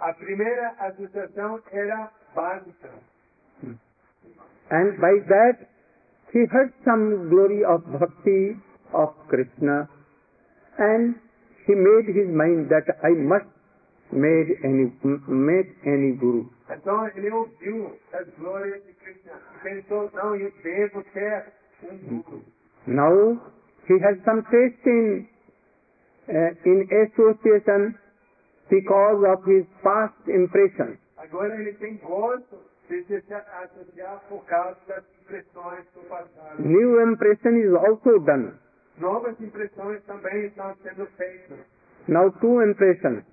A 0.00 0.12
primeira 0.14 0.74
associação 0.80 1.60
era 1.72 2.10
básica. 2.34 2.90
And 4.70 4.98
by 5.00 5.14
that 5.28 5.68
he 6.32 6.44
heard 6.50 6.72
some 6.84 7.28
glory 7.28 7.64
of 7.64 7.82
bhakti 7.98 8.56
of 8.92 9.14
Krishna 9.28 9.88
and 10.78 11.14
he 11.66 11.74
made 11.74 12.06
his 12.14 12.28
mind 12.30 12.68
that 12.70 12.86
I 13.02 13.10
must 13.10 13.46
made 14.12 14.54
any, 14.62 14.92
m- 15.04 15.22
make 15.26 15.66
any 15.84 16.12
guru. 16.12 16.46
Então, 16.70 17.08
ele 17.16 17.30
ouviu 17.30 17.98
as 18.12 18.28
glórias 18.38 18.82
de 18.84 18.92
Krishna 18.94 19.32
e 19.56 19.58
pensou, 19.64 20.10
não, 20.14 20.36
eu 20.36 20.52
devo 20.62 21.02
ter 21.12 21.52
um 21.82 22.22
guru. 22.22 22.42
Now 22.86 23.40
he 23.88 23.98
has 24.04 24.16
some 24.24 24.42
taste 24.44 24.86
in 24.86 25.26
uh, 26.28 26.54
in 26.64 26.88
association 27.06 27.94
because 28.68 29.24
of 29.26 29.44
his 29.46 29.64
past 29.82 30.14
impressions. 30.28 30.98
Agora 31.16 31.54
ele 31.60 31.72
tem 31.74 31.96
gosto 31.98 32.58
de 32.88 33.02
se 33.04 33.22
associar 33.34 34.22
por 34.28 34.44
causa 34.46 34.76
das 34.86 35.04
impressões 35.22 35.84
do 35.94 36.00
passado. 36.08 36.62
New 36.62 37.00
impression 37.02 37.56
is 37.56 37.74
also 37.74 38.18
done. 38.20 38.52
Novas 38.98 39.38
impressões 39.40 40.02
também 40.04 40.46
estão 40.46 40.74
sendo 40.82 41.06
feitas. 41.16 41.58
Now 42.08 42.30
two 42.40 42.62
impressions. 42.62 43.24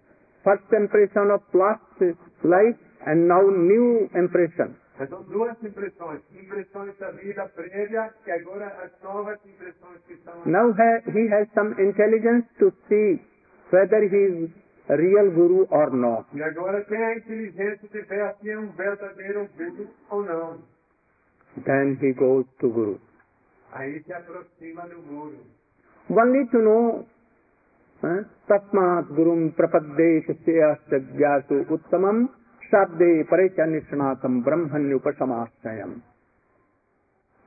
first 0.43 0.67
impression 0.75 1.31
of 1.31 1.41
past 1.51 2.19
life 2.43 2.79
and 3.07 3.27
now 3.27 3.41
new 3.41 4.09
impression. 4.13 4.75
Então, 4.99 5.23
duas 5.23 5.57
impressões. 5.63 6.21
Impressões 6.31 6.95
da 6.99 7.09
vida 7.11 7.47
prévia 7.55 8.13
e 8.27 8.31
agora 8.31 8.67
as 8.83 8.91
novas 9.01 9.39
impressões 9.45 9.99
que 10.05 10.13
estão 10.13 10.33
Now 10.45 10.71
ha- 10.71 11.01
he 11.07 11.27
has 11.33 11.49
some 11.53 11.73
intelligence 11.81 12.47
to 12.59 12.71
see 12.87 13.19
whether 13.71 14.03
he 14.03 14.45
is 14.45 14.51
a 14.89 14.95
real 14.95 15.31
guru 15.31 15.65
or 15.71 15.89
not. 15.91 16.27
E 16.37 16.43
agora 16.43 16.83
tem 16.85 17.03
a 17.03 17.17
inteligência 17.17 17.87
de 17.89 18.01
ver 18.01 18.35
se 18.39 18.49
é 18.51 18.59
um 18.59 18.71
verdadeiro 18.73 19.49
guru 19.57 19.87
ou 20.11 20.23
não. 20.23 20.61
Then 21.65 21.97
he 22.01 22.13
goes 22.13 22.45
to 22.59 22.69
guru. 22.69 22.99
Aí 23.71 24.03
se 24.03 24.13
aproxima 24.13 24.87
do 24.87 25.01
guru. 25.01 25.37
Only 26.09 26.45
to 26.49 26.57
know 26.59 27.07
uh, 28.03 28.25
tasmat 28.47 29.07
gurum 29.07 29.49
prapadde 29.51 30.21
tasya 30.27 30.77
gyatu 32.73 32.93
uttamam 32.93 33.23
shabde 33.23 33.23
parecha 33.29 33.65
nishnatam 33.65 34.43
brahmanyupasamaschayam. 34.43 36.01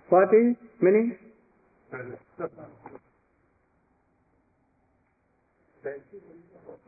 What 0.09 0.33
is 0.33 0.57
meaning? 0.81 1.19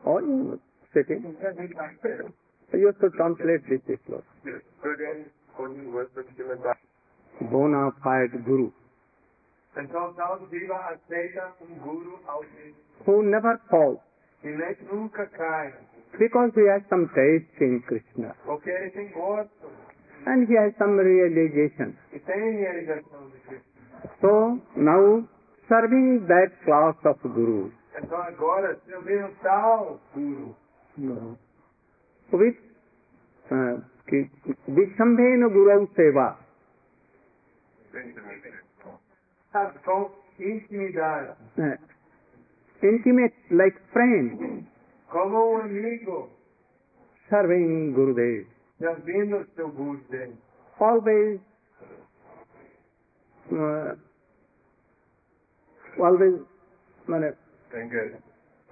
Or 0.05 0.21
you 0.21 0.59
sitting? 0.93 1.35
You 2.73 2.93
should 2.99 3.13
translate 3.13 3.87
this 3.87 3.99
slow. 4.05 4.23
Again, 4.83 5.25
quoting 5.55 5.91
verse 5.91 6.07
from 6.13 6.23
Srimad 6.23 6.57
Bhagavatam. 6.61 7.51
Bona 7.51 7.91
fide 8.03 8.43
guru 8.45 8.71
Então, 9.77 10.13
tal 10.13 10.39
Jiva 10.49 10.75
aceita 10.75 11.53
um 11.61 11.75
guru 11.79 12.19
autêntico. 12.27 13.05
who 13.05 13.23
never 13.23 13.59
falls 13.69 13.99
E 14.43 14.47
nem 14.47 14.75
nunca 14.91 15.25
cai. 15.27 15.73
Because 16.17 16.51
he 16.55 16.65
has 16.67 16.81
some 16.89 17.07
taste 17.13 17.61
in 17.61 17.81
Krishna 17.87 18.35
Porque 18.45 18.69
ele 18.69 18.89
tem 18.91 19.09
gosto. 19.11 19.69
and 20.25 20.47
he 20.49 20.55
has 20.57 20.73
some 20.77 20.97
realization. 20.99 21.95
E 22.13 22.19
tem 22.19 22.57
realização 22.57 23.29
de 23.29 23.37
Krishna. 23.47 23.65
So 24.21 24.59
now 24.75 25.23
serving 25.67 26.25
that 26.27 26.51
class 26.65 26.95
of 27.05 27.19
guru 27.23 27.71
Então, 27.97 28.17
agora, 28.21 28.77
servindo 28.85 29.29
tal 29.41 29.99
guru. 30.15 30.55
with 32.31 32.55
uh, 33.51 33.77
Visrambhena 34.67 35.47
Guru 35.49 35.87
Seva 35.95 36.37
Com 39.83 40.11
intimidade. 40.39 41.35
uh, 41.57 41.77
intimate 42.83 43.33
like 43.51 43.77
friend 43.91 44.65
Como 45.11 45.53
um 45.53 45.61
amigo. 45.61 46.29
serving 47.29 47.93
Gurudev 47.93 48.47
Servindo 48.79 49.45
seu 49.55 49.69
guru 49.69 49.99
always 50.79 51.39
uh, 53.51 53.95
always 55.99 56.41
মানে, 57.07 57.33
Engage. 57.73 58.15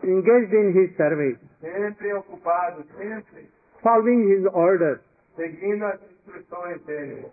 engaged 0.04 0.54
in 0.54 0.74
his 0.74 0.96
service 0.98 1.40
Sempre 1.62 2.14
ocupado, 2.14 2.84
sempre 2.98 3.50
following 3.84 4.28
his 4.30 4.46
orders 4.54 5.00
seguindo 5.36 5.86
as 5.86 6.00
instruções 6.02 6.82
dele. 6.86 7.32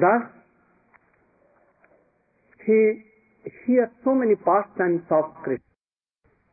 thus 0.00 0.22
he 2.64 3.02
hears 3.66 3.90
so 4.04 4.14
many 4.14 4.36
pastimes 4.36 5.02
of 5.10 5.34
Krishna 5.42 5.65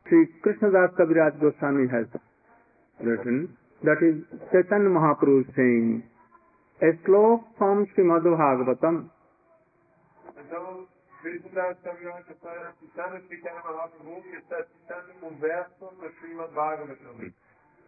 Shri 0.07 0.25
Krishnadas 0.25 0.89
Kaviraj 0.97 1.33
Goswami 1.41 1.87
है। 1.87 2.03
चैतन्य 4.51 4.89
महापुरुष 4.89 5.45
सिंह 5.45 6.01
श्लोक 6.91 7.43
from 7.57 7.83
Shri 7.85 8.03
मधुभागवतम 8.03 8.97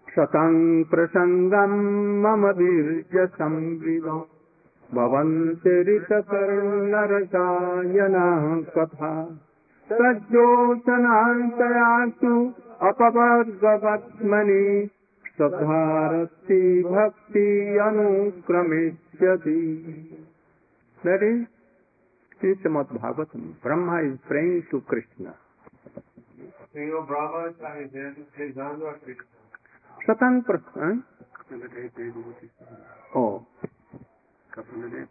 शतं 0.09 0.83
प्रसङ्गम् 0.83 1.79
मम 2.23 2.45
वीर्य 2.57 3.25
संविदम् 3.27 4.21
भवन्ति 4.93 5.75
ऋतकर्णरसायनः 5.81 7.23
कथा। 8.77 9.11
सज्जोचनान्तयातु 9.91 12.53
अपवर्गवत्मनि। 12.81 14.89
भक्ति 16.83 17.77
अनुक्रमिष्यति। 17.77 19.85
Shrimad 22.41 22.97
Bhagavat 22.97 23.29
Brahma 23.35 23.99
is 23.99 24.27
prem 24.27 24.63
to 24.71 24.79
Krishna. 24.79 25.31
स्वतंत्र 30.05 30.57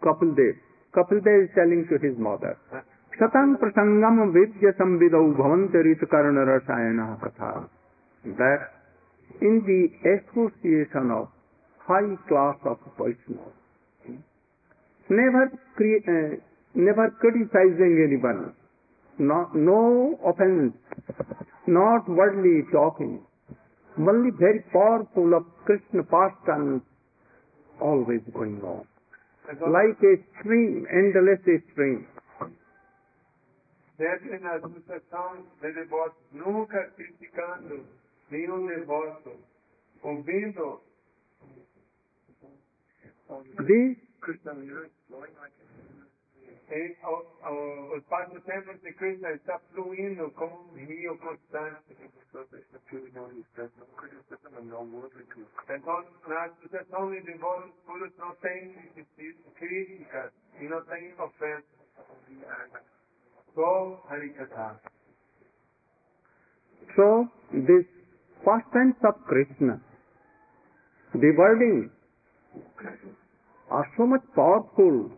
Kapil 0.05 0.31
Dev 0.31 0.55
Kapil 0.95 1.21
Dev 1.21 1.41
is 1.41 1.49
telling 1.49 1.87
to 1.87 1.97
his 1.97 2.21
mother 2.21 2.57
Satam 3.19 3.57
Prasangam 3.59 4.33
Vidya 4.33 4.73
Samvidau 4.75 5.37
Bhavanti 5.37 5.83
Rita 5.85 6.07
Karna 6.07 6.45
Rasayana 6.45 7.19
Katha. 7.21 7.69
That 8.25 8.71
in 9.41 9.63
the 9.67 9.89
association 10.19 11.11
of 11.11 11.29
high 11.87 12.17
class 12.29 12.57
of 12.65 12.79
Vaishnavas, 12.99 14.19
never 15.11 15.53
cre- 15.77 16.03
uh, 16.09 16.37
never 16.75 17.11
criticizing 17.21 18.03
anyone, 18.07 18.55
no, 19.19 19.49
no 19.55 20.19
offense, 20.27 20.75
not 21.67 22.09
worldly 22.09 22.63
talking, 22.73 23.21
only 23.99 24.31
very 24.39 24.65
powerful 24.73 25.35
of 25.35 25.45
Krishna 25.67 26.03
pastimes 26.03 26.83
always 27.81 28.21
going 28.33 28.61
on. 28.65 28.87
Então, 29.53 29.69
Like 29.71 30.01
a 30.03 30.17
stream, 30.41 30.87
endless 30.91 31.41
stream. 31.73 32.07
Sempre 33.97 34.39
na 34.39 34.55
associação 34.55 35.47
de 35.61 35.73
devotos, 35.73 36.19
nunca 36.33 36.91
criticando 36.91 37.87
nenhum 38.31 38.67
devoto, 38.67 39.39
ouvindo 40.03 40.83
This 43.67 43.99
e, 46.71 46.97
o, 47.05 47.49
o, 47.49 47.97
os 47.97 48.05
passatempos 48.05 48.81
de 48.81 48.93
Krishna 48.95 49.33
está 49.33 49.59
fluindo 49.73 50.31
como 50.33 50.71
um 50.71 50.75
rio 50.75 51.19
constante. 51.19 51.97
Então, 55.69 56.07
na 56.27 56.45
associação 56.45 57.11
de 57.11 57.21
devotos 57.21 57.71
puros 57.85 58.17
não 58.17 58.35
tem 58.37 58.75
críticas 59.57 60.33
e 60.59 60.65
não 60.65 60.85
tem 60.87 61.15
ofensas. 61.21 61.65
Só 63.55 64.03
Harikatha. 64.11 64.81
So, 66.97 67.29
this 67.53 67.87
pastimes 68.45 68.97
of 69.05 69.15
Krishna, 69.27 69.81
the 71.15 71.33
wording 71.37 71.91
are 73.71 73.87
so 73.97 74.07
much 74.07 74.23
powerful, 74.35 75.11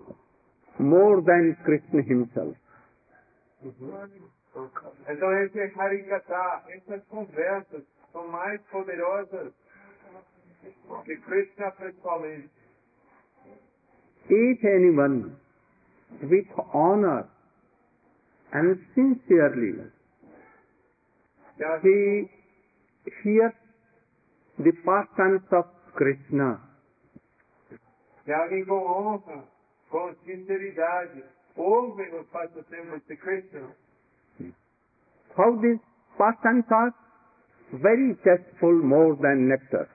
more 0.78 1.22
than 1.22 1.56
Krishna 1.64 2.02
himself. 2.02 2.56
Então, 5.08 5.32
esse 5.42 5.72
Harikatha, 5.74 6.62
essas 6.68 7.04
conversas 7.08 7.82
são 8.12 8.28
mais 8.28 8.60
poderosas 8.70 9.52
que 11.04 11.16
Krishna 11.16 11.70
pessoalmente. 11.72 12.50
If 14.28 14.64
anyone 14.64 15.36
with 16.22 16.48
honor 16.74 17.28
and 18.52 18.78
sincerely 18.94 19.90
he 21.82 22.28
hears 23.22 23.52
the 24.58 24.72
pastimes 24.84 25.42
of 25.52 25.66
Krishna, 25.94 26.60
alguém 28.28 28.64
com 28.66 28.74
honra, 28.74 29.44
com 29.88 30.14
sinceridade, 30.24 31.24
ouve 31.56 32.02
os 32.14 32.26
passatempos 32.28 33.02
de 33.06 33.16
Krishna. 33.16 33.70
how 35.36 35.54
these 35.60 35.78
pastimes 36.18 36.64
are 36.70 36.92
very 37.72 38.14
tasteful 38.24 38.72
more 38.82 39.16
than 39.16 39.48
nectar. 39.48 39.88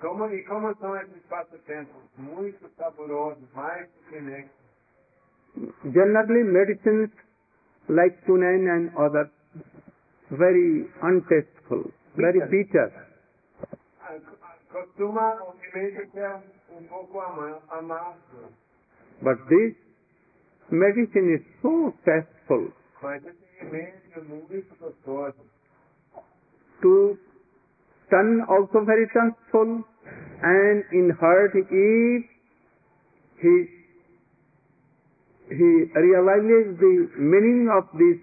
Como, 0.00 0.26
e 0.28 0.44
como 0.44 0.74
são 0.76 0.94
esses 0.96 1.22
passatempos? 1.28 2.02
Muito 2.18 2.68
saborosos, 2.76 3.50
mais 3.54 3.88
do 3.88 4.10
que 4.10 4.20
néctar. 4.20 4.66
Generally 5.84 6.44
medicines 6.44 7.10
like 7.88 8.16
quinine 8.24 8.68
and 8.68 8.90
others 8.96 9.28
very 10.30 10.86
untasteful, 11.02 11.90
very 12.16 12.40
bitter. 12.50 12.90
costuma 14.72 15.34
o 15.42 15.52
pimenta 15.52 16.06
ser 16.12 16.88
pouco 16.88 17.20
ama- 17.20 17.62
amargo, 17.70 18.50
But 19.22 19.38
this 19.48 19.74
medicine 20.70 21.34
is 21.34 21.42
so 21.62 21.94
tasteful 22.04 22.72
mas 23.02 23.24
esse 23.24 23.46
remédio 23.60 24.12
é 24.16 24.20
muito 24.20 24.74
gostoso. 24.78 25.36
to 26.82 27.18
son 28.10 28.42
also 28.48 28.84
very 28.84 29.06
tasteful 29.08 29.84
and 30.42 30.84
in 30.92 31.10
heart 31.10 31.54
if 31.54 32.24
he 33.40 33.75
he 35.48 35.90
realizes 35.94 36.76
the 36.78 37.08
meaning 37.18 37.68
of 37.70 37.84
this 37.98 38.18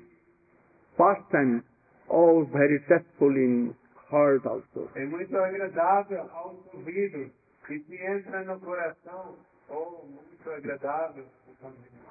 pastime 0.97 1.63
oh 2.09 2.43
very 2.51 2.79
tasteful 2.87 3.31
in 3.35 3.73
heart 4.11 4.45
also 4.45 4.89
É 4.95 5.05
muito 5.05 5.35
agradável 5.37 6.21
aos 6.33 6.57
ouvidos 6.73 7.31
e 7.69 7.79
se 7.79 7.95
entra 7.95 8.43
no 8.43 8.59
coração, 8.59 9.35
oh, 9.69 10.05
muito 10.05 10.49
agradável. 10.51 11.23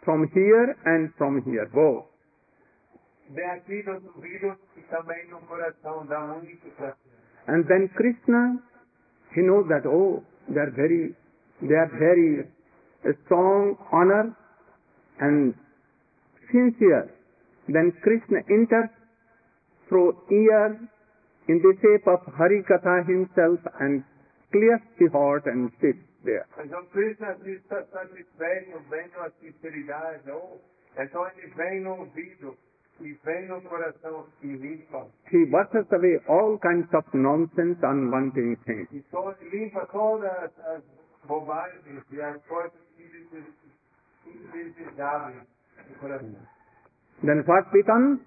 from 0.02 0.24
here 0.34 0.74
and 0.86 1.10
from 1.18 1.38
here 1.46 1.66
both 1.72 2.06
Vem 3.30 3.82
nos 3.84 4.04
ouvidos 4.16 4.56
e 4.76 4.80
também 4.90 5.28
no 5.28 5.40
coração, 5.42 6.04
dá 6.06 6.20
muito 6.20 6.74
prazer. 6.76 6.96
and 7.48 7.64
then 7.66 7.88
krishna 7.88 8.62
he 9.36 9.42
knows 9.42 9.66
that 9.68 9.86
oh 9.86 10.22
they 10.48 10.58
are 10.60 10.70
very 10.72 11.14
they 11.60 11.76
are 11.76 11.90
very 11.98 12.46
strong 13.24 13.76
honor 13.92 14.34
and 15.20 15.54
sincere 16.50 17.10
then 17.68 17.92
krishna 18.02 18.38
enters 18.50 18.90
through 19.88 20.16
ear 20.30 20.78
in 21.48 21.58
the 21.60 21.74
shape 21.82 22.06
of 22.06 22.20
hari 22.38 22.62
katha 22.62 23.04
himself 23.06 23.60
and 23.80 24.04
clears 24.52 24.80
the 24.98 25.08
heart 25.12 25.44
and 25.46 25.70
sits 25.80 26.04
there 26.24 26.46
Então 26.64 26.84
Krishna 26.92 27.34
se 27.42 27.50
está 27.52 27.82
satisfeito 27.86 28.78
vendo 28.88 29.18
a 29.20 29.30
sinceridade, 29.40 30.30
oh, 30.30 30.60
então 30.96 31.26
ele 31.28 31.48
vem 31.56 31.80
no 31.80 31.98
ouvido 32.00 32.56
e 33.00 33.12
vem 33.24 33.48
no 33.48 33.60
coração 33.62 34.26
e 34.42 34.46
limpa. 34.46 35.06
he 35.30 35.44
washes 35.50 35.90
away 35.92 36.20
all 36.28 36.58
kinds 36.58 36.92
of 36.94 37.04
nonsense 37.16 37.78
unwanting 37.82 38.56
things 38.64 38.88
E 38.92 39.48
limpa 39.50 39.86
todas 39.86 40.52
as 40.58 40.82
bobagens 41.26 42.04
e 42.12 42.20
as 42.20 42.40
coisas 42.46 42.80
coração. 42.96 43.61
Then 47.24 47.42
what 47.46 47.72
be 47.72 47.82
done 47.82 48.20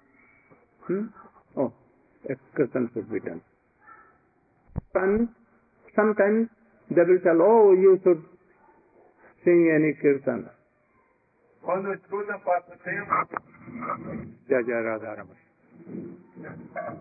hmm? 0.86 1.06
oh 1.56 1.72
excursion 2.28 2.90
should 2.94 3.10
be 3.10 3.20
done 3.20 3.40
and 4.94 5.28
sometimes 5.94 6.48
they 6.90 7.02
will 7.02 7.20
tell 7.24 7.40
oh 7.42 7.72
you 7.72 7.98
should 8.02 8.22
sing 9.44 9.70
any 9.74 9.92
kirtan 10.02 10.48
Quando 11.66 11.92
escuta 11.92 12.38
passatempo, 12.44 13.14
Jai 14.48 14.62
Jai 14.62 14.82
Radha 14.82 15.16
Rama. 15.16 15.34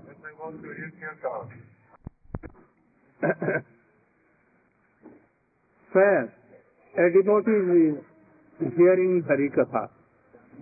esse 0.10 0.24
negócio 0.24 0.58
de 0.60 0.70
ir 0.70 0.92
cantar. 1.00 1.48
Where 5.94 6.34
a 6.98 7.10
devotee 7.12 7.90
is 7.90 8.15
hearing 8.60 9.24
Hari 9.28 9.50
Katha, 9.52 9.90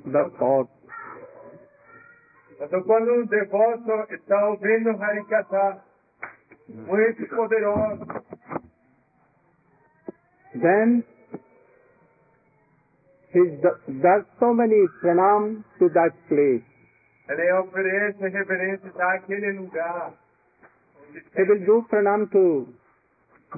the 0.06 0.30
thought, 0.38 0.70
Então, 2.62 2.82
quando 2.84 3.12
um 3.12 3.26
devoto 3.26 4.14
está 4.14 4.48
ouvindo 4.48 4.92
Harikata, 4.92 5.84
muito 6.70 7.28
poderoso, 7.36 8.06
then 10.62 11.04
he 13.34 13.58
does 14.02 14.26
so 14.40 14.54
many 14.54 14.88
pranam 15.02 15.64
to 15.80 15.90
that 15.90 16.16
place. 16.30 16.64
ele 17.30 17.54
oferece 17.54 18.28
reverências 18.30 18.96
àquele 18.98 19.52
lugar. 19.54 20.14
He 21.36 21.44
will 21.44 21.66
do 21.66 21.84
pranam 21.90 22.28
to 22.28 22.68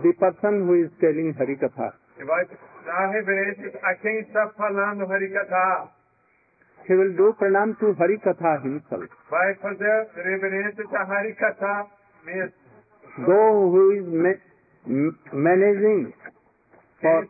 the 0.02 0.14
person 0.14 0.66
who 0.68 0.76
is 0.86 0.92
telling 1.00 1.34
Hari 1.34 1.58
Katha. 2.18 2.22
E 2.22 2.24
vai 2.26 2.48
dar 2.86 3.08
reverências 3.12 3.76
a 3.84 3.96
quem 3.96 4.20
está 4.22 4.50
falando 4.50 5.12
Harikata. 5.12 5.90
He 6.88 6.94
will 6.94 7.16
do 7.16 7.34
pranam 7.34 7.74
to 7.80 7.94
Hari 8.00 8.20
Katha 8.20 8.60
himself. 8.64 9.10
Vai 9.30 9.56
fazer 9.56 10.08
reverências 10.16 10.94
a 10.94 11.04
Harikata 11.04 11.88
mesmo. 12.24 12.54
Though 13.26 13.72
who 13.72 13.92
is 13.94 14.06
ma- 14.06 14.42
m- 14.88 15.18
managing 15.34 16.14
for 17.02 17.28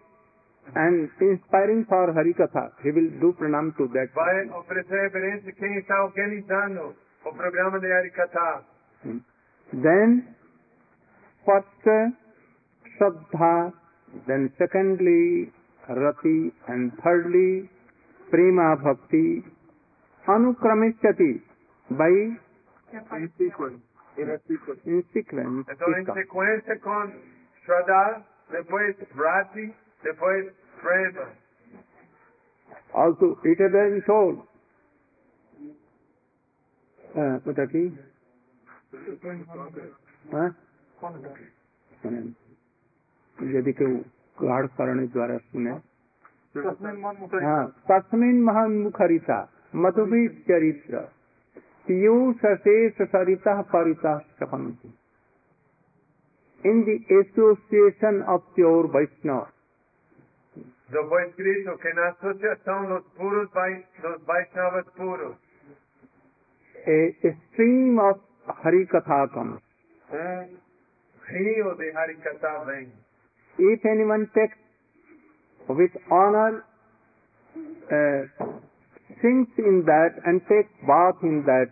and 0.75 1.09
inspiring 1.21 1.85
for 1.85 2.11
Hari 2.11 2.33
Katha, 2.33 2.71
he 2.83 2.91
will 2.91 3.09
do 3.19 3.33
pranam 3.33 3.71
to 3.77 3.87
that. 3.89 4.09
Vai 4.13 4.49
oferecer 4.49 5.01
reverência 5.03 5.49
a 5.49 5.53
quem 5.53 5.77
está 5.77 6.03
organizando 6.03 6.95
o 7.23 7.33
programa 7.33 7.79
de 7.79 7.91
Harikata. 7.91 8.63
Then, 9.71 10.35
first 11.45 11.87
uh, 11.87 12.11
Shraddha, 12.97 13.73
then 14.27 14.51
secondly 14.57 15.51
Rati, 15.87 16.51
and 16.67 16.91
thirdly 17.03 17.69
Prema 18.31 18.75
Bhakti, 18.83 19.43
Anukramishyati 20.27 21.41
by 21.91 22.09
In 22.91 23.29
sequence. 23.37 23.81
In 24.17 24.29
a 24.29 24.39
sequence. 24.47 24.79
in 24.85 25.03
sequence. 25.13 25.65
It 25.69 25.77
comes. 25.77 26.17
sequência 26.17 26.79
com 26.81 27.11
Shraddha, 27.65 28.23
depois 28.51 28.95
Rati, 29.15 29.73
depois 30.03 30.51
Prema. 30.81 31.27
Also, 32.93 33.37
it 33.43 33.59
has 33.59 33.71
been 33.71 34.01
told. 34.07 34.39
Uh, 37.15 37.39
what 37.43 37.59
aqui? 37.59 37.93
हाँ? 40.31 40.55
यदि 43.43 43.71
गाढ़ 44.41 44.65
करण 44.67 45.07
द्वारा 45.07 45.37
सुने। 45.37 45.79
तस्मिन 47.89 48.41
महान 48.41 48.71
मुखरिता। 48.71 49.51
मधुबी 49.75 50.27
चरित्र। 50.27 50.99
पीयूष 51.87 52.35
सरिता 53.01 53.61
परिता 53.61 54.17
सफन 54.17 54.77
in 56.65 56.83
the 56.83 57.05
association 57.11 58.21
of 58.21 58.41
pure 58.55 58.85
Vaishnava. 58.85 59.47
Stream 67.25 67.99
of 67.99 68.17
Harikatha 68.51 69.25
come 69.25 69.49
Hari 71.23 72.13
katha 72.13 72.63
bank 72.63 72.93
If 73.57 73.85
anyone 73.85 74.29
takes 74.35 74.57
with 75.69 75.91
honor, 76.11 76.65
uh, 77.87 78.21
sings 79.21 79.47
in 79.57 79.83
that 79.85 80.11
and 80.25 80.41
takes 80.47 80.71
bath 80.85 81.15
in 81.23 81.43
that 81.45 81.71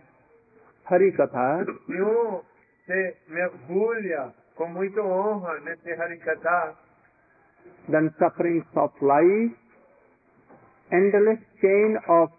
Hari 0.88 1.12
Katha, 1.12 1.64
Se 1.66 2.92
se 2.92 3.16
mergulha 3.28 4.32
com 4.56 4.72
muita 4.72 5.00
honra 5.00 5.60
nesse 5.60 5.94
Harikata, 5.96 6.74
then 7.88 8.12
sufferings 8.18 8.64
of 8.76 8.90
life, 9.00 9.56
endless 10.92 11.40
chain 11.60 11.96
of 12.08 12.30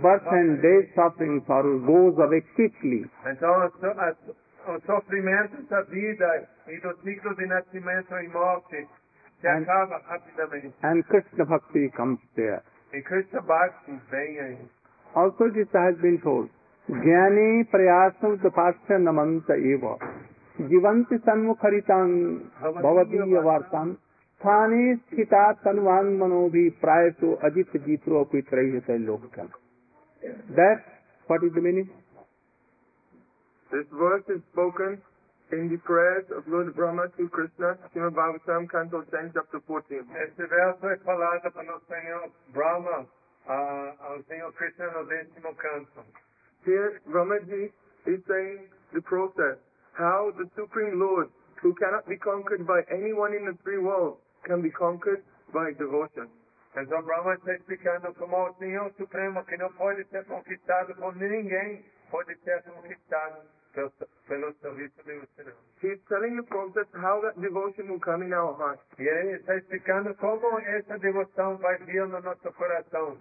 birth 0.00 0.22
and 0.30 0.62
death 0.62 0.94
sufferings 0.94 1.42
sorrow 1.46 1.78
goes 1.80 2.18
away 2.18 2.40
quickly. 2.54 3.04
então 3.26 3.70
so- 3.80 4.45
a 4.66 4.80
so- 4.80 4.94
o 4.94 5.00
sofrimento 5.00 5.62
da 5.68 5.82
vida 5.82 6.48
e 6.68 6.80
do 6.80 6.94
ciclo 7.02 7.34
de 7.36 7.46
nascimento 7.46 8.14
e 8.18 8.28
morte 8.28 8.86
se 9.40 9.48
And- 9.48 9.62
acaba 9.62 9.98
rapidamente. 10.08 10.74
And 10.82 11.02
Krishna 11.04 11.44
Bhakti 11.44 11.90
comes 11.90 12.20
there. 12.34 12.62
E 12.92 13.02
Krishna 13.02 13.40
Bhakti 13.42 13.92
vem 14.10 14.40
aí. 14.40 14.58
Also 15.14 15.50
this 15.50 15.68
has 15.74 15.96
been 15.98 16.18
told. 16.20 16.50
Jnane 16.88 17.64
prayasam 17.70 18.32
udapasya 18.32 18.98
namanta 18.98 19.56
eva. 19.56 19.96
Jivanti 20.58 21.18
sanmukharitam 21.24 22.50
bhavadiya 22.60 23.42
vartam. 23.42 23.98
Sthane 24.38 25.00
sthita 25.06 25.56
tanvan 25.64 26.18
manobhi 26.18 26.70
prayaso 26.80 27.38
ajit 27.42 27.72
jitro 27.86 28.20
apitrayate 28.20 28.98
lokam. 29.04 29.48
That, 30.54 30.82
what 31.26 31.42
is 31.42 31.52
the 31.54 31.60
meaning? 31.60 31.88
This 33.70 33.86
verse 33.90 34.22
is 34.28 34.42
spoken 34.52 35.02
in 35.52 35.68
the 35.68 35.78
prayers 35.82 36.26
of 36.30 36.46
Lord 36.46 36.74
Brahma 36.74 37.08
to 37.18 37.28
Krishna, 37.28 37.78
Srimad 37.90 38.14
Bhagavatam, 38.14 38.70
Canto 38.70 39.02
10, 39.10 39.32
Chapter 39.34 39.60
14. 39.66 40.06
Esse 40.22 40.46
verso 40.46 40.86
é 40.86 40.96
falado 40.98 41.50
para 41.50 41.76
o 41.76 41.80
Senhor 41.86 42.30
Brahma, 42.54 43.06
ah, 43.48 43.94
ao 44.00 44.22
Senhor 44.24 44.52
Krishna 44.54 44.86
no 44.92 45.04
décimo 45.06 45.54
canto. 45.56 46.04
Here, 46.64 47.00
Brahmaji 47.08 47.72
is 48.06 48.20
saying 48.26 48.68
the 48.92 49.02
process, 49.02 49.58
how 49.94 50.32
the 50.38 50.48
Supreme 50.54 50.98
Lord 50.98 51.28
who 51.62 51.74
cannot 51.74 52.06
be 52.08 52.16
conquered 52.18 52.66
by 52.66 52.82
anyone 52.90 53.34
in 53.34 53.46
the 53.46 53.56
three 53.64 53.78
worlds 53.78 54.20
can 54.44 54.62
be 54.62 54.70
conquered 54.70 55.22
by 55.52 55.72
devotion. 55.78 56.28
Então 56.76 57.02
Brahma 57.02 57.34
está 57.34 57.54
explicando 57.54 58.12
como 58.14 58.36
o 58.36 58.54
Senhor 58.58 58.92
Supremo, 58.98 59.44
que 59.44 59.56
não 59.56 59.72
pode 59.72 60.04
ser 60.04 60.24
conquistado 60.26 60.94
por 60.96 61.16
ninguém, 61.16 61.84
pode 62.10 62.34
ser 62.44 62.62
conquistado 62.62 63.42
pelo, 63.72 63.90
pelo 64.28 64.52
serviço. 64.54 64.94
He 65.82 65.88
is 65.88 66.00
telling 66.08 66.36
the 66.36 66.42
process 66.44 66.86
how 66.94 67.20
that 67.20 67.38
devotion 67.40 67.88
will 67.88 68.00
come 68.00 68.24
in 68.24 68.32
our 68.32 68.54
heart. 68.54 68.80
E 68.98 69.02
ele 69.02 69.36
está 69.36 69.56
explicando 69.56 70.14
como 70.16 70.58
essa 70.60 70.98
devoção 70.98 71.56
vai 71.58 71.76
vir 71.78 72.06
no 72.08 72.20
nosso 72.20 72.52
coração. 72.52 73.18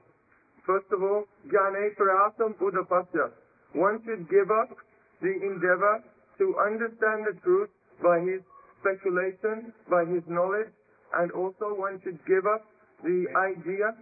First 0.65 0.91
of 0.93 1.03
all, 1.03 1.27
Jnane 1.45 1.93
Prayasam 1.95 2.55
Udapasya. 2.59 3.31
One 3.75 4.01
should 4.03 4.27
give 4.29 4.49
up 4.51 4.75
the 5.21 5.33
endeavor 5.45 6.03
to 6.39 6.57
understand 6.59 7.25
the 7.25 7.33
truth 7.41 7.69
by 8.01 8.19
his 8.21 8.41
speculation, 8.79 9.73
by 9.89 10.05
his 10.05 10.25
knowledge, 10.27 10.71
and 11.13 11.31
also 11.33 11.75
one 11.75 11.99
should 12.01 12.19
give 12.25 12.47
up 12.47 12.65
the 13.03 13.27
idea 13.35 13.93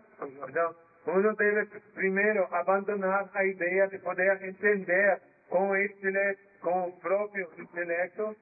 Então, 0.48 0.76
uno 1.06 1.34
deve 1.36 1.66
primeiro 1.94 2.48
abandonar 2.52 3.30
a 3.34 3.44
ideia 3.46 3.88
de 3.88 4.00
poder 4.00 4.42
entender 4.44 5.22
com 5.50 5.76
intele- 5.76 6.38
com 6.62 6.88
o 6.88 6.92
próprio 7.00 7.50
intelecto 7.58 8.36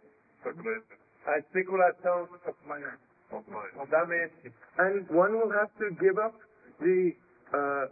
a 1.26 1.42
mind. 2.68 3.90
da 3.90 4.06
mente. 4.06 4.54
and 4.78 5.08
one 5.10 5.34
will 5.38 5.52
have 5.52 5.70
to 5.78 5.90
give 6.00 6.18
up 6.20 6.36
the 6.80 7.16
uh, 7.54 7.86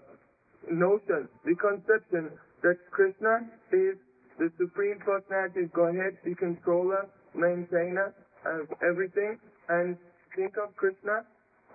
notion, 0.70 1.28
the 1.46 1.56
conception 1.56 2.32
that 2.62 2.78
Krishna 2.92 3.50
is 3.72 3.98
the 4.38 4.52
Supreme 4.58 5.00
Personality 5.00 5.64
of 5.64 5.74
Godhead, 5.74 6.18
the 6.24 6.36
controller, 6.36 7.08
maintainer 7.34 8.14
of 8.46 8.68
everything, 8.82 9.38
and 9.70 9.98
think 10.36 10.56
of 10.58 10.76
Krishna 10.76 11.26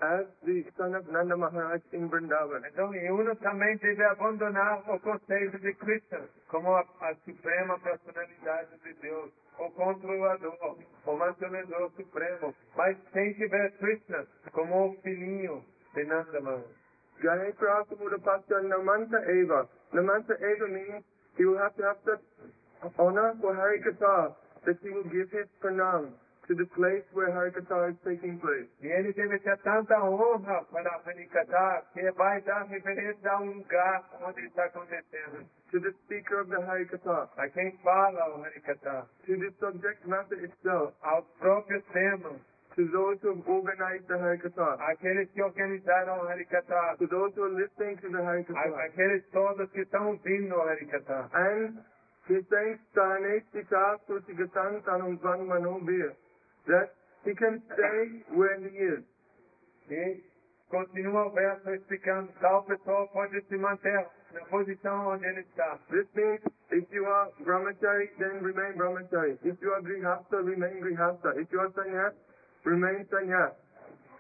as 0.03 0.27
the 0.45 0.65
son 0.77 0.95
of 0.95 1.07
Nanda 1.11 1.37
Maharaj 1.37 1.81
in 1.93 2.09
Vrindavan. 2.09 2.63
Então, 2.67 2.95
e 2.95 3.11
uno 3.11 3.35
também 3.37 3.77
deve 3.79 4.03
abandonar 4.05 4.83
o 4.91 4.99
conceito 5.01 5.59
de 5.59 5.73
Krishna 5.75 6.21
como 6.49 6.75
a, 6.75 6.81
a 7.01 7.15
suprema 7.25 7.79
personalidade 7.79 8.71
de 8.83 8.93
Deus, 8.95 9.31
o 9.59 9.71
controlador, 9.71 10.79
o 11.07 11.17
mantenedor 11.17 11.91
supremo, 11.97 12.55
mas 12.77 12.97
tem 13.13 13.35
que 13.35 13.47
ver 13.47 13.73
Krishna 13.79 14.27
como 14.53 14.89
o 14.89 14.95
filhinho 15.03 15.65
de 15.95 16.05
Nanda 16.05 16.41
Maharaj. 16.41 16.85
Jai 17.23 17.53
Prasamuda 17.53 18.19
Pasya 18.19 18.61
Namanta 18.63 19.19
Eva. 19.31 19.69
Namanta 19.93 20.35
Eva 20.35 20.69
means 20.69 21.05
he 21.37 21.45
will 21.45 21.59
have 21.59 21.75
to 21.77 21.83
have 21.85 21.99
such 22.05 22.21
honor 22.99 23.35
for 23.41 23.55
Harikatha 23.55 24.35
that 24.67 24.77
he 24.83 24.91
will 24.91 25.05
give 25.05 25.31
his 25.31 25.47
pranam 25.61 26.13
to 26.47 26.55
the 26.55 26.67
place 26.77 27.05
where 27.13 27.31
Harikatha 27.33 27.91
is 27.91 27.97
taking 28.05 28.39
place. 28.39 28.69
E 28.83 28.87
ele 28.87 29.13
ter 29.13 29.57
tanta 29.63 29.99
honra 30.03 30.65
para 30.71 31.01
Harikata 31.07 31.83
que 31.93 32.11
vai 32.13 32.41
dar 32.43 32.65
referência 32.67 33.31
a 33.31 33.41
um 33.41 33.53
lugar 33.53 34.05
onde 34.21 34.41
está 34.47 34.65
acontecendo. 34.65 35.47
To 35.71 35.81
the 35.81 35.91
speaker 36.05 36.41
of 36.41 36.51
the 36.51 36.61
Harikatha, 36.61 37.29
A 37.37 37.49
quem 37.49 37.73
fala 37.83 38.37
o 38.37 38.45
Harikata, 38.45 39.07
to 39.27 39.37
the 39.37 39.51
subject 39.59 40.07
matter 40.07 40.39
itself, 40.45 40.95
aos 41.03 41.25
próprios 41.41 41.83
temas, 41.93 42.41
to 42.77 42.87
those 42.91 43.19
who 43.23 43.35
have 43.35 43.49
organized 43.49 44.07
the 44.07 44.15
Harikatha, 44.15 44.77
aqueles 44.91 45.31
que 45.33 45.43
organizaram 45.43 46.21
o 46.21 46.29
Harikata, 46.29 46.97
to 46.99 47.07
those 47.07 47.33
who 47.35 47.45
are 47.45 47.55
listening 47.55 47.97
to 47.97 48.09
the 48.11 48.19
Harikatha. 48.23 48.85
aqueles 48.85 49.25
todos 49.33 49.71
que 49.71 49.81
estão 49.81 50.09
ouvindo 50.09 50.55
o 50.55 50.61
Harikata. 50.61 51.29
And 51.33 51.79
he's 52.29 52.45
saying, 52.49 52.79
Stane 52.93 53.43
Sita 53.53 53.99
Sutigatan 54.07 54.83
Tanum 54.83 55.17
Van 55.19 55.39
Manobir, 55.47 56.15
that 56.67 56.95
he 57.25 57.35
can 57.35 57.63
stay 57.73 58.25
where 58.37 58.59
he 58.61 58.73
is. 58.77 59.05
E 59.91 60.25
continua 60.71 61.33
explicando, 61.75 62.33
tal 62.41 62.65
pessoa 62.65 63.07
pode 63.09 63.41
se 63.43 63.57
manter 63.57 64.07
posição 64.51 65.07
onde 65.09 65.27
ele 65.27 65.41
está. 65.41 65.79
This 65.91 66.07
means 66.15 66.41
if 66.71 66.91
you 66.91 67.07
are 67.07 67.31
brahmachari, 67.45 68.11
then 68.19 68.43
remain 68.43 68.75
brahmachari. 68.77 69.39
If 69.45 69.61
you 69.61 69.73
are 69.73 69.83
grihastha, 69.83 70.43
remain 70.43 70.81
grihastha. 70.81 71.37
If 71.39 71.53
you 71.53 71.61
are 71.61 71.71
sannyas, 71.73 72.15
remain 72.65 73.07
sannyas. 73.07 73.53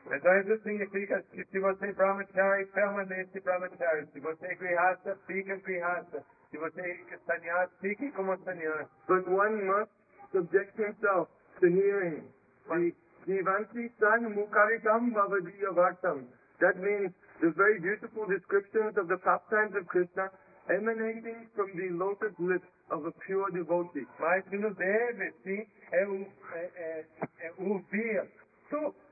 Então 0.07 0.40
isso 0.40 0.62
significa 0.62 1.22
que 1.32 1.45
se 1.45 1.59
você 1.59 1.86
é 1.86 1.92
brahmachari, 1.92 2.66
permanece 2.66 3.40
brahmachari. 3.40 4.07
Se 4.12 4.20
você 4.20 4.47
é 4.47 4.55
grihasta, 4.55 5.16
fica 5.26 5.57
grihasta. 5.57 6.24
Se 6.51 6.59
você 6.59 6.80
é 6.80 7.18
sannyas, 7.26 7.70
fique 7.80 8.12
como 8.12 8.36
sannyas. 8.45 8.86
But 9.09 9.26
one 9.28 9.64
must 9.64 9.90
subject 10.30 10.80
himself 10.80 11.28
to 11.61 11.66
hearing. 11.68 12.22
The 12.68 12.92
Jivanti 13.28 13.90
San 14.00 14.34
Mukaritam 14.34 15.12
Bhavadiya 15.12 15.72
Vartam. 15.74 16.24
That 16.61 16.76
means 16.78 17.12
the 17.40 17.50
very 17.57 17.80
beautiful 17.80 18.26
descriptions 18.26 18.96
of 18.96 19.09
the 19.09 19.16
pastimes 19.18 19.74
of 19.76 19.86
Krishna 19.86 20.30
emanating 20.70 21.46
from 21.55 21.68
the 21.76 21.92
lotus 21.92 22.32
lips 22.38 22.66
of 22.90 23.05
a 23.07 23.12
pure 23.26 23.50
devotee. 23.50 24.07
Mas 24.20 24.44
nos 24.52 24.74
deve, 24.76 25.32
sim, 25.44 25.66
é, 25.92 26.07
o- 26.07 26.26
é, 26.55 26.70
é, 26.76 27.05
é 27.40 27.52
ouvir 27.59 28.28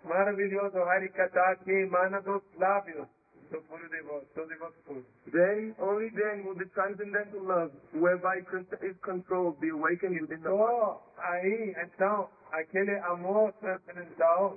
maravilhoso 0.05 0.78
Harikata 0.78 1.57
que 1.64 1.70
emana 1.72 2.20
dos 2.22 2.43
lábios 2.59 3.07
do 3.53 3.61
puro 3.68 3.88
devoto, 3.88 4.26
do 4.34 4.46
devoto 4.46 4.74
puro. 4.86 5.05
Then, 5.30 5.74
only 5.78 6.09
then 6.11 6.44
will 6.44 6.57
the 6.57 6.66
transcendental 6.74 7.44
love 7.44 7.70
whereby 7.92 8.40
Krishna 8.40 8.78
is 8.82 8.96
controlled 9.03 9.61
be 9.61 9.68
awakened 9.68 10.20
within 10.20 10.42
the 10.42 10.57
heart. 10.57 11.00
Só 11.14 11.22
aí, 11.22 11.74
então, 11.84 12.28
aquele 12.53 12.98
amor 13.00 13.53
transcendental 13.61 14.57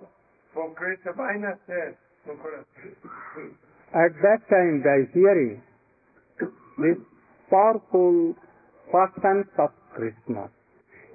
por 0.54 0.74
Cristo 0.74 1.14
vai 1.14 1.38
nascer 1.38 1.98
no 2.26 2.38
coração. 2.38 2.66
At 3.94 4.14
that 4.22 4.42
time, 4.50 4.82
by 4.82 5.06
hearing 5.14 5.62
this 6.78 6.98
powerful 7.50 8.36
pastimes 8.92 9.48
of 9.60 9.72
Krishna, 9.94 10.50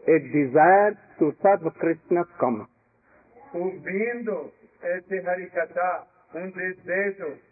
a 0.06 0.18
desire 0.32 0.96
to 1.18 1.34
serve 1.42 1.70
Krishna 1.78 2.24
comes. 2.38 2.68
Ouvindo 3.52 4.52
esse 4.82 5.20
Harikata, 5.20 6.06
um 6.34 6.50
desejo 6.50 7.49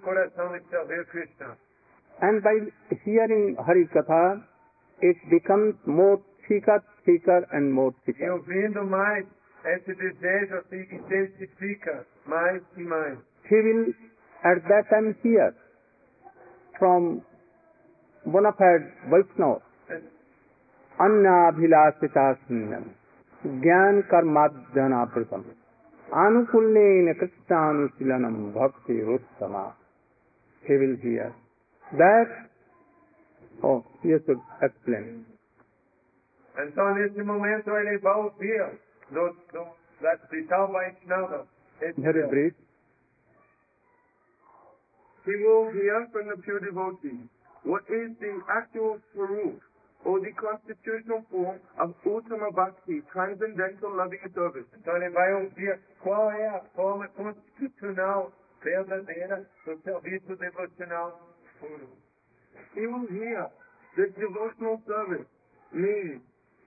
coração 0.00 0.52
de 0.52 1.04
Krishna. 1.06 1.56
And 2.20 2.42
by 2.42 2.72
hearing 3.04 3.56
Harikatha, 3.56 4.42
it 5.00 5.16
becomes 5.30 5.74
more 5.86 6.20
thicker, 6.46 6.82
thicker 7.04 7.46
and 7.52 7.72
more 7.72 7.92
E 7.92 8.12
thicker. 8.12 8.30
ouvindo 8.32 8.84
mais, 8.84 9.26
esse 9.64 9.94
desejo 9.94 10.62
se 10.68 10.88
intensifica 10.94 12.06
mais 12.26 12.62
e 12.76 12.82
mais. 12.82 13.18
He 13.50 13.60
will 13.60 13.94
at 14.44 14.62
that 14.68 14.88
time 14.88 15.14
hear 15.22 15.54
from 16.78 17.22
bona 18.26 18.52
fide 18.52 18.92
Vaishnava, 19.10 19.60
अन्नाभिलाषिता 21.02 22.26
ज्ञान 23.62 24.00
कर्माध्यनापृतम 24.10 25.42
Anukulena 26.14 27.12
silanam 27.98 28.54
Bhakti 28.54 29.02
Ruttama. 29.02 29.72
He 30.66 30.74
will 30.74 30.96
hear. 31.02 31.34
That, 31.98 32.48
oh, 33.64 33.84
you 34.04 34.20
should 34.24 34.38
explain. 34.62 35.26
And 36.56 36.72
so 36.76 36.86
in 36.88 37.02
this 37.02 37.26
moment 37.26 37.66
when 37.66 37.86
he 37.90 37.98
both 37.98 38.32
hear, 38.40 38.78
those, 39.12 39.34
those, 39.52 39.74
that 40.02 40.22
the 40.30 40.46
tell 40.48 40.68
by 40.68 40.94
each 40.94 41.10
other. 41.10 41.42
Very 41.98 42.28
brief. 42.28 42.52
He 45.24 45.32
will 45.42 45.72
hear 45.72 46.06
from 46.12 46.28
the 46.28 46.40
pure 46.42 46.60
devotee 46.60 47.26
what 47.64 47.82
is 47.88 48.14
the 48.20 48.40
actual 48.48 48.98
Swarup 49.12 49.58
or 50.04 50.20
the 50.20 50.32
constitutional 50.36 51.24
form 51.30 51.58
of 51.80 51.94
Uttama 52.04 52.54
Bhakti, 52.54 53.00
transcendental 53.12 53.96
loving 53.96 54.20
service. 54.34 54.66
Então, 54.76 54.94
vai 55.12 55.34
ouvir 55.34 55.80
qual 56.02 56.30
é 56.30 56.46
a 56.48 56.60
forma 56.74 57.08
constitucional 57.08 58.32
verdadeira 58.62 59.46
do 59.66 59.76
serviço 59.82 60.36
devocional 60.36 61.20
puro. 61.58 61.88
He 62.74 62.86
will 62.86 63.06
hear 63.08 63.50
that 63.96 64.18
devotional 64.18 64.80
service 64.86 65.26
means 65.72 66.20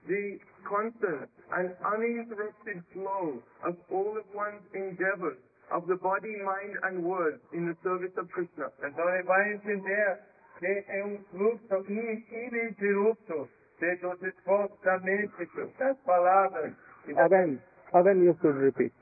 the 0.06 0.40
constant 0.64 1.28
and 1.52 1.76
uninterrupted 1.84 2.82
flow 2.92 3.42
of 3.64 3.76
all 3.90 4.16
of 4.16 4.24
one's 4.34 4.62
endeavors 4.74 5.38
of 5.70 5.86
the 5.86 5.96
body, 5.96 6.34
mind, 6.42 6.76
and 6.84 7.04
words 7.04 7.40
in 7.52 7.66
the 7.66 7.76
service 7.82 8.12
of 8.16 8.28
Krishna. 8.30 8.72
Então, 8.82 9.08
ele 9.10 9.22
vai 9.24 9.52
entender 9.52 10.18
que 10.58 10.84
é 10.88 11.04
um 11.04 11.18
fluxo 11.30 11.92
in- 11.92 12.24
ininterrupto. 12.30 13.48
De 13.80 13.94
dos 13.96 14.20
esforços 14.24 14.80
da 14.80 14.98
mente, 14.98 15.32
das 15.78 15.96
palavras. 15.98 16.74
Again 17.16 17.60
again 17.92 18.24
you 18.24 18.34
should 18.40 18.58
repeat 18.60 18.92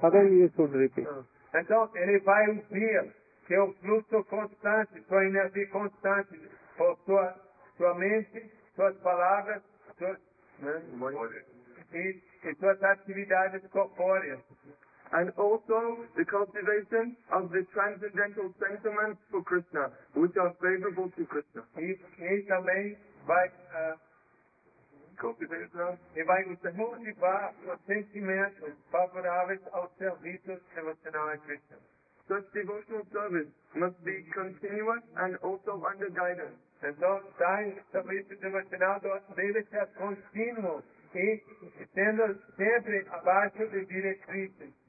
again 0.00 0.32
you 0.38 0.48
should 0.54 0.72
repeat 0.76 1.08
Então, 1.54 1.90
ele 1.96 2.20
vai 2.20 2.48
ouvir 2.50 3.12
que 3.46 3.54
é 3.54 3.60
o 3.60 3.72
fluxo 3.74 4.22
constante, 4.24 5.02
sua 5.08 5.24
energia 5.24 5.68
constante, 5.70 6.40
por 6.76 6.96
sua, 7.04 7.34
sua 7.76 7.94
mente, 7.94 8.50
suas 8.76 8.96
palavras, 8.98 9.60
suas, 9.98 10.18
né? 10.60 10.82
E, 11.92 12.22
e 12.44 12.54
suas 12.56 12.82
atividades 12.84 13.66
corpóreas. 13.70 14.38
And 15.12 15.30
also 15.38 16.04
the 16.16 16.24
cultivation 16.24 17.16
of 17.32 17.50
the 17.50 17.64
transcendental 17.72 18.52
sentiments 18.58 19.20
for 19.30 19.42
Krishna, 19.42 19.90
which 20.14 20.36
are 20.36 20.52
favorable 20.60 21.10
to 21.16 21.24
Krishna. 21.26 21.62
E, 21.78 21.98
e 22.18 22.42
também 22.42 22.98
vai, 23.26 23.50
ah, 23.72 23.96
Cultivation 25.18 25.98
e 26.14 26.22
vai 26.24 26.44
cultivar 26.44 27.54
os 27.64 27.80
sentimentos 27.86 28.74
favoráveis 28.90 29.60
ao 29.72 29.90
serviço 29.96 30.60
devocional 30.74 31.28
a 31.30 31.38
Krishna. 31.38 31.78
Such 32.28 32.52
devotional 32.52 33.06
service 33.12 33.50
must 33.74 33.98
be 34.02 34.24
continuous 34.34 35.02
and 35.16 35.38
also 35.42 35.82
under 35.86 36.10
guidance. 36.10 36.58
Então, 36.82 37.22
tais 37.38 37.74
serviço 37.92 38.36
devocional 38.36 39.00
deve 39.34 39.62
ser 39.64 39.86
contínuo 39.94 40.82
e 41.14 41.42
sendo 41.94 42.38
sempre 42.56 43.06
abaixo 43.10 43.66
de 43.68 43.86
diretrizes. 43.86 44.85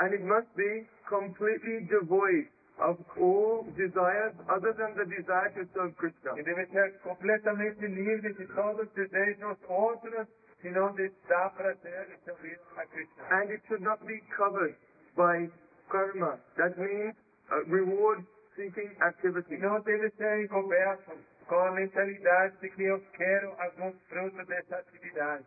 And 0.00 0.14
it 0.14 0.24
must 0.24 0.48
be 0.56 0.86
completely 1.08 1.84
devoid 1.90 2.48
of 2.80 2.96
all 3.20 3.66
desires 3.76 4.32
other 4.48 4.72
than 4.72 4.96
the 4.96 5.04
desire 5.04 5.50
to 5.52 5.68
serve 5.74 5.94
Krishna. 5.96 6.32
E 6.38 6.42
deve 6.42 6.66
ser 6.72 6.98
completamente 7.02 7.86
livre 7.86 8.32
de 8.32 8.46
todos 8.54 8.88
os 8.88 8.92
desejos 8.94 9.58
outros, 9.68 10.26
senão 10.62 10.92
de 10.94 11.12
dar 11.28 11.50
prazer 11.50 12.08
e 12.16 12.24
serviço 12.24 12.64
a 12.76 12.86
Krishna. 12.86 13.24
And 13.30 13.50
it 13.50 13.62
should 13.68 13.82
not 13.82 14.02
be 14.06 14.22
covered 14.34 14.74
by 15.16 15.50
karma. 15.90 16.38
That 16.56 16.78
means 16.78 17.14
uh, 17.50 17.62
reward-seeking 17.68 18.96
E 18.98 19.02
activity. 19.02 19.58
não 19.58 19.80
deve 19.82 20.10
ser 20.16 20.44
encoberto 20.44 21.12
com 21.46 21.56
a 21.58 21.72
mentalidade 21.72 22.56
de 22.62 22.70
que 22.70 22.84
eu 22.84 23.00
quero 23.12 23.52
algum 23.58 23.92
fruto 24.08 24.46
dessa 24.46 24.76
atividade. 24.76 25.44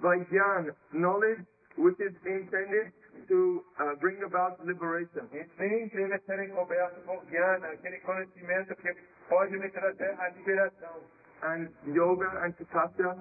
By 0.00 0.26
knowledge 0.92 1.46
which 1.76 2.00
is 2.02 2.14
intended 2.26 2.92
to 3.32 3.64
uh, 3.80 3.94
bring 3.96 4.20
about 4.26 4.60
liberation. 4.60 5.24
Sim, 5.32 5.88
deve 5.88 6.18
ser 6.26 6.38
encoberto 6.44 7.00
por 7.06 7.24
jnana, 7.30 7.68
aquele 7.68 7.98
conhecimento 8.00 8.76
que 8.76 8.94
pode 9.28 9.56
me 9.58 9.70
trazer 9.70 10.14
a 10.20 10.28
liberação. 10.28 11.00
And 11.42 11.68
yoga 11.86 12.28
and 12.44 12.52
tapasya 12.52 13.16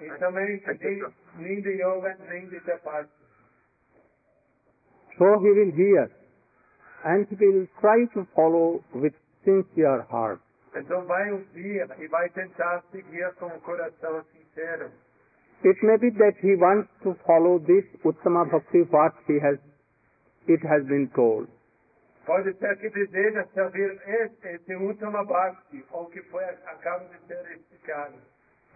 E 0.00 0.10
também 0.18 0.46
nem, 0.46 1.12
nem 1.36 1.60
de 1.60 1.82
yoga, 1.82 2.16
nem 2.28 2.48
de 2.48 2.60
tapasya. 2.60 3.08
So 5.18 5.38
he 5.40 5.50
will 5.50 5.72
hear 5.76 6.10
and 7.04 7.26
he 7.28 7.36
will 7.36 7.68
try 7.80 8.06
to 8.14 8.26
follow 8.34 8.82
with 8.94 9.14
sincere 9.44 10.02
heart. 10.10 10.40
Então 10.74 11.04
vai 11.04 11.30
ouvir 11.30 11.86
e 11.98 12.08
vai 12.08 12.30
tentar 12.30 12.82
seguir 12.90 13.34
com 13.34 13.46
o 13.46 13.60
coração 13.60 14.24
sincero. 14.32 14.90
It 15.64 15.76
may 15.82 15.96
be 15.96 16.10
that 16.18 16.34
he 16.40 16.56
wants 16.56 16.90
to 17.04 17.14
follow 17.26 17.58
this 17.58 17.84
Uttama 18.04 18.50
Bhakti 18.50 18.82
what 18.90 19.14
he 19.26 19.38
has 19.40 19.58
it 20.48 20.60
has 20.66 20.82
been 20.88 21.08
told. 21.14 21.46
Pode 22.26 22.54
ser 22.60 22.76
que 22.76 22.90
deseja 22.90 23.46
servir 23.54 23.98
esse, 24.06 24.74
último 24.76 25.24
bhakti, 25.26 25.84
ou 25.92 26.06
que 26.06 26.22
foi, 26.30 26.44
acaba 26.66 27.04
de 27.10 27.18
ser 27.26 27.50
explicado. 27.52 28.14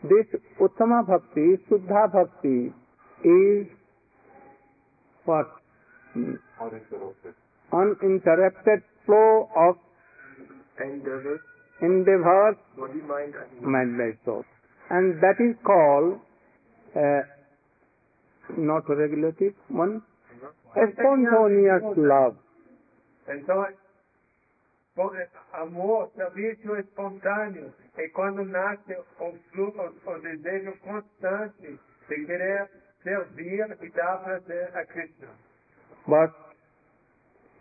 This 0.03 0.27
Uttama 0.59 1.03
Bhakti, 1.05 1.57
Suddha 1.69 2.09
Bhakti 2.09 2.73
is 3.25 3.67
what? 5.25 5.49
Uninterrupted. 6.15 7.35
Uninterrupted 7.73 8.83
flow 9.05 9.49
of 9.55 9.77
endeavors, 10.81 11.41
endeavors 11.81 12.57
body, 12.77 13.03
mind, 13.03 13.35
and 13.35 13.63
mind 13.63 14.19
soul. 14.25 14.45
And 14.91 15.21
that 15.21 15.41
is 15.41 15.57
called 15.65 16.21
uh, 16.97 17.23
not 18.57 18.89
regulative 18.89 19.55
one, 19.69 20.03
spontaneous 20.73 21.83
love. 21.97 22.37
Então, 23.29 23.65
é, 23.65 25.29
amor, 25.53 26.11
serviço 26.15 26.77
espontâneo, 26.77 27.73
é 27.97 28.09
quando 28.09 28.45
nasce 28.45 28.95
o 28.95 29.33
fluxo, 29.51 29.95
o, 30.07 30.11
o 30.11 30.19
desejo 30.21 30.73
constante 30.81 31.79
de 32.09 32.25
querer 32.25 32.71
servir 33.03 33.77
e 33.83 33.91
dar 33.91 34.23
prazer 34.23 34.71
a 34.77 34.87
Krishna. 34.87 35.29
But 36.07 36.33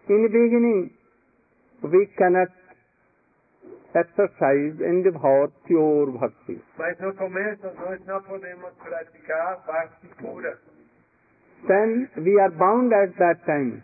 in 0.08 0.22
the 0.22 0.30
beginning, 0.30 0.94
we 1.82 2.06
cannot 2.18 2.52
exercise 3.96 4.76
and 4.82 5.04
devour 5.04 5.50
pure 5.66 6.12
bhakti. 6.20 6.62
Mas 6.78 7.00
no 7.00 7.14
começo 7.16 7.66
nós 7.76 8.06
não 8.06 8.22
podemos 8.24 8.74
praticar 8.84 9.64
bhakti 9.66 10.08
pura. 10.20 10.58
Then 11.68 12.10
we 12.18 12.40
are 12.40 12.52
bound 12.52 12.94
at 12.94 13.16
that 13.18 13.44
time 13.46 13.84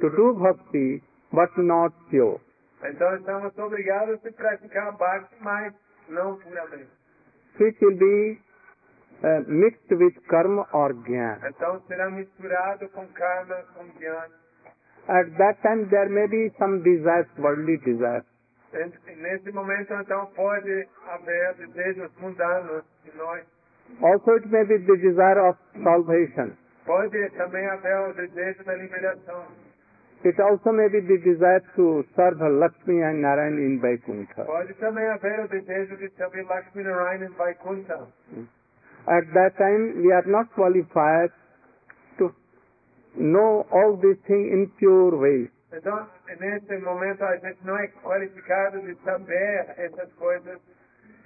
to 0.00 0.10
do 0.10 0.34
bhakti, 0.34 1.02
but 1.32 1.56
not 1.56 1.94
pure. 2.10 2.40
Então 2.84 3.14
estamos 3.16 3.56
obrigados 3.58 4.26
a 4.26 4.32
praticar 4.32 4.92
bhakti, 4.96 5.36
mas 5.40 5.72
não 6.08 6.36
puramente. 6.38 6.90
Which 7.60 7.78
will 7.84 7.96
be 7.96 8.40
uh, 9.22 9.44
mixed 9.46 9.94
with 9.94 10.18
karma 10.28 10.66
or 10.72 10.94
jnana. 10.94 11.48
Então 11.48 11.80
será 11.86 12.10
misturado 12.10 12.88
com 12.88 13.06
karma, 13.08 13.54
com 13.74 13.84
jnana. 14.00 14.42
At 15.08 15.36
that 15.36 15.62
time 15.62 15.86
there 15.90 16.08
may 16.08 16.26
be 16.28 16.52
some 16.58 16.82
desires, 16.82 17.28
worldly 17.38 17.78
desires. 17.78 18.31
Nesse 18.72 19.52
momento, 19.52 19.92
então, 19.94 20.26
pode 20.34 20.88
haver 21.06 21.54
desejos 21.56 22.10
mundanos 22.18 22.84
de 23.04 23.16
nós. 23.16 23.44
Also 24.00 24.36
it 24.36 24.48
may 24.48 24.64
be 24.64 24.78
the 24.78 24.96
desire 24.96 25.38
of 25.40 25.58
salvation. 25.82 26.52
Pode 26.86 27.30
também 27.36 27.66
haver 27.66 28.08
o 28.08 28.14
desejo 28.14 28.64
da 28.64 28.74
liberação. 28.74 29.46
It 30.24 30.40
also 30.40 30.72
may 30.72 30.88
be 30.88 31.00
the 31.00 31.18
desire 31.18 31.60
to 31.74 32.04
serve 32.14 32.40
Lakshmi 32.40 33.02
and 33.02 33.20
Narayan 33.20 33.58
in 33.58 33.78
Vaikuntha. 33.80 34.44
Pode 34.44 34.72
também 34.74 35.04
haver 35.04 35.40
o 35.40 35.48
desejo 35.48 35.96
de 35.96 36.08
servir 36.10 36.44
Lakshmi 36.46 36.84
Narayana 36.84 37.26
em 37.26 37.30
Vaikuntha. 37.30 38.08
At 39.06 39.26
that 39.34 39.56
time 39.56 40.00
we 40.00 40.12
are 40.12 40.26
not 40.26 40.48
qualified 40.54 41.32
to 42.18 42.32
know 43.16 43.66
all 43.72 43.96
these 43.96 44.20
things 44.26 44.52
in 44.52 44.70
pure 44.78 45.16
way. 45.16 45.50
Então, 45.72 46.06
nesse 46.38 46.76
momento, 46.78 47.24
a 47.24 47.36
gente 47.38 47.64
não 47.64 47.76
é 47.78 47.88
qualificado 48.02 48.80
de 48.82 48.94
saber 49.02 49.74
essas 49.78 50.12
coisas 50.14 50.60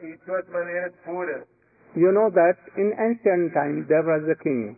em 0.01 0.17
suas 0.19 0.49
maneiras 0.49 0.95
puras. 1.05 1.45
You 1.95 2.13
know 2.13 2.31
that 2.31 2.59
in 2.77 2.93
ancient 2.99 3.53
times 3.53 3.87
there 3.89 4.07
was 4.07 4.29
a 4.29 4.35
king. 4.37 4.77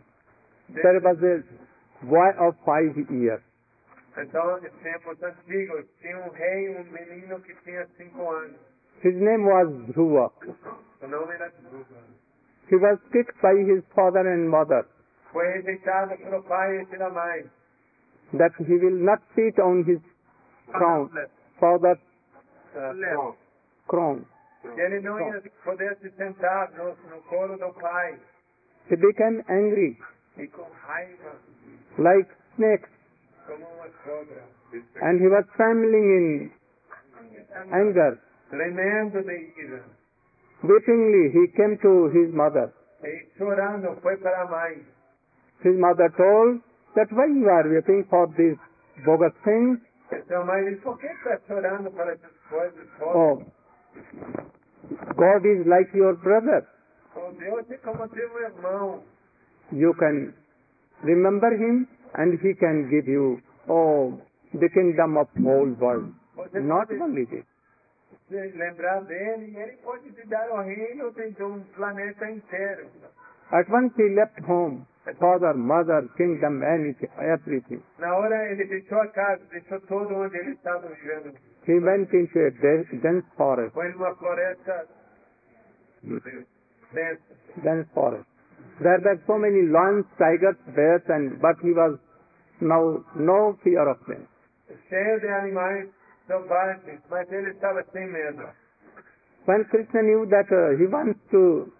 There 0.73 0.99
was 0.99 1.21
a 1.21 1.43
boy 2.05 2.29
of 2.39 2.57
five 2.65 2.95
years. 3.11 3.41
Então, 4.17 4.57
em 4.57 4.69
tempos 4.81 5.21
antigos, 5.21 5.85
tinha 6.01 6.17
um 6.17 6.29
rei, 6.29 6.69
um 6.69 6.83
menino 6.91 7.39
que 7.41 7.53
tinha 7.63 7.85
cinco 7.97 8.29
anos. 8.29 8.55
His 9.03 9.15
name 9.15 9.45
was 9.45 9.69
Dhruva. 9.87 10.31
O 11.01 11.07
nome 11.07 11.33
era 11.33 11.49
Dhruva. 11.49 12.19
He 12.69 12.75
was 12.75 12.99
kicked 13.11 13.39
by 13.41 13.55
his 13.55 13.83
father 13.93 14.25
and 14.27 14.49
mother 14.49 14.85
Foi 15.31 15.45
rejeitado 15.47 16.17
pelo 16.17 16.43
pai 16.43 16.81
e 16.81 16.85
pela 16.87 17.09
mãe. 17.09 17.49
That 18.33 18.51
he 18.59 18.73
will 18.77 18.99
not 19.03 19.21
sit 19.35 19.59
on 19.59 19.83
his 19.85 19.99
crown, 20.71 21.09
father's 21.59 21.97
Ah, 22.75 22.91
left. 22.93 23.37
crown. 23.87 24.25
Que 24.61 24.81
ele 24.81 24.99
não 25.01 25.19
ia 25.19 25.41
poder 25.63 25.95
se 26.01 26.09
sentar 26.11 26.71
no, 26.77 26.95
no 27.09 27.21
colo 27.29 27.57
do 27.57 27.73
pai. 27.79 28.19
He 28.89 28.95
became 28.97 29.43
angry 29.49 29.97
E 30.37 30.47
com 30.47 30.67
raiva, 30.85 31.35
like 31.97 32.29
snakes 32.55 32.89
como 33.47 33.65
uma 33.65 33.89
cobra. 34.03 34.43
and 35.01 35.19
he 35.19 35.27
was 35.27 35.45
trembling 35.55 36.03
in 36.17 36.51
anger. 37.71 38.19
Tremendo 38.51 39.23
de 39.23 39.53
ira. 39.57 39.83
Weepingly 40.63 41.31
he 41.31 41.47
came 41.55 41.77
to 41.77 42.09
his 42.09 42.31
mother. 42.33 42.71
E 43.03 43.25
chorando 43.37 43.95
foi 44.01 44.17
para 44.17 44.41
a 44.41 44.45
mãe. 44.45 44.85
His 45.63 45.75
mother 45.79 46.09
told 46.11 46.61
that 46.99 47.07
why 47.15 47.27
you 47.31 47.47
are 47.47 47.63
weeping 47.63 48.03
for 48.09 48.27
these 48.35 48.59
bogus 49.05 49.31
things. 49.45 49.79
Então 50.11 50.41
a 50.41 50.45
mãe 50.45 50.65
disse, 50.65 50.81
por 50.81 50.97
que 50.99 51.07
está 51.07 51.39
chorando 51.47 51.91
para 51.91 52.11
essas 52.11 52.35
coisas? 52.49 52.87
Oh, 53.01 53.41
God 55.15 55.45
is 55.45 55.65
like 55.65 55.95
your 55.95 56.15
brother. 56.17 56.67
Oh, 57.15 57.31
Deus 57.31 57.71
é 57.71 57.77
como 57.77 58.07
teu 58.09 58.39
irmão. 58.41 59.03
You 59.71 59.93
can 59.95 60.33
remember 61.03 61.53
him 61.53 61.87
and 62.15 62.33
he 62.41 62.53
can 62.55 62.89
give 62.89 63.07
you, 63.07 63.39
oh, 63.69 64.19
the 64.53 64.67
kingdom 64.69 65.17
of 65.17 65.29
whole 65.41 65.71
world. 65.79 66.13
Você 66.35 66.59
Not 66.59 66.91
only 66.91 67.25
this. 67.25 67.45
lembrar 68.31 69.01
dele 69.05 69.55
ele 69.55 69.77
pode 69.83 70.11
te 70.11 70.27
dar 70.27 70.49
o 70.51 70.61
reino 70.61 71.11
de 71.11 71.43
um 71.43 71.61
planeta 71.75 72.29
inteiro. 72.29 72.87
At 73.51 73.69
once 73.69 73.93
he 73.97 74.09
left 74.15 74.39
home, 74.47 74.85
father, 75.17 75.53
mother, 75.55 76.07
kingdom, 76.17 76.61
anything, 76.63 77.09
everything. 77.19 77.81
Na 77.99 78.13
hora 78.15 78.51
ele 78.51 78.65
deixou 78.65 78.99
a 79.01 79.07
casa, 79.07 79.41
deixou 79.51 79.79
todo 79.81 80.13
onde 80.15 80.37
ele 80.37 80.51
estava 80.51 80.87
vivendo. 80.87 81.33
He 81.67 81.79
went 81.79 82.11
into 82.13 82.39
a 82.39 82.49
de- 82.51 82.97
dense 83.01 83.27
forest, 83.37 83.73
Foi 83.73 83.89
numa 83.89 84.15
floresta 84.15 84.85
densa. 86.93 87.19
dense 87.63 87.89
forest. 87.93 88.25
There 88.81 88.99
were 89.03 89.19
so 89.27 89.37
many 89.37 89.63
lions, 89.67 90.05
tigers, 90.17 90.55
bears, 90.75 91.03
and 91.09 91.39
but 91.41 91.57
he 91.61 91.71
was 91.73 91.99
now 92.61 93.03
no 93.15 93.57
fear 93.63 93.87
of 93.87 93.99
them. 94.07 94.25
cheio 94.89 95.19
de 95.19 95.27
animais 95.27 95.89
selvagens, 96.27 97.01
mas 97.09 97.29
ele 97.31 97.49
estava 97.51 97.83
sem 97.91 98.07
medo. 98.07 98.47
When 99.45 99.65
Krishna 99.65 100.01
knew 100.03 100.25
that 100.27 100.47
uh, 100.51 100.77
he 100.77 100.85
wants 100.87 101.19
to, 101.31 101.71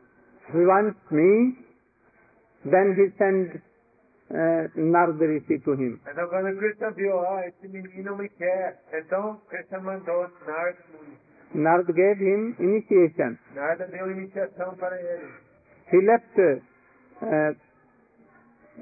he 0.51 0.65
wants 0.65 0.97
me, 1.11 1.55
then 2.65 2.95
he 2.95 3.09
sent 3.17 3.61
uh, 4.31 4.67
to 5.63 5.71
him. 5.73 5.99
Então 6.07 6.27
quando 6.29 6.57
Krishna 6.57 6.91
viu, 6.91 7.15
ó, 7.15 7.39
esse 7.41 7.67
menino 7.67 8.17
me 8.17 8.29
quer, 8.29 8.79
então 8.93 9.41
Krishna 9.49 9.79
mandou. 9.79 10.27
Gave 11.53 12.19
him 12.19 12.55
initiation. 12.59 13.37
Deu 13.91 14.11
iniciação 14.11 14.75
para 14.77 15.01
ele. 15.01 15.33
He 15.91 16.01
left 16.05 16.37
uh, 16.37 17.55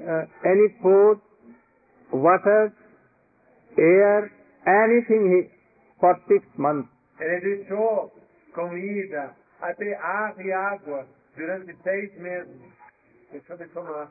uh, 0.04 0.26
any 0.44 0.68
food, 0.82 1.20
water, 2.12 2.72
air, 3.78 4.30
anything 4.66 5.32
he, 5.32 5.50
for 5.98 6.14
six 6.28 6.44
months. 6.58 6.90
Ele 7.20 7.40
deixou 7.40 8.12
comida, 8.54 9.34
até 9.60 9.94
ar 9.96 10.34
e 10.38 10.52
água, 10.52 11.06
durante 11.36 11.74
seis 11.82 12.14
meses. 12.18 12.67
Deixou 13.32 13.56
de 13.56 13.66
tomar. 13.68 14.08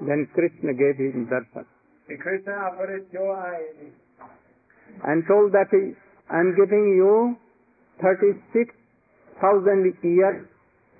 Then 0.00 0.26
Krishna 0.34 0.72
gave 0.72 0.98
him 0.98 1.26
darshan 1.26 1.66
Krishna 2.06 2.52
apareceu 2.68 3.32
a 3.32 3.54
ele. 3.54 3.92
and 5.02 5.26
told 5.26 5.52
that 5.52 5.68
he, 5.70 5.94
I'm 6.30 6.54
giving 6.54 6.94
you 6.96 7.36
36,000 8.00 9.94
years 10.02 10.46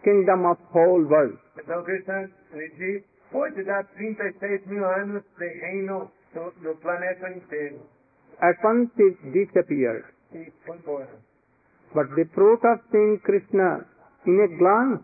kingdom 0.03 0.47
of 0.47 0.59
whole 0.73 1.05
world. 1.05 1.39
Krishna 1.57 2.29
lhe 2.55 2.69
disse, 2.79 3.05
vou 3.33 3.51
te 3.51 3.63
dar 3.65 3.85
36 3.97 4.67
mil 4.67 4.85
anos 4.85 5.25
de 5.39 5.49
reino 5.61 6.11
do, 6.35 6.53
do 6.63 6.75
planeta 6.77 7.31
inteiro. 7.31 7.81
At 8.41 8.63
once 8.63 8.91
it 8.99 9.17
disappeared. 9.33 10.05
E 10.33 10.53
foi 10.67 10.77
embora. 10.77 11.09
But 11.95 12.15
the 12.17 12.25
fruit 12.35 12.65
of 12.65 12.81
seeing 12.91 13.21
Krishna 13.21 13.87
in 14.27 14.41
a 14.41 14.49
glance, 14.59 15.03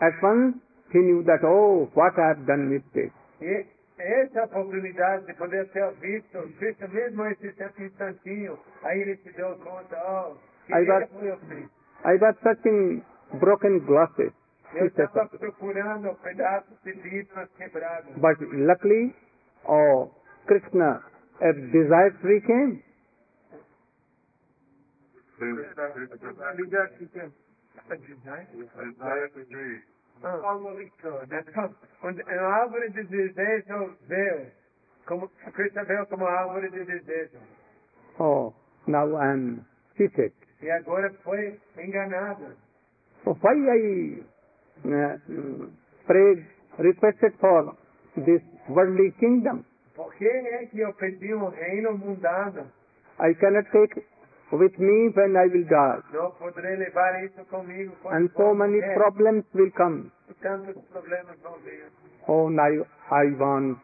at 0.00 0.22
once 0.22 0.56
he 0.92 0.98
knew 0.98 1.22
that, 1.24 1.42
oh, 1.44 1.88
what 1.94 2.18
I 2.18 2.28
have 2.28 2.44
done 2.46 2.68
mistake. 2.68 3.12
Essa 3.98 4.44
oportunidade 4.44 5.24
de 5.26 5.34
poder 5.34 5.66
ter 5.72 5.90
visto 6.00 6.38
Krishna 6.58 6.86
mesmo 6.88 7.24
esse 7.26 7.46
instantinho, 7.82 8.58
aí 8.84 9.00
ele 9.00 9.16
se 9.16 9.32
deu 9.32 9.56
conta, 9.56 9.96
oh, 10.06 10.36
que 10.66 10.74
Aí 10.74 10.84
vai- 10.84 11.02
erro 11.02 11.24
eu 11.24 11.38
fiz. 11.48 11.64
I 12.04 12.16
was 12.20 12.36
searching 12.42 13.02
broken 13.40 13.78
glasses, 13.86 14.32
Eu 14.74 14.86
estava 14.86 15.26
procurando 15.38 16.14
pedaços 16.22 16.78
de 16.84 16.92
vidros 16.92 17.48
quebrados. 17.56 18.12
but 18.16 18.38
luckily, 18.52 19.14
oh, 19.64 20.10
Krishna, 20.46 21.02
a 21.40 21.52
desire 21.52 22.10
free 22.20 22.40
came. 22.42 22.82
Ah. 23.40 23.56
Então, 25.38 25.92
und 28.78 29.02
a 29.02 29.95
árvore 32.38 32.88
de 32.90 33.04
desejo 33.04 33.96
veio, 34.08 34.50
como 35.06 35.28
Krishna 35.54 35.84
veio 35.84 36.06
como 36.08 36.26
árvore 36.26 36.70
de 36.70 36.84
desejo. 36.84 37.38
Oh, 38.18 38.54
now 38.86 39.06
I 39.16 39.32
am 39.32 39.64
cheated. 39.96 40.32
E 40.62 40.70
agora 40.70 41.12
foi 41.22 41.60
enganado. 41.76 42.56
So 43.24 43.36
why 43.42 43.54
I 43.54 44.22
uh, 44.84 45.18
prayed, 46.06 46.46
requested 46.78 47.34
for 47.40 47.76
this 48.16 48.42
worldly 48.68 49.12
kingdom? 49.20 49.64
Por 49.94 50.12
que 50.14 50.26
é 50.26 50.66
que 50.66 50.80
eu 50.80 50.92
pedi 50.94 51.34
um 51.34 51.48
reino 51.48 51.96
mundano? 51.98 52.70
I 53.18 53.34
cannot 53.34 53.70
take 53.70 54.04
with 54.52 54.78
me 54.78 55.10
when 55.14 55.36
I 55.36 55.46
will 55.46 55.64
die. 55.64 56.02
Não 56.12 56.30
poderei 56.32 56.76
levar 56.76 57.24
isso 57.24 57.44
comigo 57.46 57.92
quando 58.02 58.16
And 58.16 58.30
so 58.36 58.54
many 58.54 58.80
problems 58.94 59.44
will 59.54 59.70
come. 59.72 60.10
Tantos 60.40 60.76
problemas 60.92 61.36
vão 61.42 61.58
vir. 61.64 61.90
Oh, 62.28 62.48
now 62.48 62.86
I 63.10 63.26
want 63.38 63.78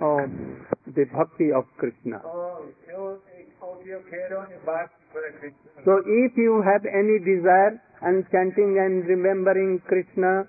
oh, 0.00 0.26
the 0.86 1.04
bhakti 1.06 1.52
of 1.52 1.66
Krishna. 1.78 2.20
Oh, 2.24 2.64
eu, 2.88 3.20
o 3.60 3.76
que 3.82 3.90
eu 3.90 4.02
quero 4.04 4.42
é 4.50 4.58
bate 4.64 4.94
para 5.12 5.32
Krishna. 5.32 5.82
So 5.84 5.98
if 6.06 6.36
you 6.36 6.62
have 6.62 6.86
any 6.86 7.18
desire 7.18 7.80
and 8.02 8.24
chanting 8.30 8.78
and 8.78 9.06
remembering 9.06 9.80
Krishna, 9.88 10.48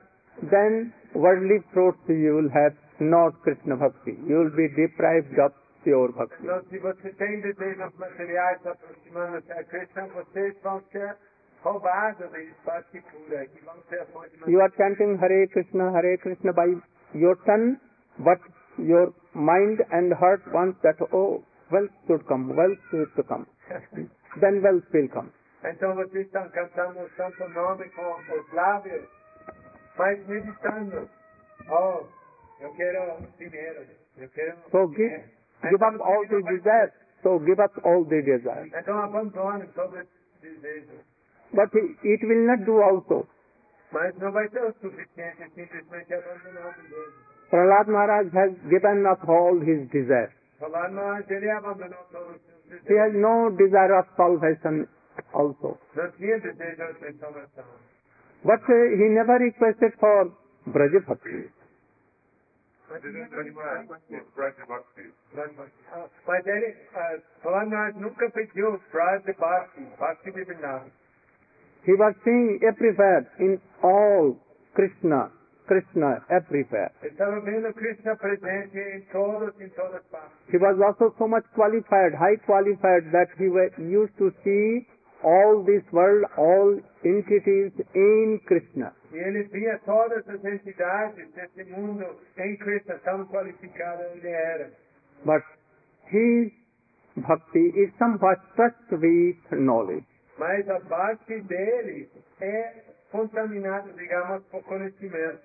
then 0.52 0.94
worldly 1.14 1.60
fruits 1.74 2.00
you 2.08 2.36
will 2.36 2.50
have 2.50 2.76
not 3.00 3.34
Krishna 3.41 3.76
bhakti. 3.76 4.18
You 4.28 4.38
will 4.38 4.56
be 4.56 4.70
deprived 4.70 5.38
of 5.39 5.54
pure 5.84 6.11
bhakti. 6.13 6.43
Então, 6.43 6.63
se 6.69 6.79
você 6.79 7.09
tem 7.13 7.41
desejos 7.41 7.93
materiais 7.97 8.61
se 8.61 8.69
aproximando-se 8.69 9.51
a 9.51 9.63
Krishna, 9.65 10.07
vocês 10.07 10.55
vão 10.61 10.81
ser 10.91 11.15
roubados 11.61 12.31
de 12.31 12.53
bhakti 12.65 13.01
pura, 13.11 13.45
que 13.47 13.65
vão 13.65 13.75
ser 13.89 14.01
a 14.01 14.05
fonte 14.07 14.49
You 14.49 14.61
are 14.61 14.73
chanting 14.77 15.17
Hare 15.21 15.47
Krishna, 15.47 15.91
Hare 15.91 16.17
Krishna 16.17 16.53
by 16.53 16.81
your 17.13 17.36
tongue, 17.45 17.77
but 18.19 18.39
your 18.77 19.13
mind 19.34 19.84
and 19.91 20.13
heart 20.13 20.41
wants 20.51 20.79
that, 20.81 20.97
oh, 21.11 21.43
wealth 21.71 21.91
should 22.07 22.25
come, 22.27 22.53
wealth 22.55 22.79
should 22.89 23.27
come. 23.27 23.45
Then 24.41 24.61
wealth 24.61 24.84
will 24.93 25.09
come. 25.09 25.31
Então 25.63 25.95
vocês 25.95 26.25
estão 26.25 26.49
cantando 26.49 26.99
o 26.99 27.09
santo 27.11 27.47
nome 27.49 27.89
com 27.91 28.15
os 28.34 28.53
lábios, 28.53 29.07
mas 29.97 30.27
meditando. 30.27 31.09
Oh, 31.69 32.05
eu 32.59 32.73
quero 32.75 33.17
dinheiro, 33.38 33.86
eu 34.17 34.29
quero... 34.29 34.57
So 34.71 34.91
give, 34.93 35.23
give 35.70 35.84
up 35.84 36.01
all 36.01 36.28
the 36.28 36.41
desires. 36.43 36.91
So 37.24 37.39
give 37.39 37.59
up 37.59 37.74
all 37.86 38.03
the 38.05 38.22
desires. 38.22 38.72
Então 38.74 38.99
abandone 38.99 39.68
todos 39.74 39.99
esses 39.99 40.41
desejos. 40.41 40.99
But 41.53 41.74
it 41.76 42.26
will 42.26 42.47
not 42.47 42.66
do 42.66 42.82
also. 42.82 43.28
Mas 43.91 44.16
não 44.18 44.32
vai 44.32 44.47
ser 44.49 44.64
o 44.64 44.74
suficiente 44.74 45.49
simplesmente 45.53 46.14
abandonar 46.14 46.68
o 46.68 46.82
desejo. 46.82 47.14
Prahlad 47.49 47.88
Maharaj 47.88 48.28
has 48.36 48.51
given 48.68 49.05
up 49.05 49.30
all 49.30 49.59
his 49.61 49.88
desires. 49.90 50.34
Prahlad, 50.60 50.91
mas 50.91 51.30
ele 51.30 51.49
abandonou 51.52 52.03
todos 52.11 52.35
os 52.35 52.41
seus 52.41 52.90
He 52.90 52.98
has 52.98 53.14
no 53.14 53.52
desire 53.52 53.94
of 53.94 54.10
salvation 54.15 54.88
also. 55.34 55.77
Não 55.95 56.11
tinha 56.11 56.40
desejo 56.40 56.94
de 56.99 57.14
salvação. 57.19 57.65
But 58.44 58.64
uh, 58.68 58.73
he 58.73 59.10
never 59.10 59.40
requested 59.40 59.94
for 59.99 60.31
Braja 60.65 61.02
He 71.85 71.93
was 71.95 72.14
seeing 72.23 72.60
everywhere, 72.64 73.27
in 73.39 73.60
all, 73.81 74.38
Krishna, 74.73 75.31
Krishna, 75.68 76.23
everywhere. 76.30 76.91
He 80.51 80.57
was 80.57 80.80
also 80.80 81.14
so 81.18 81.27
much 81.27 81.45
qualified, 81.55 82.14
high 82.15 82.35
qualified, 82.45 83.11
that 83.11 83.27
he 83.38 83.47
wa 83.49 83.68
used 83.77 84.18
to 84.18 84.31
see 84.43 84.88
all 85.24 85.64
this 85.64 85.84
world, 85.91 86.26
all 86.38 86.80
entities 87.04 87.72
in 87.95 88.40
Krishna. 88.45 88.94
E 89.12 89.18
ele 89.18 89.44
via 89.44 89.80
todas 89.86 90.28
as 90.28 90.44
entidades 90.44 91.32
desse 91.34 91.64
mundo 91.72 92.06
em 92.38 92.58
Krishna, 92.58 93.00
tão 93.04 93.26
qualificado 93.28 94.04
ele 94.16 94.28
era. 94.28 94.72
But 95.26 95.44
his 96.12 96.52
bhakti 97.18 97.72
is 97.76 97.94
somewhat 97.98 98.40
touched 98.56 98.91
with 98.91 99.38
knowledge. 99.52 100.06
Mas 100.38 100.68
a 100.68 100.80
base 100.80 101.41
dele 101.41 102.10
é 102.41 102.84
contaminada, 103.12 103.91
digamos, 103.94 104.44
por 104.52 104.64
conhecimento. 104.64 105.40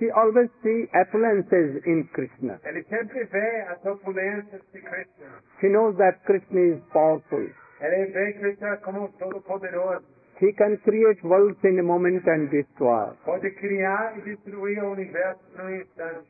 He 0.00 0.10
always 0.12 0.48
see 0.62 0.88
appearances 0.94 1.82
in 1.84 2.04
Krishna. 2.12 2.60
Ele 2.64 2.84
sempre 2.84 3.24
vê 3.24 3.62
as 3.68 3.84
opulências 3.84 4.62
de 4.72 4.80
Krishna. 4.80 5.42
He 5.60 5.68
knows 5.70 5.96
that 5.96 6.22
Krishna 6.24 6.60
is 6.60 6.80
powerful. 6.92 7.48
Ele 7.80 8.06
vê 8.06 8.32
Krishna 8.32 8.76
como 8.78 9.08
todo-poderoso. 9.18 10.04
He 10.40 10.52
can 10.52 10.76
create 10.78 11.22
worlds 11.24 11.58
in 11.64 11.78
a 11.78 11.82
moment 11.82 12.26
and 12.26 12.48
destroy. 12.50 13.10
Pode 13.24 13.50
criar 13.58 14.20
destruir 14.24 14.82
o 14.84 14.92
universo 14.92 15.42
num 15.56 15.70
instante. 15.70 16.26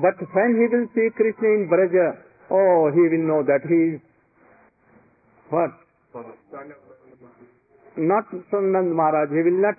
But 0.00 0.16
when 0.34 0.56
he 0.56 0.66
will 0.68 0.88
see 0.94 1.10
Krishna 1.10 1.48
in 1.48 1.68
Braja, 1.68 2.18
oh, 2.50 2.90
he 2.90 3.00
will 3.00 3.26
know 3.26 3.42
that 3.44 3.62
he 3.66 3.94
is 3.94 4.00
what? 5.50 5.70
Not 7.96 8.24
Sundand 8.50 8.94
Maharaj. 8.94 9.30
He 9.30 9.42
will 9.42 9.60
not. 9.60 9.76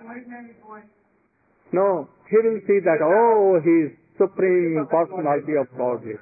No, 1.72 2.08
he 2.30 2.36
will 2.36 2.60
see 2.66 2.80
that, 2.80 3.02
oh, 3.02 3.60
he 3.60 3.90
is 3.90 3.92
supreme 4.16 4.86
personality 4.88 5.56
of 5.58 5.66
Godhead. 5.76 6.20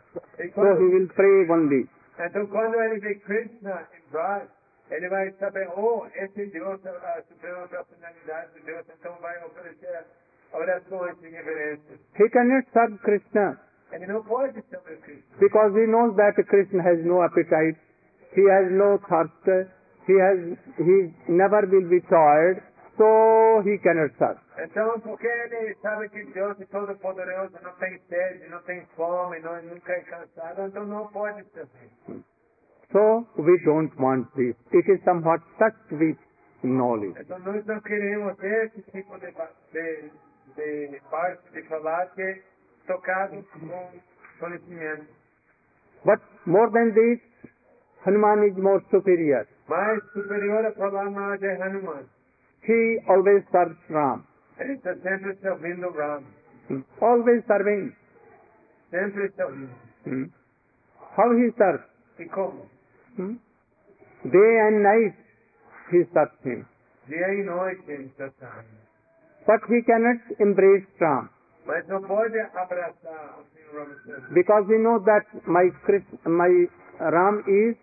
So 0.56 0.68
he 0.78 0.86
will 0.88 1.08
pray 1.14 1.46
only. 1.50 1.86
Então, 2.18 2.46
quando 2.46 2.80
ele 2.80 3.00
vê 3.00 3.14
Krishna 3.16 3.88
em 3.94 4.10
Braj, 4.10 4.48
ele 4.90 5.08
vai 5.08 5.30
saber, 5.32 5.68
oh, 5.76 6.06
esse 6.14 6.46
Deus 6.46 6.84
é 6.84 6.90
a 6.90 7.22
suprema 7.22 7.66
personalidade 7.68 8.52
de 8.54 8.60
Deus, 8.66 8.86
então 8.98 9.14
vai 9.20 9.42
oferecer 9.44 10.04
orações 10.52 11.18
de 11.20 11.28
reverência. 11.28 11.98
He 12.18 12.28
cannot 12.28 12.68
serve 12.72 12.98
Krishna. 12.98 13.58
Ele 13.92 14.06
não 14.06 14.22
pode 14.24 14.62
servir 14.62 14.98
Krishna. 15.00 15.22
because 15.40 15.72
he 15.74 15.86
knows 15.86 16.14
that 16.16 16.34
Krishna 16.46 16.82
has 16.82 17.02
no 17.04 17.22
appetite, 17.22 17.78
he 18.34 18.42
has 18.50 18.70
no 18.70 18.98
thirst, 18.98 19.70
he 20.06 20.14
has 20.20 20.38
he 20.78 21.14
never 21.28 21.66
will 21.66 21.88
be 21.88 22.00
tired, 22.02 22.62
so 22.96 23.62
he 23.64 23.78
cannot 23.78 24.12
serve. 24.18 24.38
Então, 24.58 25.00
porque 25.00 25.26
ele 25.26 25.74
sabe 25.82 26.08
que 26.10 26.24
Deus 26.32 26.60
é 26.60 26.64
todo 26.66 26.94
poderoso, 26.98 27.58
não 27.62 27.72
tem 27.76 27.98
sede, 28.08 28.48
não 28.48 28.62
tem 28.62 28.84
fome, 28.96 29.40
não, 29.40 29.62
nunca 29.62 29.92
é 29.92 30.00
cansado, 30.00 30.66
então 30.66 30.84
não 30.86 31.06
pode 31.08 31.44
servir. 31.50 31.90
Mm. 32.08 32.22
So 32.92 33.26
we 33.38 33.58
don't 33.64 33.90
want 33.98 34.28
this. 34.34 34.54
It 34.72 34.86
is 34.92 35.02
somewhat 35.04 35.42
touched 35.58 35.92
with 35.92 36.18
knowledge. 36.62 37.18
Então 37.18 37.38
nós 37.38 37.64
não 37.64 37.80
queremos 37.80 38.38
esse 38.42 38.82
tipo 38.90 39.18
de, 39.18 39.32
de, 39.72 40.88
de 40.88 41.00
parte 41.10 41.50
de 41.52 41.62
falar 41.68 42.06
que 42.14 42.22
é 42.22 42.42
tocado 42.86 43.42
com 43.52 43.90
conhecimento. 44.38 45.06
But 46.04 46.20
more 46.44 46.70
than 46.70 46.92
this, 46.92 47.20
Hanuman 48.04 48.44
is 48.44 48.56
more 48.56 48.84
superior. 48.90 49.46
Mais 49.68 50.02
superior 50.12 50.66
a 50.66 50.72
falar 50.72 51.10
mais 51.10 51.40
de 51.40 51.48
Hanuman. 51.48 52.04
He 52.62 52.98
always 53.08 53.42
serves 53.50 53.78
Ram. 53.88 54.24
Sempre 54.58 55.36
servindo 55.42 55.90
Ram. 55.90 56.24
Always 57.00 57.42
serving. 57.46 57.92
Sempre 58.90 59.30
servindo. 59.36 59.74
Hmm. 60.04 60.24
How 61.16 61.30
he 61.34 61.50
serves? 61.58 61.84
E 62.18 62.24
como? 62.30 62.66
Hmm? 63.16 63.36
Day 64.24 64.52
and 64.66 64.82
night 64.82 65.14
he 65.90 66.04
serves 66.14 66.38
him. 66.44 66.64
Dia 67.08 67.28
e 67.34 67.42
noite 67.42 67.82
ele 67.90 68.12
servindo. 68.16 68.82
But 69.46 69.60
he 69.68 69.82
cannot 69.82 70.22
embrace 70.38 70.86
Ram 71.00 71.28
Mas 71.66 71.86
não 71.88 72.02
pode 72.02 72.38
abraçar 72.38 73.38
o 73.38 73.52
because 74.34 74.64
he 74.68 74.78
knows 74.78 75.02
that 75.04 75.24
my 75.46 75.70
Chris, 75.84 76.02
my 76.26 76.66
Ram 77.00 77.42
is 77.48 77.76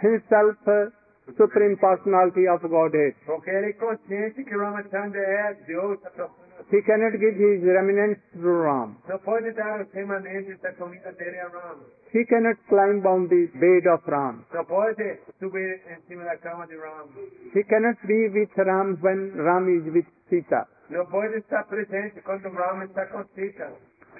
himself 0.00 0.56
uh, 0.66 0.90
supreme 1.36 1.76
personality 1.76 2.48
of 2.48 2.66
Godhead. 2.66 3.14
Porque 3.26 3.50
ele 3.50 3.70
é 3.70 3.72
consciente 3.74 4.44
que 4.44 4.56
Ramachandra 4.56 5.20
é 5.20 5.54
Deus, 5.66 6.04
a 6.04 6.10
persona. 6.10 6.48
He 6.70 6.82
cannot 6.82 7.12
give 7.18 7.36
his 7.38 7.62
remnants 7.62 8.20
to 8.32 8.62
Ram. 8.62 8.96
Não 9.08 9.18
pode 9.20 9.52
dar 9.52 9.80
os 9.80 9.92
remanentes 9.92 10.60
da 10.60 10.72
comida 10.74 11.12
dele 11.12 11.38
a 11.38 11.48
Ram. 11.48 11.78
He 12.12 12.24
cannot 12.26 12.58
climb 12.68 13.06
on 13.06 13.28
the 13.28 13.48
bed 13.54 13.88
of 13.88 14.02
Ram. 14.10 14.44
Não 14.52 14.64
pode 14.64 15.18
subir 15.38 15.80
em 15.88 16.00
cima 16.08 16.24
da 16.24 16.36
cama 16.38 16.66
de 16.66 16.76
Ram. 16.76 17.08
He 17.54 17.62
cannot 17.64 17.98
be 18.06 18.28
with 18.30 18.50
Ram 18.56 18.98
when 19.00 19.32
Ram 19.36 19.68
is 19.68 19.84
with 19.94 20.06
Sita. 20.28 20.66
Não 20.90 21.06
pode 21.06 21.36
estar 21.38 21.64
presente 21.64 22.20
quando 22.22 22.50
Ram 22.50 22.82
está 22.82 23.06
com 23.06 23.24
Sita. 23.34 23.72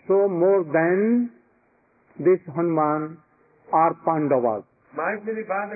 So 0.07 0.29
more 0.29 0.65
than 0.65 1.31
this 2.19 2.41
Hanuman 2.57 3.19
are 3.73 3.95
Pandavas. 4.05 4.65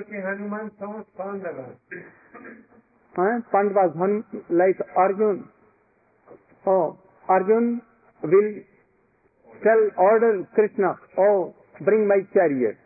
Que 0.07 0.17
Hanuman 0.17 0.69
são 0.79 0.99
os 0.99 1.09
Pandavas. 1.11 1.77
Huh? 3.15 3.43
Pandavas, 3.51 3.95
Han, 3.95 4.23
like 4.49 4.81
Arjun. 4.95 5.47
Oh, 6.65 6.97
Arjun 7.29 7.81
will 8.23 8.63
tell, 9.61 9.91
order 9.97 10.47
Krishna, 10.55 10.97
oh, 11.17 11.53
bring 11.81 12.07
my 12.07 12.25
chariot. 12.33 12.77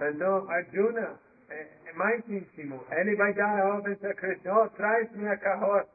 Então, 0.00 0.48
Arjuna 0.50 1.18
é, 1.50 1.66
é 1.86 1.92
mais 1.94 2.22
íntimo. 2.28 2.80
Ele 2.90 3.16
vai 3.16 3.32
dar 3.34 3.60
a 3.60 3.74
ordem 3.74 3.94
para 3.96 4.14
Krishna. 4.14 4.62
Oh, 4.62 4.68
traz 4.70 5.10
minha 5.12 5.36
carroça. 5.38 5.88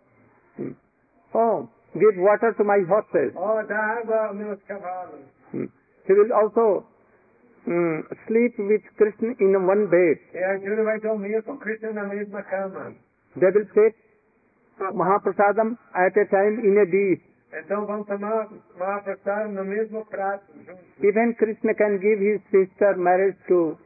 Hmm. 0.58 0.76
Oh, 1.34 1.68
give 1.94 2.20
water 2.22 2.54
to 2.54 2.64
my 2.64 2.82
horses. 2.90 3.34
Oh, 3.36 3.64
dá 3.64 3.78
água 4.00 4.28
aos 4.28 4.36
meus 4.36 4.62
cavalos. 4.64 5.26
Hmm. 5.52 5.68
He 6.08 6.14
will 6.14 6.34
also 6.34 6.86
mm, 7.68 8.04
sleep 8.28 8.58
with 8.60 8.84
Krishna 8.98 9.36
in 9.40 9.56
one 9.66 9.88
bed. 9.88 10.20
Arjuna 10.34 10.84
vai 10.84 11.00
dormir 11.00 11.44
com 11.44 11.58
Krishna 11.58 11.92
na 11.94 12.04
mesma 12.04 12.44
cama. 12.44 12.94
They 13.38 13.52
will 13.52 13.66
take 13.74 13.96
Mahaprasadam 14.80 15.78
at 15.94 16.18
a 16.18 16.26
time 16.26 16.60
in 16.64 16.78
a 16.78 16.86
dish. 16.86 17.22
Então 17.54 17.86
vão 17.86 18.04
tomar 18.04 18.50
Mahaprasad 18.78 19.52
no 19.52 19.64
mesmo 19.64 20.06
prato, 20.06 20.44
juntos. 20.66 21.04
Even 21.04 21.34
Krishna 21.36 21.74
can 21.74 21.98
give 22.00 22.20
his 22.20 22.42
sister 22.52 22.98
marriage 22.98 23.38
to 23.48 23.78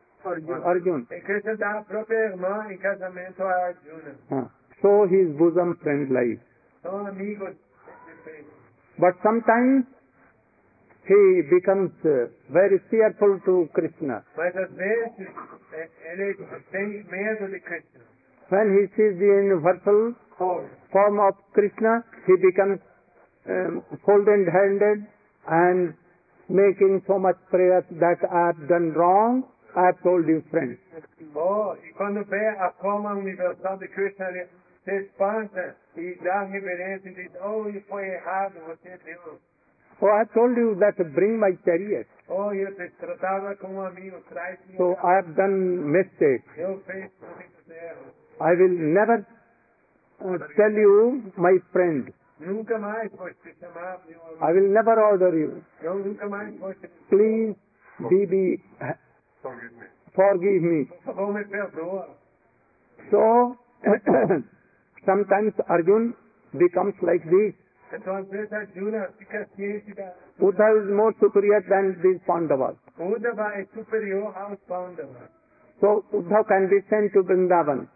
Arjun. 0.63 1.05
Krishna 1.05 1.55
dá 1.57 1.79
a 1.79 1.83
própria 1.83 2.31
irmã 2.31 2.71
em 2.71 2.77
casamento 2.77 3.43
a 3.43 3.67
Arjuna. 3.67 4.15
Huh. 4.31 4.47
So 4.81 5.05
his 5.05 5.29
bosom 5.35 5.75
friend 5.77 6.09
lies. 6.09 6.39
São 6.81 7.05
amigos 7.07 7.51
de 7.51 7.59
But 8.97 9.15
sometimes 9.21 9.85
he 11.07 11.41
becomes 11.49 11.91
uh, 12.05 12.27
very 12.51 12.79
fearful 12.89 13.39
to 13.45 13.69
Krishna. 13.73 14.23
Mas 14.37 14.55
às 14.55 14.71
vezes 14.71 15.27
ele 16.03 16.35
tem 16.71 17.03
medo 17.09 17.47
de 17.47 17.59
Krishna. 17.59 18.01
When 18.49 18.73
he 18.73 18.87
sees 18.95 19.17
the 19.17 19.25
universal 19.25 20.15
form 20.91 21.19
of 21.19 21.35
Krishna, 21.53 22.03
he 22.25 22.35
becomes 22.37 22.79
um, 23.45 23.83
folded-handed 24.05 25.05
and 25.47 25.93
making 26.49 27.03
so 27.05 27.19
much 27.19 27.37
prayers 27.51 27.85
that 27.99 28.17
I 28.25 28.47
have 28.47 28.67
done 28.67 28.93
wrong. 28.93 29.43
I 29.75 29.85
have 29.93 30.01
told 30.01 30.25
you, 30.27 30.43
friends. 30.49 30.79
Oh, 31.35 31.75
e 31.83 31.93
quando 31.93 32.25
vê 32.25 32.47
a 32.57 32.71
forma 32.81 33.13
universal 33.13 33.77
de 33.77 33.87
Krishna, 33.89 34.25
se 34.83 34.91
espanta 34.97 35.75
e 35.95 36.15
dá 36.23 36.43
reverência 36.43 37.09
e 37.09 37.13
diz, 37.13 37.31
oh, 37.43 37.69
isso 37.69 37.85
foi 37.87 38.07
errado, 38.07 38.55
você 38.65 38.89
é 38.89 38.97
Deus. 39.05 39.39
Oh, 40.01 40.07
I 40.07 40.23
told 40.33 40.55
you 40.55 40.75
that 40.79 40.95
bring 41.13 41.39
my 41.39 41.51
chariot. 41.65 42.07
Oh, 42.29 42.53
eu 42.53 42.73
te 42.75 42.89
tratava 42.99 43.55
como 43.57 43.81
amigo, 43.81 44.21
traz 44.29 44.57
minha 44.67 44.77
So 44.77 44.95
I 45.03 45.15
have 45.17 45.33
done 45.35 45.91
mistake. 45.91 46.43
Eu 46.57 46.79
fiz. 46.87 47.11
I 48.41 48.55
will 48.55 48.77
never 48.93 49.25
uh, 50.21 50.37
tell 50.55 50.71
you, 50.71 51.33
my 51.35 51.59
friend. 51.73 52.13
Nunca 52.39 52.77
mais 52.79 53.11
vou 53.11 53.29
te 53.43 53.53
chamar 53.59 53.99
meu 54.07 54.21
amigo. 54.23 54.45
I 54.45 54.53
will 54.53 54.69
never 54.71 54.97
order 54.97 55.33
you. 55.35 55.61
Eu 55.81 55.95
nunca 55.95 56.29
mais 56.29 56.57
vou 56.57 56.73
te... 56.75 56.87
Please 57.09 57.55
be, 58.09 58.25
be 58.25 58.63
Forgive 59.41 59.75
me. 59.75 59.87
forgive 60.15 60.61
me. 60.61 60.85
Por 60.85 61.01
favor, 61.03 61.33
me 61.33 61.43
perdoa. 61.43 62.15
So 63.11 63.57
sometimes 65.05 65.53
Arjun 65.67 66.15
becomes 66.53 66.95
like 67.01 67.25
this. 67.29 67.53
Então, 67.91 68.15
às 68.15 68.69
Juna 68.75 69.09
fica 69.17 69.45
ciente 69.55 69.93
da... 69.95 70.13
Uddhav 70.39 70.77
is 70.77 70.89
more 70.91 71.15
superior 71.19 71.61
than 71.63 71.93
these 72.01 72.19
Pandavas. 72.25 72.77
Uddhava 72.99 73.59
é 73.59 73.65
superior 73.73 74.31
aos 74.37 74.59
Pandavas. 74.67 75.29
So 75.79 76.05
Uddhav 76.13 76.45
can 76.47 76.67
be 76.67 76.81
sent 76.89 77.11
to 77.13 77.23
Vrindavan. 77.23 77.87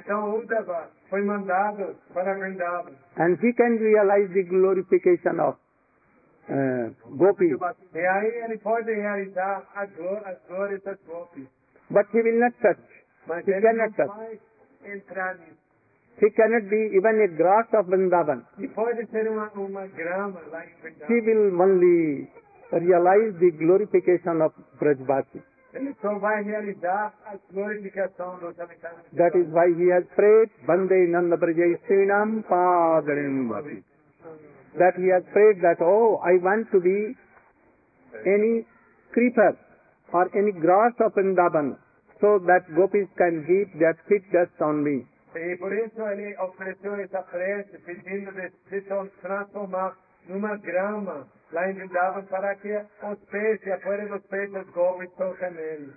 Então, 0.00 0.34
Uddhava 0.38 0.90
foi 1.08 1.22
mandado 1.22 1.94
para 2.12 2.34
Vrindavan. 2.34 2.92
And 3.16 3.38
he 3.40 3.52
can 3.52 3.78
realize 3.78 4.32
the 4.32 4.42
glorification 4.42 5.38
of 5.40 5.56
uh, 6.48 7.16
gopis. 7.16 7.56
Aí 7.94 8.44
ele 8.44 8.58
pode 8.58 8.92
realizar 8.92 9.68
a 9.74 9.86
gló- 9.86 10.22
as 10.24 10.38
glórias 10.48 10.82
das 10.82 10.98
gopis. 11.06 11.46
But 11.90 12.06
he 12.12 12.22
will 12.22 12.40
not 12.40 12.54
touch. 12.60 12.80
He 13.46 13.60
cannot 13.60 13.94
touch. 13.96 14.40
He 16.20 16.30
cannot 16.30 16.68
be 16.70 16.80
even 16.96 17.20
a 17.20 17.28
grass 17.28 17.66
of 17.74 17.86
Vrindavan. 17.86 18.44
Pode 18.74 19.06
ser 19.10 19.28
uma, 19.28 19.50
uma 19.54 19.86
grama 19.88 20.40
lá 20.50 20.64
em 20.64 20.70
He 21.08 21.20
will 21.20 21.60
only 21.60 22.28
realize 22.70 23.34
the 23.38 23.50
glorification 23.52 24.42
of 24.42 24.52
Brajvasi. 24.78 25.42
Ele 25.74 25.94
só 26.02 26.18
vai 26.18 26.42
realizar 26.42 27.14
a 27.24 27.36
glorificação 27.52 28.38
dos 28.38 28.58
habitantes. 28.60 29.10
That 29.16 29.34
is 29.36 29.48
why 29.52 29.72
he 29.72 29.90
has 29.90 30.04
prayed, 30.14 30.50
Vande 30.66 31.08
Nanda 31.08 31.36
Brajaisinam 31.38 32.44
Padarim 32.44 33.48
Bhavi. 33.48 33.82
That 34.78 34.94
he 34.96 35.08
has 35.08 35.24
prayed 35.32 35.62
that, 35.62 35.80
oh, 35.80 36.20
I 36.22 36.36
want 36.44 36.70
to 36.72 36.80
be 36.80 37.16
any 38.26 38.66
creeper 39.12 39.56
or 40.12 40.28
any 40.36 40.52
grass 40.52 40.92
of 41.00 41.14
Vrindavan 41.14 41.76
so 42.20 42.38
that 42.46 42.68
gopis 42.76 43.08
can 43.16 43.44
heap 43.48 43.78
their 43.78 43.96
feet 44.08 44.30
dust 44.30 44.60
on 44.60 44.84
me. 44.84 45.06
E 45.34 45.56
por 45.56 45.72
isso 45.72 46.00
ele 46.08 46.36
ofereceu 46.38 46.94
essa 46.96 47.22
prece 47.22 47.78
pedindo 47.78 48.32
de 48.32 48.80
to- 48.82 49.10
transformar 49.20 49.96
numa 50.28 50.56
grama 50.58 51.26
lá 51.52 51.70
em 51.70 51.74
Vrindavan 51.74 52.24
para 52.26 52.54
que 52.56 52.74
os 53.02 53.18
peixes, 53.30 53.72
a 53.72 53.78
poeira 53.78 54.06
dos 54.08 54.26
peixes, 54.26 54.54
os 54.56 54.70
gopis 54.70 55.10
toquem 55.14 55.50
nele. 55.52 55.92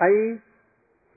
I 0.00 0.40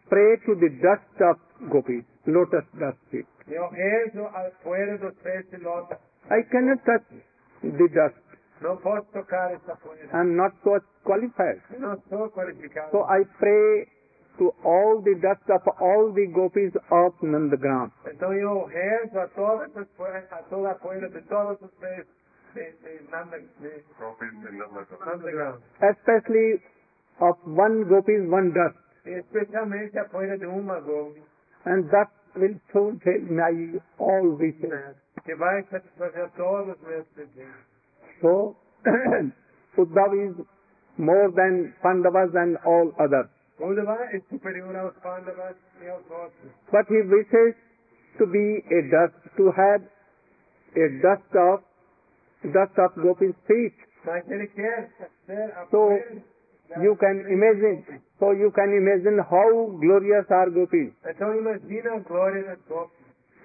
pray 0.10 0.38
to 0.46 0.56
the 0.56 0.70
dust 0.70 1.22
of 1.22 1.40
gopis, 1.70 2.06
lotus 2.28 2.66
dust. 2.74 3.26
Eu 3.48 3.68
rezo 3.70 4.26
a 4.28 4.52
poeira 4.64 4.98
dos 4.98 5.16
peixes 5.22 5.62
lota. 5.62 6.00
I 6.30 6.44
cannot 6.44 6.84
touch 6.84 7.06
the 7.62 7.88
dust. 7.88 8.18
Não 8.62 8.78
posso 8.78 9.12
tocar 9.12 9.52
essa 9.54 9.76
poeira. 9.78 10.06
I 10.14 10.18
am 10.22 10.36
not 10.36 10.56
so 10.64 10.80
qualified. 11.04 11.62
Eu 11.72 11.80
não 11.80 12.00
sou 12.02 12.30
qualificado. 12.30 12.92
So 12.92 13.06
I 13.10 13.26
pray 13.40 13.88
to 14.38 14.54
all 14.64 15.02
the 15.02 15.16
dust 15.16 15.48
of 15.50 15.62
all 15.80 16.12
the 16.14 16.26
gopis 16.28 16.74
of 16.90 17.14
Nandagram. 17.22 17.92
Então 18.08 18.34
eu 18.34 18.66
rezo 18.66 19.20
a 19.20 19.28
todas 19.30 19.76
as 19.78 19.88
pue- 19.98 20.08
a 20.32 20.44
toda 20.50 20.72
a 20.72 20.76
poeira 20.76 21.10
de 21.10 21.22
todos 21.24 21.62
os 21.62 21.72
pés 21.80 22.06
de, 22.54 22.72
de, 22.84 23.12
Nanda, 23.12 23.38
de 23.40 23.84
Gopis 24.00 24.32
in 24.34 24.58
Nandagram. 25.06 25.60
especially 25.82 26.62
of 27.20 27.38
one 27.46 27.84
gopis, 27.86 28.22
one 28.30 28.52
dust. 28.52 28.78
Especialmente 29.06 29.98
a 30.00 30.06
poeira 30.06 30.38
de 30.38 30.46
uma 30.46 30.80
gopi, 30.80 31.22
And 31.66 31.84
that 31.92 32.10
will 32.36 32.56
fulfill 32.72 33.22
my 33.30 33.80
all 34.00 34.30
wishes. 34.38 34.72
que 35.24 35.36
vai 35.36 35.62
satisfazer 35.70 36.30
todos 36.36 36.76
os 36.76 36.88
meus 36.88 37.06
desejos. 37.16 37.66
So, 38.22 38.56
Uddhav 39.78 40.14
is 40.14 40.36
more 40.98 41.32
than 41.32 41.74
Pandavas 41.84 42.34
and 42.36 42.58
all 42.66 42.92
others. 43.00 43.28
Uddhava 43.62 43.98
é 44.12 44.20
superior 44.22 44.76
aos 44.76 44.98
Pandavas 44.98 45.56
aos 45.88 46.12
outros. 46.12 46.52
But 46.72 46.88
he 46.90 47.02
wishes 47.02 47.56
to 48.18 48.26
be 48.26 48.64
a 48.72 48.82
dust, 48.90 49.16
to 49.38 49.52
have 49.52 49.84
a 50.76 50.90
dust 51.02 51.36
of, 51.36 51.64
dust 52.52 52.80
of 52.80 52.96
gopis' 53.02 53.36
feet. 53.46 53.76
Mas 54.06 54.28
ele 54.30 54.48
quer 54.48 54.90
ser 55.26 55.54
a 55.56 55.68
So. 55.70 56.00
You 56.80 56.96
can 56.96 57.20
imagine, 57.28 57.84
so 58.18 58.32
you 58.32 58.50
can 58.52 58.72
imagine 58.72 59.20
how 59.20 59.76
glorious 59.82 60.26
are 60.32 60.50
gopis. 60.50 60.94
Então 61.06 61.36
imagina 61.36 61.96
a 61.96 62.00
glória 62.00 62.44
das 62.44 62.60
gopis. 62.68 62.98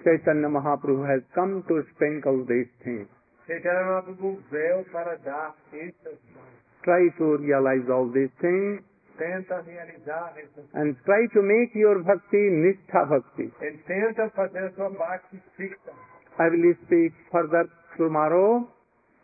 Chaitanya 0.03 0.47
Mahaprabhu 0.47 1.03
has 1.05 1.21
come 1.35 1.61
to 1.67 1.83
sprinkle 1.91 2.45
these 2.45 2.71
things. 2.83 3.07
Chaitanya 3.45 3.83
Mahaprabhu 3.83 4.41
veio 4.49 4.85
para 4.93 5.17
dar 5.17 5.53
estas 5.73 6.17
coisas. 6.17 6.57
Try 6.83 7.11
to 7.17 7.37
realize 7.37 7.89
all 7.91 8.07
these 8.09 8.31
things 8.39 8.81
Tenta 9.17 9.61
realizar 9.65 10.33
and 10.73 10.95
try 11.03 11.27
to 11.33 11.41
make 11.41 11.73
your 11.75 12.03
bhakti 12.03 12.37
nishtha 12.37 13.05
bhakti. 13.05 13.51
Ele 13.61 13.77
tenta 13.87 14.29
fazer 14.29 14.71
sua 14.75 14.89
bhakti 14.89 15.41
fixa. 15.57 15.91
I 16.39 16.49
will 16.49 16.75
speak 16.85 17.13
further 17.31 17.67
tomorrow 17.97 18.67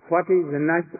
what 0.09 0.27
is 0.29 0.45
nish- 0.51 0.97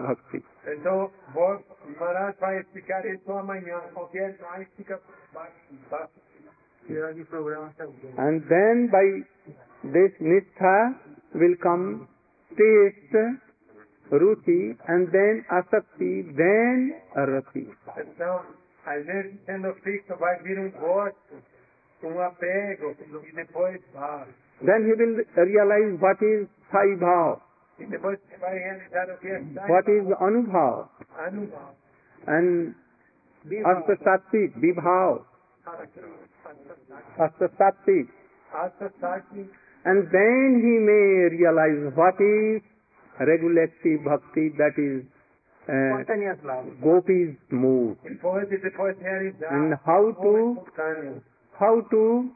bhakti. 0.00 0.44
Então, 0.66 1.10
vou, 1.32 1.58
Maharaj 1.98 2.36
vai 2.38 2.58
explicar 2.60 3.04
isso 3.06 3.32
amanhã. 3.32 3.80
O 3.96 4.06
que 4.08 4.18
é 4.18 4.36
Naistika 4.40 5.00
Bhakti? 5.32 5.78
Bhakti. 5.90 6.20
And 8.18 8.42
then 8.48 8.88
by 8.90 9.22
this 9.84 10.12
nishtha 10.20 10.94
will 11.34 11.56
come 11.62 12.08
taste, 12.56 13.16
ruchi, 14.12 14.76
and 14.88 15.10
then 15.10 15.44
asakti, 15.50 16.22
then 16.36 16.94
rati. 17.14 17.68
Então, 17.98 18.42
a 18.86 18.98
gente 19.00 19.38
sendo 19.46 19.74
fixo 19.82 20.16
vai 20.16 20.38
vir 20.42 20.58
um 20.58 20.70
gosto, 20.70 21.34
um 22.04 22.20
apego, 22.20 22.94
e 23.26 23.32
depois. 23.32 23.80
Then 24.64 24.84
he 24.86 24.94
will 24.94 25.24
realize 25.36 25.98
what 26.00 26.22
is 26.24 26.48
Sthayi 26.68 26.96
Bhav, 26.96 27.40
E 27.78 27.86
depois 27.86 28.18
você 28.20 28.36
vai 28.38 28.58
realizar 28.58 29.10
o 29.10 29.18
que 29.18 29.28
é 29.28 29.40
what 29.68 29.90
is 29.90 30.06
Anubhav, 30.20 30.88
Anubhav. 31.18 31.74
and 32.26 32.74
Asta 33.64 33.96
Sattvic, 34.04 34.52
Vibhav, 34.60 35.24
Asta 37.18 37.48
Sattvic. 37.58 38.08
And 39.84 40.08
then 40.12 40.60
he 40.62 40.78
may 40.78 41.28
realize 41.36 41.92
what 41.96 42.20
is 42.20 42.62
regulative 43.18 44.04
bhakti, 44.04 44.50
that 44.56 44.78
is 44.78 45.04
uh, 45.68 46.02
Gopi's 46.80 47.36
mood, 47.50 47.96
depois 48.02 48.50
e 48.50 48.58
depois 48.58 48.96
realizar 48.98 49.52
and 49.52 49.74
how 49.86 50.12
to 50.12 50.64
how 51.58 51.80
to 51.82 52.30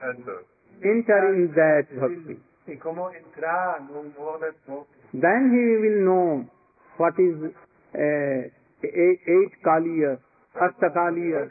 Enter. 0.00 0.44
enter 0.82 1.34
in 1.34 1.52
that 1.54 1.86
bhakti. 1.98 2.40
Como 2.80 3.10
entrar 3.10 3.80
no 3.80 4.04
mundo 4.04 4.38
das 4.40 4.54
gopis. 4.66 4.88
Then 5.12 5.50
he 5.52 5.76
will 5.82 6.04
know 6.04 6.46
what 6.96 7.18
is 7.18 7.52
uh, 7.94 8.50
eight, 8.82 9.20
eight 9.26 9.62
kaliyas, 9.62 10.18
ashtakaliyas, 10.54 11.50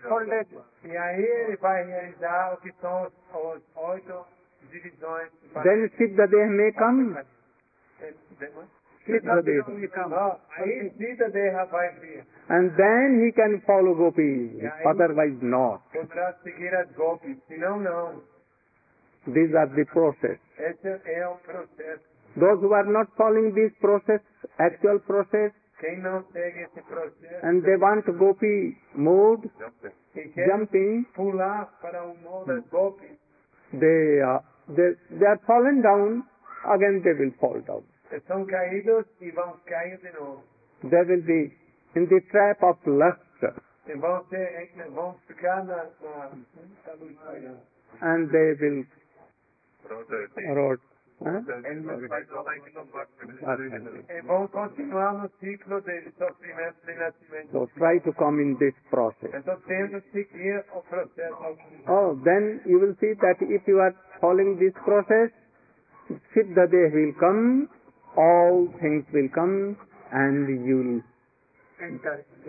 aí 0.85 1.23
ele 1.23 1.57
vai 1.57 1.83
realizar 1.85 2.53
o 2.53 2.57
que 2.61 2.71
são 2.81 3.03
os, 3.03 3.13
os 3.33 3.61
oito 3.75 4.25
divisões. 4.71 5.29
then 5.63 5.89
Siddhadev 5.97 6.49
may 6.49 6.71
come. 6.73 7.15
Siddhadev. 7.19 7.23
Não, 7.99 7.99
aí 7.99 7.99
Siddha 7.99 8.01
Deha 8.01 8.01
vai 8.01 8.21
vir. 8.23 8.32
And 12.49 12.71
then 12.77 13.21
he 13.25 13.31
can 13.33 13.61
follow 13.67 13.93
gopis, 13.95 14.63
otherwise 14.85 15.37
not. 15.41 15.81
Poderá 15.91 16.33
seguir 16.43 16.73
as 16.75 16.89
gopis. 16.95 17.37
Se 17.47 17.57
não, 17.57 17.79
não. 17.79 18.21
These 19.27 19.55
are 19.55 19.67
the 19.67 19.85
process. 19.85 20.39
Esse 20.57 21.01
é 21.05 21.27
o 21.27 21.35
processo. 21.37 22.03
Those 22.35 22.61
who 22.61 22.73
are 22.73 22.85
not 22.85 23.11
following 23.15 23.53
this 23.53 23.71
process, 23.79 24.21
actual 24.57 24.99
process, 25.01 25.51
Quem 25.79 25.99
não 25.99 26.23
segue 26.31 26.61
esse 26.61 26.81
processo 26.81 27.45
and 27.45 27.61
they 27.63 27.75
want 27.77 28.05
gopi 28.05 28.77
mode, 28.95 29.49
Jumping. 29.59 30.31
quer 30.33 30.47
jumping, 30.47 31.03
pular 31.13 31.65
para 31.81 32.03
o 32.03 32.15
mundo 32.15 32.45
das 32.45 32.65
gopis, 32.69 33.17
they, 33.73 34.21
uh, 34.21 34.39
they, 34.73 34.95
they 35.17 35.27
are 35.27 35.39
fallen 35.45 35.81
down, 35.81 36.23
again 36.65 37.01
they 37.03 37.13
will 37.13 37.31
fall 37.39 37.59
down. 37.61 37.83
São 38.27 38.45
caídos 38.45 39.05
e 39.21 39.31
vão 39.31 39.57
cair 39.65 39.97
de 39.99 40.11
novo. 40.13 40.43
They 40.89 41.03
will 41.03 41.23
be 41.23 41.51
in 41.95 42.07
the 42.07 42.21
trap 42.31 42.63
of 42.63 42.79
lust, 42.89 43.21
E 43.85 43.95
vão, 43.95 44.25
ser, 44.29 44.71
vão 44.91 45.13
ficar 45.27 45.63
na, 45.65 45.89
na, 46.01 46.31
and 48.01 48.29
they 48.31 48.53
will 48.59 48.85
rot. 50.55 50.79
E 54.09 54.21
vão 54.23 54.47
continuar 54.47 55.13
no 55.13 55.29
ciclo 55.39 55.81
de 55.81 56.11
sofrimento 56.17 56.85
de 56.85 56.93
nascimento. 56.95 57.51
So 57.51 57.67
try 57.77 57.99
to 58.01 58.13
come 58.13 58.41
in 58.41 58.55
this 58.57 58.75
process. 58.89 59.33
Então 59.33 59.59
tenta 59.61 60.01
seguir 60.11 60.65
o 60.73 60.81
processo. 60.81 61.57
Oh, 61.87 62.15
then 62.23 62.61
you 62.65 62.79
will 62.79 62.95
see 62.99 63.15
that 63.15 63.41
if 63.41 63.67
you 63.67 63.79
are 63.79 63.95
following 64.19 64.57
this 64.57 64.73
process, 64.83 65.31
Siddhadev 66.33 66.93
will 66.93 67.13
come, 67.19 67.69
all 68.17 68.67
things 68.79 69.05
will 69.13 69.29
come, 69.33 69.77
and 70.11 70.47
you 70.65 70.77
will 70.77 71.01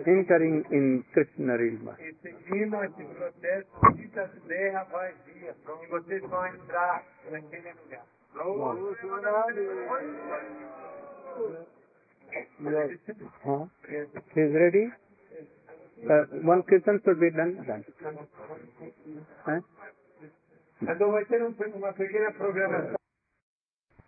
entering 0.05 0.63
in 0.71 1.03
Krishna 1.13 1.57
Rilma. 1.57 1.97
Seguindo 2.21 2.83
esse 2.83 3.03
processo, 3.03 3.67
Siddha 3.95 4.31
Deha 4.47 4.83
vai 4.85 5.13
vir. 5.25 5.53
Vocês 5.89 6.21
vão 6.21 6.45
entrar 6.47 7.03
naquele 7.31 7.73
lugar. 7.73 8.05
Huh? 13.43 13.67
Is 14.35 14.53
ready? 14.53 14.91
Uh, 16.03 16.25
one 16.43 16.61
kirtan 16.63 16.99
should 17.03 17.19
be 17.19 17.31
done. 17.31 17.55
done. 17.65 17.85
Huh? 19.45 19.61
Então 20.81 21.11
vai 21.11 21.25
ter 21.25 21.41
uma 21.41 21.93
pequena 21.93 22.31
programação. 22.33 23.04